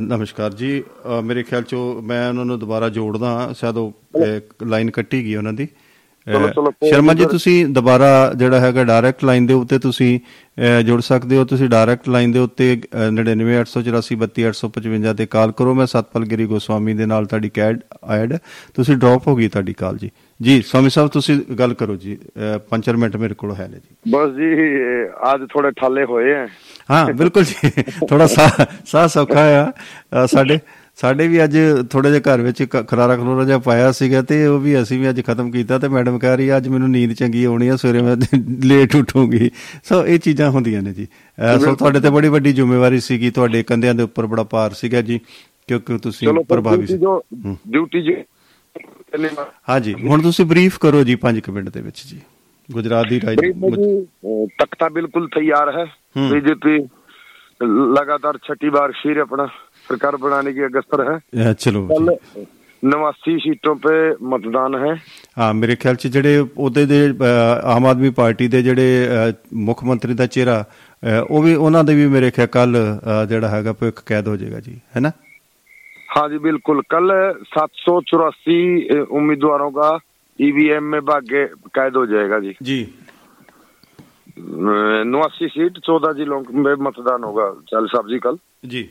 [0.00, 0.82] ਨਮਸਕਾਰ ਜੀ।
[1.24, 3.92] ਮੇਰੇ ਖਿਆਲ ਚੋਂ ਮੈਂ ਉਹਨਾਂ ਨੂੰ ਦੁਬਾਰਾ ਜੋੜਦਾ। ਸ਼ਾਇਦ ਉਹ
[4.66, 5.68] ਲਾਈਨ ਕੱਟੀ ਗਈ ਉਹਨਾਂ ਦੀ।
[6.32, 10.20] ਚਲੋ, ਚਲੋ, ਸ਼ਰਮਾ ਜੀ। ਤੁਸੀਂ ਦੁਬਾਰਾ ਜਿਹੜਾ ਹੈਗਾ ਡਾਇਰੈਕਟ ਲਾਈਨ ਦੇ ਉੱਤੇ ਤੁਸੀਂ
[10.82, 16.24] ਜੁੜ ਸਕਦੇ ਹੋ। ਤੁਸੀਂ ਡਾਇਰੈਕਟ ਲਾਈਨ ਦੇ ਉੱਤੇ ਅਹ, 9984432855 ਤੇ ਕਾਲ ਕਰੋ। ਮੈਂ ਸਤਪਾਲ
[16.24, 18.38] ਗਿਰੀ ਗੋਸਵਾਮੀ ਦੇ ਨਾਲ ਤੁਹਾਡੀ ਕੈਡ ਐਡ
[18.74, 20.10] ਤੁਸੀਂ ਡ੍ਰੌਪ ਹੋ ਗਈ ਤੁਹਾਡੀ ਕਾਲ ਜੀ।
[20.42, 22.18] ਜੀ ਸਵਾਮੀ ਸਾਹਿਬ ਤੁਸੀਂ ਗੱਲ ਕਰੋ ਜੀ।
[22.68, 24.54] 5 ਮਿੰਟ ਮੇਰੇ ਕੋਲ ਹੈ ਨੇ ਜੀ। ਬਸ ਜੀ
[25.34, 26.46] ਅੱਜ ਥੋੜੇ ਠਾਲੇ ਹੋਏ ਹੈ
[26.90, 27.70] ਹਾਂ ਬਿਲਕੁਲ ਜੀ।
[28.08, 29.72] ਥੋੜਾ ਸਾਹ ਸਾਹ ਸੌਖਾ ਆ
[30.26, 30.58] ਸਾਡੇ।
[30.96, 31.58] ਸਾਡੇ ਵੀ ਅੱਜ
[31.90, 35.20] ਥੋੜਾ ਜਿਹਾ ਘਰ ਵਿੱਚ ਖਰਾਰਾ ਖਰੋਰਾ ਜਿਹਾ ਪਾਇਆ ਸੀਗਾ ਤੇ ਉਹ ਵੀ ਅਸੀਂ ਵੀ ਅੱਜ
[35.24, 38.16] ਖਤਮ ਕੀਤਾ ਤੇ ਮੈਡਮ ਕਹਿ ਰਹੀ ਅੱਜ ਮੈਨੂੰ ਨੀਂਦ ਚੰਗੀ ਆਉਣੀ ਆ ਸਵੇਰੇ ਮੈਂ
[38.64, 39.50] ਲੇਟ ਉਠੂੰਗੀ।
[39.84, 41.06] ਸੋ ਇਹ ਚੀਜ਼ਾਂ ਹੁੰਦੀਆਂ ਨੇ ਜੀ।
[41.64, 45.20] ਸੋ ਤੁਹਾਡੇ ਤੇ ਬੜੀ ਵੱਡੀ ਜ਼ਿੰਮੇਵਾਰੀ ਸੀਗੀ ਤੁਹਾਡੇ ਕੰਧਿਆਂ ਦੇ ਉੱਪਰ ਬੜਾ ਭਾਰ ਸੀਗਾ ਜੀ
[45.68, 46.98] ਕਿਉਂਕਿ ਤੁਸੀਂ ਪ੍ਰਭਾਵੀ ਸੀ।
[47.68, 48.14] ਡਿਊਟੀ ਜੀ
[49.68, 52.20] ਹਾਂਜੀ ਹੁਣ ਤੁਸੀਂ ਬਰੀਫ ਕਰੋ ਜੀ 5 ਮਿੰਟ ਦੇ ਵਿੱਚ ਜੀ।
[52.72, 54.06] ਗੁਜਰਾਤ ਦੀ ਰਾਜਨੀਤੀ
[54.46, 55.84] ਤਖਤਾ ਬਿਲਕੁਲ ਤਿਆਰ ਹੈ।
[56.30, 56.78] ਬੀਜੇਪੀ
[58.00, 59.46] ਲਗਾਤਾਰ ਛठी ਬਾਰ ਫਿਰ ਆਪਣਾ।
[59.85, 62.45] छठी बार फिर अपना सरकार बनाने की अगस्तर है ਅ, ਚਲੋ ਜੀ कल
[62.83, 63.95] नवासी सीटों पे
[64.29, 64.93] मतदान है
[65.37, 69.33] ਹਾਂ ਮੇਰੇ ਖਿਆਲ ਚ ਜਿਹੜੇ ਉਹਦੇ ਦੇ ਅਹ, ਆਮ ਆਦਮੀ ਪਾਰਟੀ ਦੇ ਜਿਹੜੇ ਅਹ,
[69.65, 70.63] ਮੁੱਖ ਮੰਤਰੀ ਦਾ ਚਿਹਰਾ
[71.03, 72.77] ਅਹ, ਉਹ ਵੀ ਉਹਨਾਂ ਦੇ ਵੀ ਮੇਰੇ ਖਿਆਲ ਕੱਲ
[73.29, 75.11] ਜਿਹੜਾ ਹੈਗਾ ਭਵਿੱਖ ਕੈਦ ਹੋ ਜਾਏਗਾ ਜੀ ਹੈ ਨਾ
[76.13, 77.11] हाँ जी बिल्कुल कल
[77.51, 78.55] सात सौ चौरासी
[79.11, 79.91] उम्मीदवारों का
[80.39, 81.43] ईवीएम में भाग्य
[81.73, 82.79] कैद हो जाएगा जी ਜੀ
[85.07, 88.83] नवासी सीट चौदह जिलों में मतदान होगा चाल साहब जी कल ਜੀ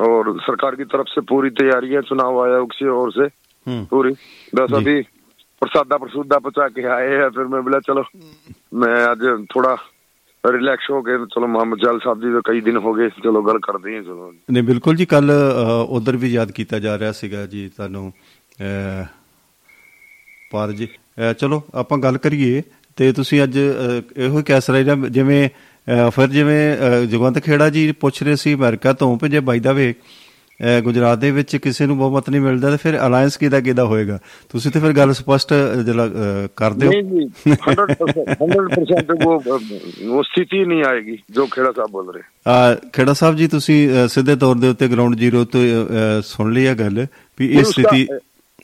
[0.00, 3.26] और सरकार की तरफ से पूरी तैयारी है चुनाव आयोग से ओर से
[3.66, 4.10] ਹੂੰ पूरी
[4.52, 4.96] बस जी। अभी
[5.62, 8.02] प्रसादा प्रसूदा पचा के आए हैं फिर मैं बोला चलो
[8.74, 9.74] मैं आज थोड़ा
[10.44, 13.58] रिलैक्स हो गए चलो मोहम्मद जाल साहब जी तो कई दिन हो गए चलो गल
[13.66, 15.30] कर दी चलो ਨੇ ਬਿਲਕੁਲ ਜੀ ਕੱਲ
[15.90, 18.04] ਉਧਰ ਵੀ ਯਾਦ ਕੀਤਾ ਜਾ ਰਿਹਾ ਸੀਗਾ ਜੀ ਤੁਹਾਨੂੰ
[18.60, 19.04] ਅਹ,
[20.52, 22.62] ਪਰ ਜੀ ਅਹ, ਚਲੋ ਆਪਾਂ ਗੱਲ ਕਰੀਏ
[22.98, 26.77] ਤੇ ਤੁਸੀਂ ਅੱਜ ਅਹ, ਇਹੋ ਹੀ ਕਹਿ ਰਹੇ ਜਾਂ ਜਿਵੇਂ ਅਹ, ਫਿਰ ਜਿਵੇਂ
[27.07, 29.93] ਜਗਵੰਤ ਖੇੜਾ ਜੀ ਪੁੱਛ ਰਹੇ ਸੀ ਅਮਰੀਕਾ ਤੋਂ ਕਿ ਜੇ ਬਾਈ ਦਾ ਵੇ
[30.83, 34.19] ਗੁਜਰਾਤ ਦੇ ਵਿੱਚ ਕਿਸੇ ਨੂੰ ਬਹੁਮਤ ਨਹੀਂ ਮਿਲਦਾ ਤਾਂ ਫਿਰ ਅਲਾਈਅੰਸ ਕਿਦਾ ਕਿਦਾ ਹੋਏਗਾ?
[34.49, 35.53] ਤੁਸੀਂ ਤੇ ਫਿਰ ਗੱਲ ਸਪਸ਼ਟ
[36.55, 38.11] ਕਰਦੇ ਹੋ। ਨਹੀਂ 100%
[38.41, 39.59] 100% ਉਹ
[40.09, 44.35] ਉਹ ਸਥਿਤੀ ਨਹੀਂ ਆਏਗੀ ਜੋ ਖੇੜਾ ਸਾਹਿਬ ਬੋਲ ਰਹੇ। ਆ ਖੇੜਾ ਸਾਹਿਬ ਜੀ ਤੁਸੀਂ ਸਿੱਧੇ
[44.35, 45.61] ਤੌਰ ਦੇ ਉੱਤੇ ਗਰਾਊਂਡ ਜ਼ੀਰੋ ਤੋਂ
[46.21, 47.05] ਸੁਣ ਲਈ ਇਹ ਗੱਲ
[47.39, 48.07] ਵੀ ਇਹ ਸਥਿਤੀ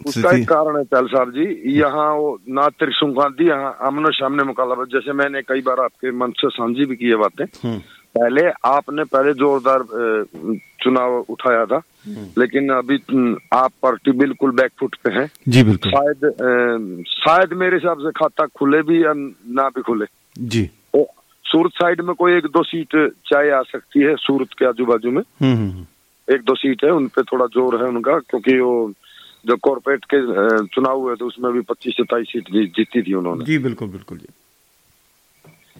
[0.05, 1.45] उसका एक कारण है चाल साहब जी।
[1.79, 6.31] यहाँ वो ना त्रिशुम गांधी यहाँ आमनो सामने मुकाबला जैसे मैंने कई बार आपके मन
[6.39, 7.79] से साझी भी की है बातें। हम्म।
[8.15, 9.81] पहले आपने पहले जोरदार
[10.83, 11.81] चुनाव उठाया था
[12.37, 12.95] लेकिन अभी
[13.53, 18.81] आप पार्टी बिल्कुल बैकफुट पे है। जी बिल्कुल। शायद शायद मेरे हिसाब से खाता खुले
[18.81, 21.07] भी या ना भी खुले। जी। तो
[21.45, 22.95] सूरत साइड में कोई एक दो सीट
[23.27, 26.83] चाहे आ सकती है सूरत के आजू बाजू में। हम्म हम्म, हम्म। एक दो सीट
[26.83, 28.91] है उनपे थोड़ा ज़ोर है उनका क्योंकि वो
[29.44, 33.14] जो कॉर्पोरेट के अ, चुनाव हुए थे उसमें भी पच्चीस सत्ताईस सीट जी- जीती थी
[33.14, 34.28] उन्होंने जी बिल्कुल बिल्कुल जी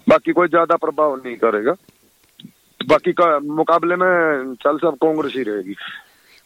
[0.07, 1.74] बाकी कोई ज्यादा प्रभाव नहीं करेगा
[2.81, 5.74] बाकी का मुकाबले में चल सब कांग्रेस ही रहेगी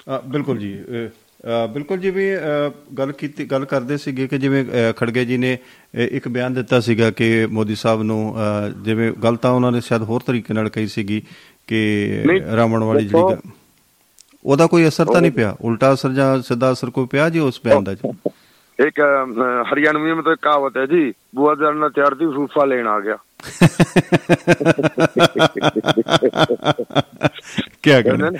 [0.09, 1.07] ਅ, ਬਿਲਕੁਲ ਜੀ ਅ,
[1.45, 5.37] ਅ, ਬਿਲਕੁਲ ਜੀ ਵੀ ਅ, ਗੱਲ ਕੀਤੀ ਗੱਲ ਕਰਦੇ ਸੀਗੇ ਕਿ ਜਿਵੇਂ ਅ, ਖੜਗੇ ਜੀ
[5.37, 9.71] ਨੇ ਅ, ਇੱਕ ਬਿਆਨ ਦਿੱਤਾ ਸੀਗਾ ਕਿ ਮੋਦੀ ਸਾਹਿਬ ਨੂੰ ਅ, ਜਿਵੇਂ ਗੱਲ ਤਾਂ ਉਹਨਾਂ
[9.73, 11.21] ਨੇ ਸ਼ਾਇਦ ਹੋਰ ਤਰੀਕੇ ਨਾਲ ਕਹੀ ਸੀਗੀ
[11.69, 11.81] ਕਿ
[12.27, 13.53] ਨਹੀਂ, ਰਾਵਣ ਵਾਲੀ ਜਿਹੜੀ ਦੇਖੋ- ਗੱਲ-
[14.46, 15.56] ਉਹਦਾ ਕੋਈ ਅਸਰ ਤਾਂ ਨਹੀਂ ਪਿਆ?
[15.62, 18.02] ਉਲਟਾ ਅਸਰ ਜਾਂ ਸਿੱਧਾ ਅਸਰ ਕੋਈ ਪਿਆ ਜੀ ਉਸ ਬਿਆਨ ਦਾ ਜੀ?
[18.80, 19.00] ਇੱਕ
[19.74, 23.18] ਹਰਿਆਣਵੀ ਮੇ ਤਾਂ ਕਹਾਵਤ ਹੈ ਜੀ ਬੂਆ ਜਨ ਨਾਲ ਤਿਆਰ ਦੀ ਫੂਫਾ ਲੈਣ ਆ ਗਿਆ।
[27.84, 28.40] ਕੀ ਕਹਿੰਦੇ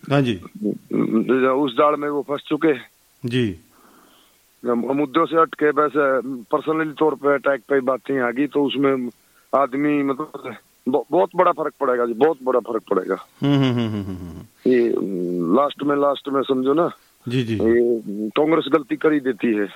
[0.10, 0.34] हाँ जी
[1.56, 2.84] उस जाल में वो फंस चुके हैं
[3.22, 3.46] जी
[4.62, 6.04] मुद्दों से हट के वैसे
[6.52, 8.92] पर्सनली तौर पे अटैक पे बातें आ गई तो उसमें
[9.52, 14.02] आदमी मतलब ब- बहुत बड़ा फर्क पड़ेगा जी बहुत बड़ा फर्क पड़ेगा हम्म हम्म हम्म,
[14.02, 14.80] हम्म हम्म, ये
[15.56, 16.88] लास्ट में लास्ट में समझो ना
[17.26, 19.68] जी जी ये कांग्रेस गलती कर ही देती है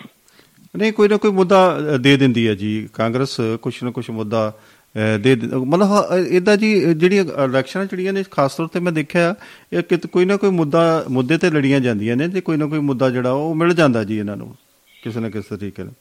[0.74, 4.43] ਨਹੀਂ ਕੋਈ ਨਾ ਕੋਈ ਮੁੱਦਾ ਅ, ਦੇ ਦਿੰਦੀ ਹੈ ਜੀ ਕਾਂਗਰਸ ਕੁਛ ਨਾ ਕੁਛ ਮੁੱਦਾ
[4.49, 4.53] ਅ,
[5.20, 9.35] ਦੇ ਦਿੰ- ਮਤਲਬ ਇਦਾਂ ਜੀ ਅ, ਜਿਹੜੀਆਂ ਇਲੈਕਸ਼ਨਾਂ ਜਿਹੜੀਆਂ ਨੇ ਖਾਸ ਤੌਰ ਤੇ ਮੈਂ ਦੇਖਿਆ
[9.72, 12.78] ਇਹ ਕਿਤ ਕੋਈ ਨਾ ਕੋਈ ਮੁੱਦਾ ਮੁੱਦੇ ਤੇ ਲੜੀਆਂ ਜਾਂਦੀਆਂ ਨੇ ਤੇ ਕੋਈ ਨਾ ਕੋਈ
[12.85, 14.55] ਮੁੱਦਾ ਜਿਹੜਾ ਉਹ ਮਿਲ ਜਾਂਦਾ ਜੀ ਇਹਨਾਂ ਨੂੰ
[15.03, 15.93] ਕਿਸੇ ਨਾ ਕਿਸੇ ਤਰੀਕੇ ਨਾਲ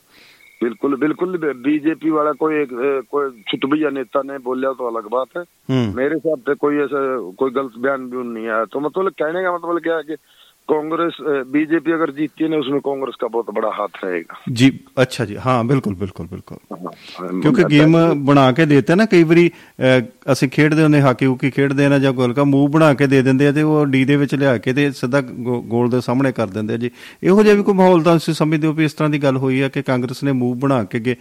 [0.61, 5.38] बिल्कुल बिल्कुल बीजेपी वाला कोई एक अ, कोई छुटभैया नेता ने बोलिया तो अलग बात
[5.38, 7.03] है हम्म मेरे हिसाब से कोई ऐसा
[7.39, 10.17] कोई गलत बयान भी नहीं आया तो मतलब कहने का मतलब क्या है कि
[10.68, 11.16] कांग्रेस
[11.48, 15.34] बीजेपी अगर जीतती है ना उसमें कांग्रेस का बहुत बड़ा हाथ रहेगा जी अच्छा जी
[15.38, 16.58] हाँ बिल्कुल बिल्कुल बिल्कुल
[17.34, 19.50] ਕਿਉਂਕਿ ਗੇਮ ਬਣਾ ਕੇ ਦੇਤੇ ਨਾ ਕਈ ਵਾਰੀ
[20.32, 23.52] ਅਸੀਂ ਖੇਡਦੇ ਹੁੰਦੇ ਹਾਕੀ ਹੂਕੀ ਖੇਡਦੇ ਨਾ ਜਾਂ ਗੋਲਕਾ ਮੂਵ ਬਣਾ ਕੇ ਦੇ ਦਿੰਦੇ ਆ
[23.52, 25.20] ਤੇ ਉਹ ਡੀ ਦੇ ਵਿੱਚ ਲਿਆ ਕੇ ਤੇ ਸਿੱਧਾ
[25.68, 26.90] ਗੋਲ ਦੇ ਸਾਹਮਣੇ ਕਰ ਦਿੰਦੇ ਆ ਜੀ।
[27.22, 29.60] ਇਹੋ ਜਿਹਾ ਵੀ ਕੋਈ ਮਾਹੌਲ ਤਾਂ ਤੁਸੀਂ ਸਮਝਦੇ ਹੋ ਵੀ ਇਸ ਤਰ੍ਹਾਂ ਦੀ ਗੱਲ ਹੋਈ
[29.60, 31.16] ਆ ਕਿ ਕਾਂਗਰਸ ਨੇ ਮੂਵ ਬਣਾ ਕੇ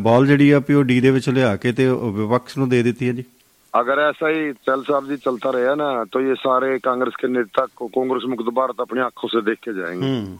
[0.00, 3.08] ਬਾਲ ਜਿਹੜੀ ਆ ਪੀ ਉਹ ਡੀ ਦੇ ਵਿੱਚ ਲਿਆ ਕੇ ਤੇ ਵਿਪਕਸ਼ ਨੂੰ ਦੇ ਦਿੱਤੀ
[3.08, 3.24] ਹੈ ਜੀ?
[3.73, 7.65] अगर ऐसा ही चल साहब जी चलता रहा ना तो ये सारे कांग्रेस के नेता
[7.75, 10.37] को कांग्रेस मुक्त भारत अपनी आंखों से देख के जाएंगे ਹੂੰ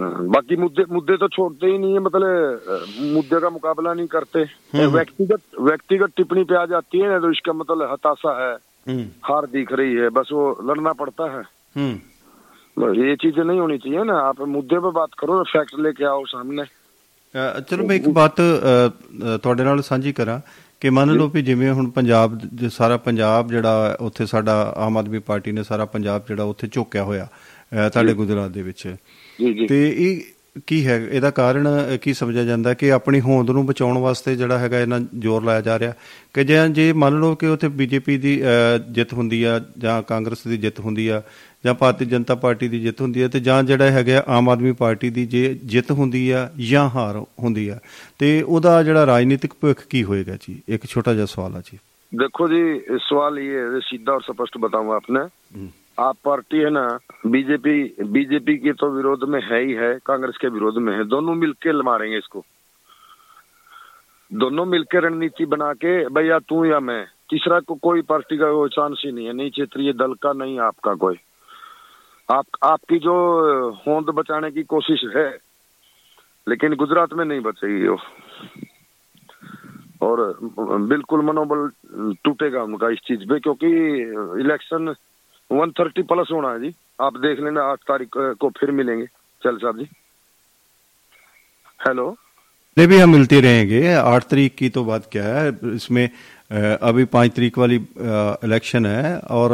[0.00, 2.24] हाँ, बाकी मुद्दे मुद्दे तो छोड़ते ही नहीं है मतलब
[2.68, 2.74] अ,
[3.14, 4.42] मुद्दे का मुकाबला नहीं करते
[4.88, 8.52] व्यक्तिगत व्यक्तिगत टिप्पणी पे आ जाती है ना तो इसका मतलब हताशा है
[8.86, 11.42] ਹੂੰ हार दिख रही है बस वो लड़ना पड़ता है
[11.76, 11.88] ਹੂੰ
[12.76, 16.24] बस ये चीजें नहीं होनी चाहिए ना आप मुद्दे पे बात करो फैक्ट लेके आओ
[16.34, 16.66] सामने
[17.34, 18.44] ਅ, ਚਲੋ ਮੈਂ ਇੱਕ ਬਾਤ ਅ,
[19.24, 20.38] ਅ, ਤੁਹਾਡੇ ਨਾਲ ਸਾਂਝੀ ਕਰਾਂ
[20.83, 25.51] ਕਿ ਮੰਨ ਲਓ ਵੀ ਜਿਵੇਂ ਹੁਣ ਪੰਜਾਬ ਸਾਰਾ ਪੰਜਾਬ ਜਿਹੜਾ ਉੱਥੇ ਸਾਡਾ ਆਮ ਆਦਮੀ ਪਾਰਟੀ
[25.51, 27.27] ਨੇ ਸਾਰਾ ਪੰਜਾਬ ਜਿਹੜਾ ਉੱਥੇ ਝੋਕਿਆ ਹੋਇਆ
[27.89, 28.95] ਤੁਹਾਡੇ ਗੁਜਰਾਤ ਦੇ ਵਿੱਚ।
[29.69, 30.21] ਤੇ ਇਹ
[30.67, 30.95] ਕੀ ਹੈ?
[31.11, 31.67] ਇਹਦਾ ਕਾਰਨ
[32.01, 35.77] ਕੀ ਸਮਝਿਆ ਜਾਂਦਾ ਕਿ ਆਪਣੀ ਹੋਂਦ ਨੂੰ ਬਚਾਉਣ ਵਾਸਤੇ ਜਿਹੜਾ ਹੈਗਾ ਇਹਨਾਂ ਜ਼ੋਰ ਲਾਇਆ ਜਾ
[35.79, 35.93] ਰਿਹਾ?
[36.33, 38.41] ਕਿ ਜੇ ਜੇ ਮੰਨ ਲਓ ਕਿ ਉੱਥੇ ਬੀਜੇਪੀ ਦੀ
[38.89, 41.21] ਜਿੱਤ ਹੁੰਦੀ ਆ ਜਾਂ ਕਾਂਗਰਸ ਦੀ ਜਿੱਤ ਹੁੰਦੀ ਆ
[41.65, 45.09] ਜਾਂ ਭਾਰਤੀ ਜਨਤਾ ਪਾਰਟੀ ਦੀ ਜਿੱਤ ਹੁੰਦੀ ਹੈ ਤੇ ਜਾਂ ਜਿਹੜਾ ਹੈਗਾ ਆਮ ਆਦਮੀ ਪਾਰਟੀ
[45.09, 47.79] ਦੀ ਜੇ ਜਿੱਤ ਹੁੰਦੀ ਆ ਜਾਂ ਹਾਰ ਹੁੰਦੀ ਆ
[48.19, 50.61] ਤੇ ਉਹਦਾ ਜਿਹੜਾ ਰਾਜਨੀਤਿਕ ਭਵਿੱਖ ਕੀ ਹੋਏਗਾ ਜੀ?
[50.69, 51.77] ਇੱਕ ਛੋਟਾ ਜਿਹਾ ਸਵਾਲ ਆ ਜੀ।
[52.11, 55.19] ਦੇਖੋ ਜੀ ਸਵਾਲ ਇਹ ਹੈ ਸਿੱਧਾ ਔਰ ਸਪਸ਼ਟ ਬਤਾਉਂ ਆਪਨੇ
[55.99, 60.47] आप पार्टी है ना, बीजेपी बीजेपी के तो विरोध में है ही है, कांग्रेस के
[60.47, 62.43] विरोध में है। दोनों मिलके मारेंगे इसको।
[64.31, 68.67] दोनों मिलकर रणनीति बना के, भैया तू या मैं। तीसरा को कोई पार्टी का वो
[68.67, 71.15] चांस ही नहीं है। नहीं क्षेत्रीय दल का, नहीं आपका कोई।
[72.29, 73.15] आप, आपकी जो
[73.87, 75.29] होंद बचाने की कोशिश है,
[76.47, 77.97] लेकिन गुजरात में नहीं बचेगी वो
[80.01, 80.37] और
[80.89, 81.69] बिल्कुल मनोबल
[82.25, 83.67] टूटेगा उनका इस चीज़ पे, क्योंकि
[84.41, 84.93] इलेक्शन
[85.53, 89.05] 130 प्लस होना है जी। आप देख लेना, आठ तारीख को फिर मिलेंगे।
[89.41, 89.87] चल साहब जी।
[91.79, 92.15] हेलो।
[92.77, 95.49] नहीं, भी हम मिलते रहेंगे। आठ तारीख की तो बात क्या है?
[95.75, 96.09] इसमें
[96.51, 99.51] अभी पाँच तारीख वाली इलेक्शन है और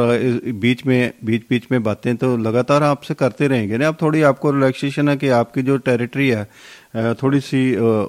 [0.56, 4.52] बीच में, बीच बीच में बातें तो लगातार आपसे करते रहेंगे ना। अब थोड़ी आपको
[4.52, 7.62] रिलैक्सेशन है कि आपकी जो टेरिटरी है थोड़ी सी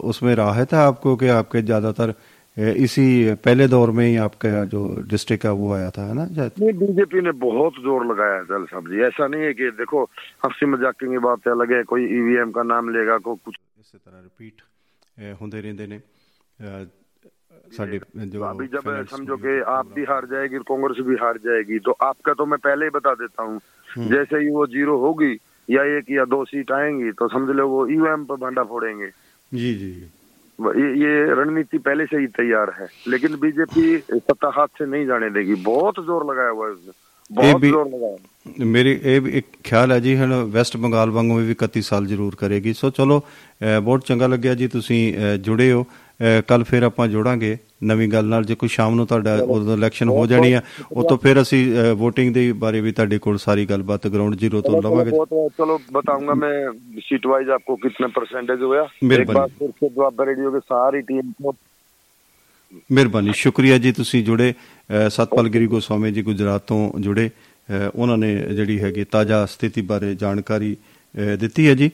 [0.06, 2.14] उसमें राहत है आपको कि आपके ज़्यादातर
[2.60, 4.80] इसी पहले दौर में ही आपका जो
[5.10, 6.24] डिस्ट्रिक्ट का वो आया था है ना?
[6.34, 10.02] नहीं बीजेपी ने बहुत ज़ोर लगाया दल साहब जी ऐसा नहीं है कि देखो
[10.44, 14.18] हँसी मज़ाक की बात अलग है कोई ईवीएम का नाम लेगा को कुछ। इस तरह
[14.18, 14.62] रिपीट
[15.40, 15.98] होंगे रहते ने
[18.26, 22.32] जो अभी जब समझो कि आप भी हार जाएगी कांग्रेस भी हार जाएगी तो आपका
[22.34, 25.32] तो मैं पहले ही बता देता हूँ। हम्म। जैसे ही वो ज़ीरो होगी
[25.68, 29.08] या एक या दो सीट आएँगी तो समझ लो वो ईवीएम पर भांडा फोड़ेंगे।
[29.52, 29.90] जी जी।
[30.59, 33.81] ये ये रणनीति पहले से ही तैयार है लेकिन बीजेपी
[34.11, 36.93] सत्ता हाथ से नहीं जाने देगी बहुत जोर लगाया हुआ है उसने
[37.31, 41.09] बहुत भी- जोर लगाया है। ਮੇਰੀ ਇਹ ਵੀ ਇੱਕ ਖਿਆਲ ਹੈ ਜੀ ਹੁਣ ਵੈਸਟ ਬੰਗਾਲ
[41.11, 45.35] ਵਾਂਗੂ ਵੀ 31 ਸਾਲ ਜ਼ਰੂਰ ਕਰੇਗੀ ਸੋ ਚਲੋ ਅ, ਬਹੁਤ ਚੰਗਾ ਲੱਗਿਆ ਜੀ ਤੁਸੀਂ ਅ,
[45.37, 45.85] ਜੁੜੇ ਹੋ
[46.47, 50.26] ਕੱਲ ਫਿਰ ਆਪਾਂ ਜੁੜਾਂਗੇ ਨਵੀਂ ਗੱਲ ਨਾਲ ਜੇ ਕੋਈ ਸ਼ਾਮ ਨੂੰ ਤੁਹਾਡਾ ਉਦੋਂ ਇਲੈਕਸ਼ਨ ਹੋ
[50.26, 50.60] ਜਾਣੀ ਆ
[50.92, 51.60] ਉਹ ਤੋਂ ਫਿਰ ਅਸੀਂ
[52.02, 55.10] VOTING ਦੇ ਬਾਰੇ ਵੀ ਤੁਹਾਡੇ ਕੋਲ ਸਾਰੀ ਗੱਲਬਾਤ ਗਰਾਊਂਡ ਜ਼ੀਰੋ ਤੋਂ ਲਵਾਂਗੇ।
[55.58, 56.52] ਚਲੋ ਬਤਾਉਂਗਾ ਮੈਂ
[57.00, 61.32] ਸੀਟ ਵਾਈਜ਼ ਆਪਕੋ ਕਿੰਨਾ ਪਰਸੈਂਟੇਜ ਹੋਇਆ। ਇੱਕ ਵਾਰ ਫਿਰ ਸੇ ਦੁਆਬਾ ਰੇਡੀਓ ਦੇ ਸਾਰੀ ਟੀਮ
[61.42, 61.54] ਕੋ
[62.92, 64.52] ਮਿਹਰਬਾਨੀ। ਸ਼ੁਕਰੀਆ ਜੀ ਤੁਸੀਂ ਜੁੜੇ
[65.10, 67.30] ਸਤਪਾਲ ਗਿਰੀ ਗੋਸਵਾਮੀ ਜੀ ਗੁਜਰਾਤ ਤੋਂ ਜੁੜੇ
[67.94, 70.76] ਉਹਨਾਂ ਨੇ ਜਿਹੜੀ ਹੈਗੀ ਤਾਜ਼ਾ ਸਥਿਤੀ ਬਾਰੇ ਜਾਣਕਾਰੀ
[71.40, 71.90] ਦਿੱਤੀ ਹੈ ਜੀ।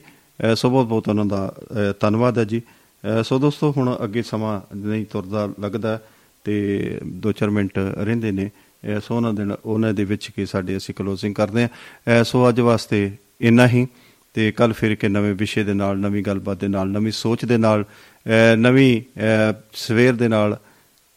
[0.55, 1.53] ਸੋ ਬਹੁਤ ਬਹੁਤ ਉਹਨਾਂ ਦਾ
[1.99, 2.61] ਧੰਨਵਾਦ ਹੈ ਜੀ।
[3.23, 6.01] ਸੋ ਦੋਸਤੋ ਹੁਣ ਅੱਗੇ ਸਮਾਂ ਨਹੀਂ ਤੁਰਦਾ ਲੱਗਦਾ
[6.43, 8.51] ਤੇ 2-4 ਮਿੰਟ ਰਹਿੰਦੇ ਨੇ।
[8.97, 12.23] ਅ, ਸੋ ਉਹਨਾਂ ਦੇ ਨਾਲ- ਉਹਨਾਂ ਦੇ ਵਿੱਚ ਕੀ ਸਾਡੇ ਅਸੀਂ ਕਲੋਜ਼ਿੰਗ ਕਰਦੇ ਹਾਂ। ਅ,
[12.23, 13.87] ਸੋ ਅੱਜ ਵਾਸਤੇ ਇੰਨਾ ਹੀ
[14.33, 17.57] ਤੇ ਕੱਲ ਫਿਰ ਕੇ ਨਵੇਂ ਵਿਸ਼ੇ ਦੇ ਨਾਲ ਨਵੀਂ ਗੱਲਬਾਤ ਦੇ ਨਾਲ ਨਵੀਂ ਸੋਚ ਦੇ
[17.57, 20.57] ਨਾਲ ਅ, ਨਵੀਂ ਅ, ਸਵੇਰ ਦੇ ਨਾਲ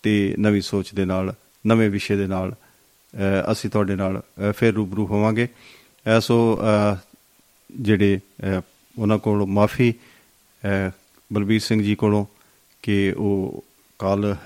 [0.03, 1.35] ਤੇ ਨਵੀਂ ਸੋਚ ਦੇ ਨਾਲ
[1.66, 5.49] ਨਵੇਂ ਵਿਸ਼ੇ ਦੇ ਨਾਲ ਅ, ਅਸੀਂ ਤੁਹਾਡੇ ਨਾਲ ਅ, ਫਿਰ ਰੂਬਰੂ ਹੋਵਾਂਗੇ।
[6.18, 6.61] ਅ, ਸੋ
[6.95, 6.97] ਅ,
[7.81, 8.20] ਜਿਹੜੇ
[8.59, 8.61] ਅ,
[8.99, 9.95] ਉਹਨਾਂ ਕੋਲ ਮਾਫੀ
[11.33, 12.26] ਬਲਬੀਰ ਸਿੰਘ ਜੀ ਕੋਲੋਂ
[12.83, 13.64] ਕਿ ਉਹ
[13.99, 14.37] ਕਾਲ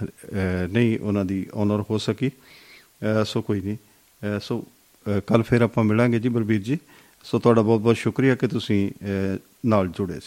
[0.70, 4.64] ਨਹੀਂ, ਉਹਨਾਂ ਦੀ ਓਨਰ ਹੋ ਸਕੀ। ਅਹ, ਸੋ ਕੋਈ ਨਹੀਂ। ਅਹ, ਸੋ
[5.26, 6.78] ਕੱਲ ਫਿਰ ਆਪਾਂ ਮਿਲਾਂਗੇ ਜੀ ਬਲਬੀਰ ਜੀ।
[7.24, 10.20] ਸੋ ਤੁਹਾਡਾ ਬਹੁਤ ਬਹੁਤ ਸ਼ੁਕਰੀਆ ਕਿ ਤੁਸੀਂ, ਅਹ, ਨਾਲ ਜੁੜੇ ਸੀ।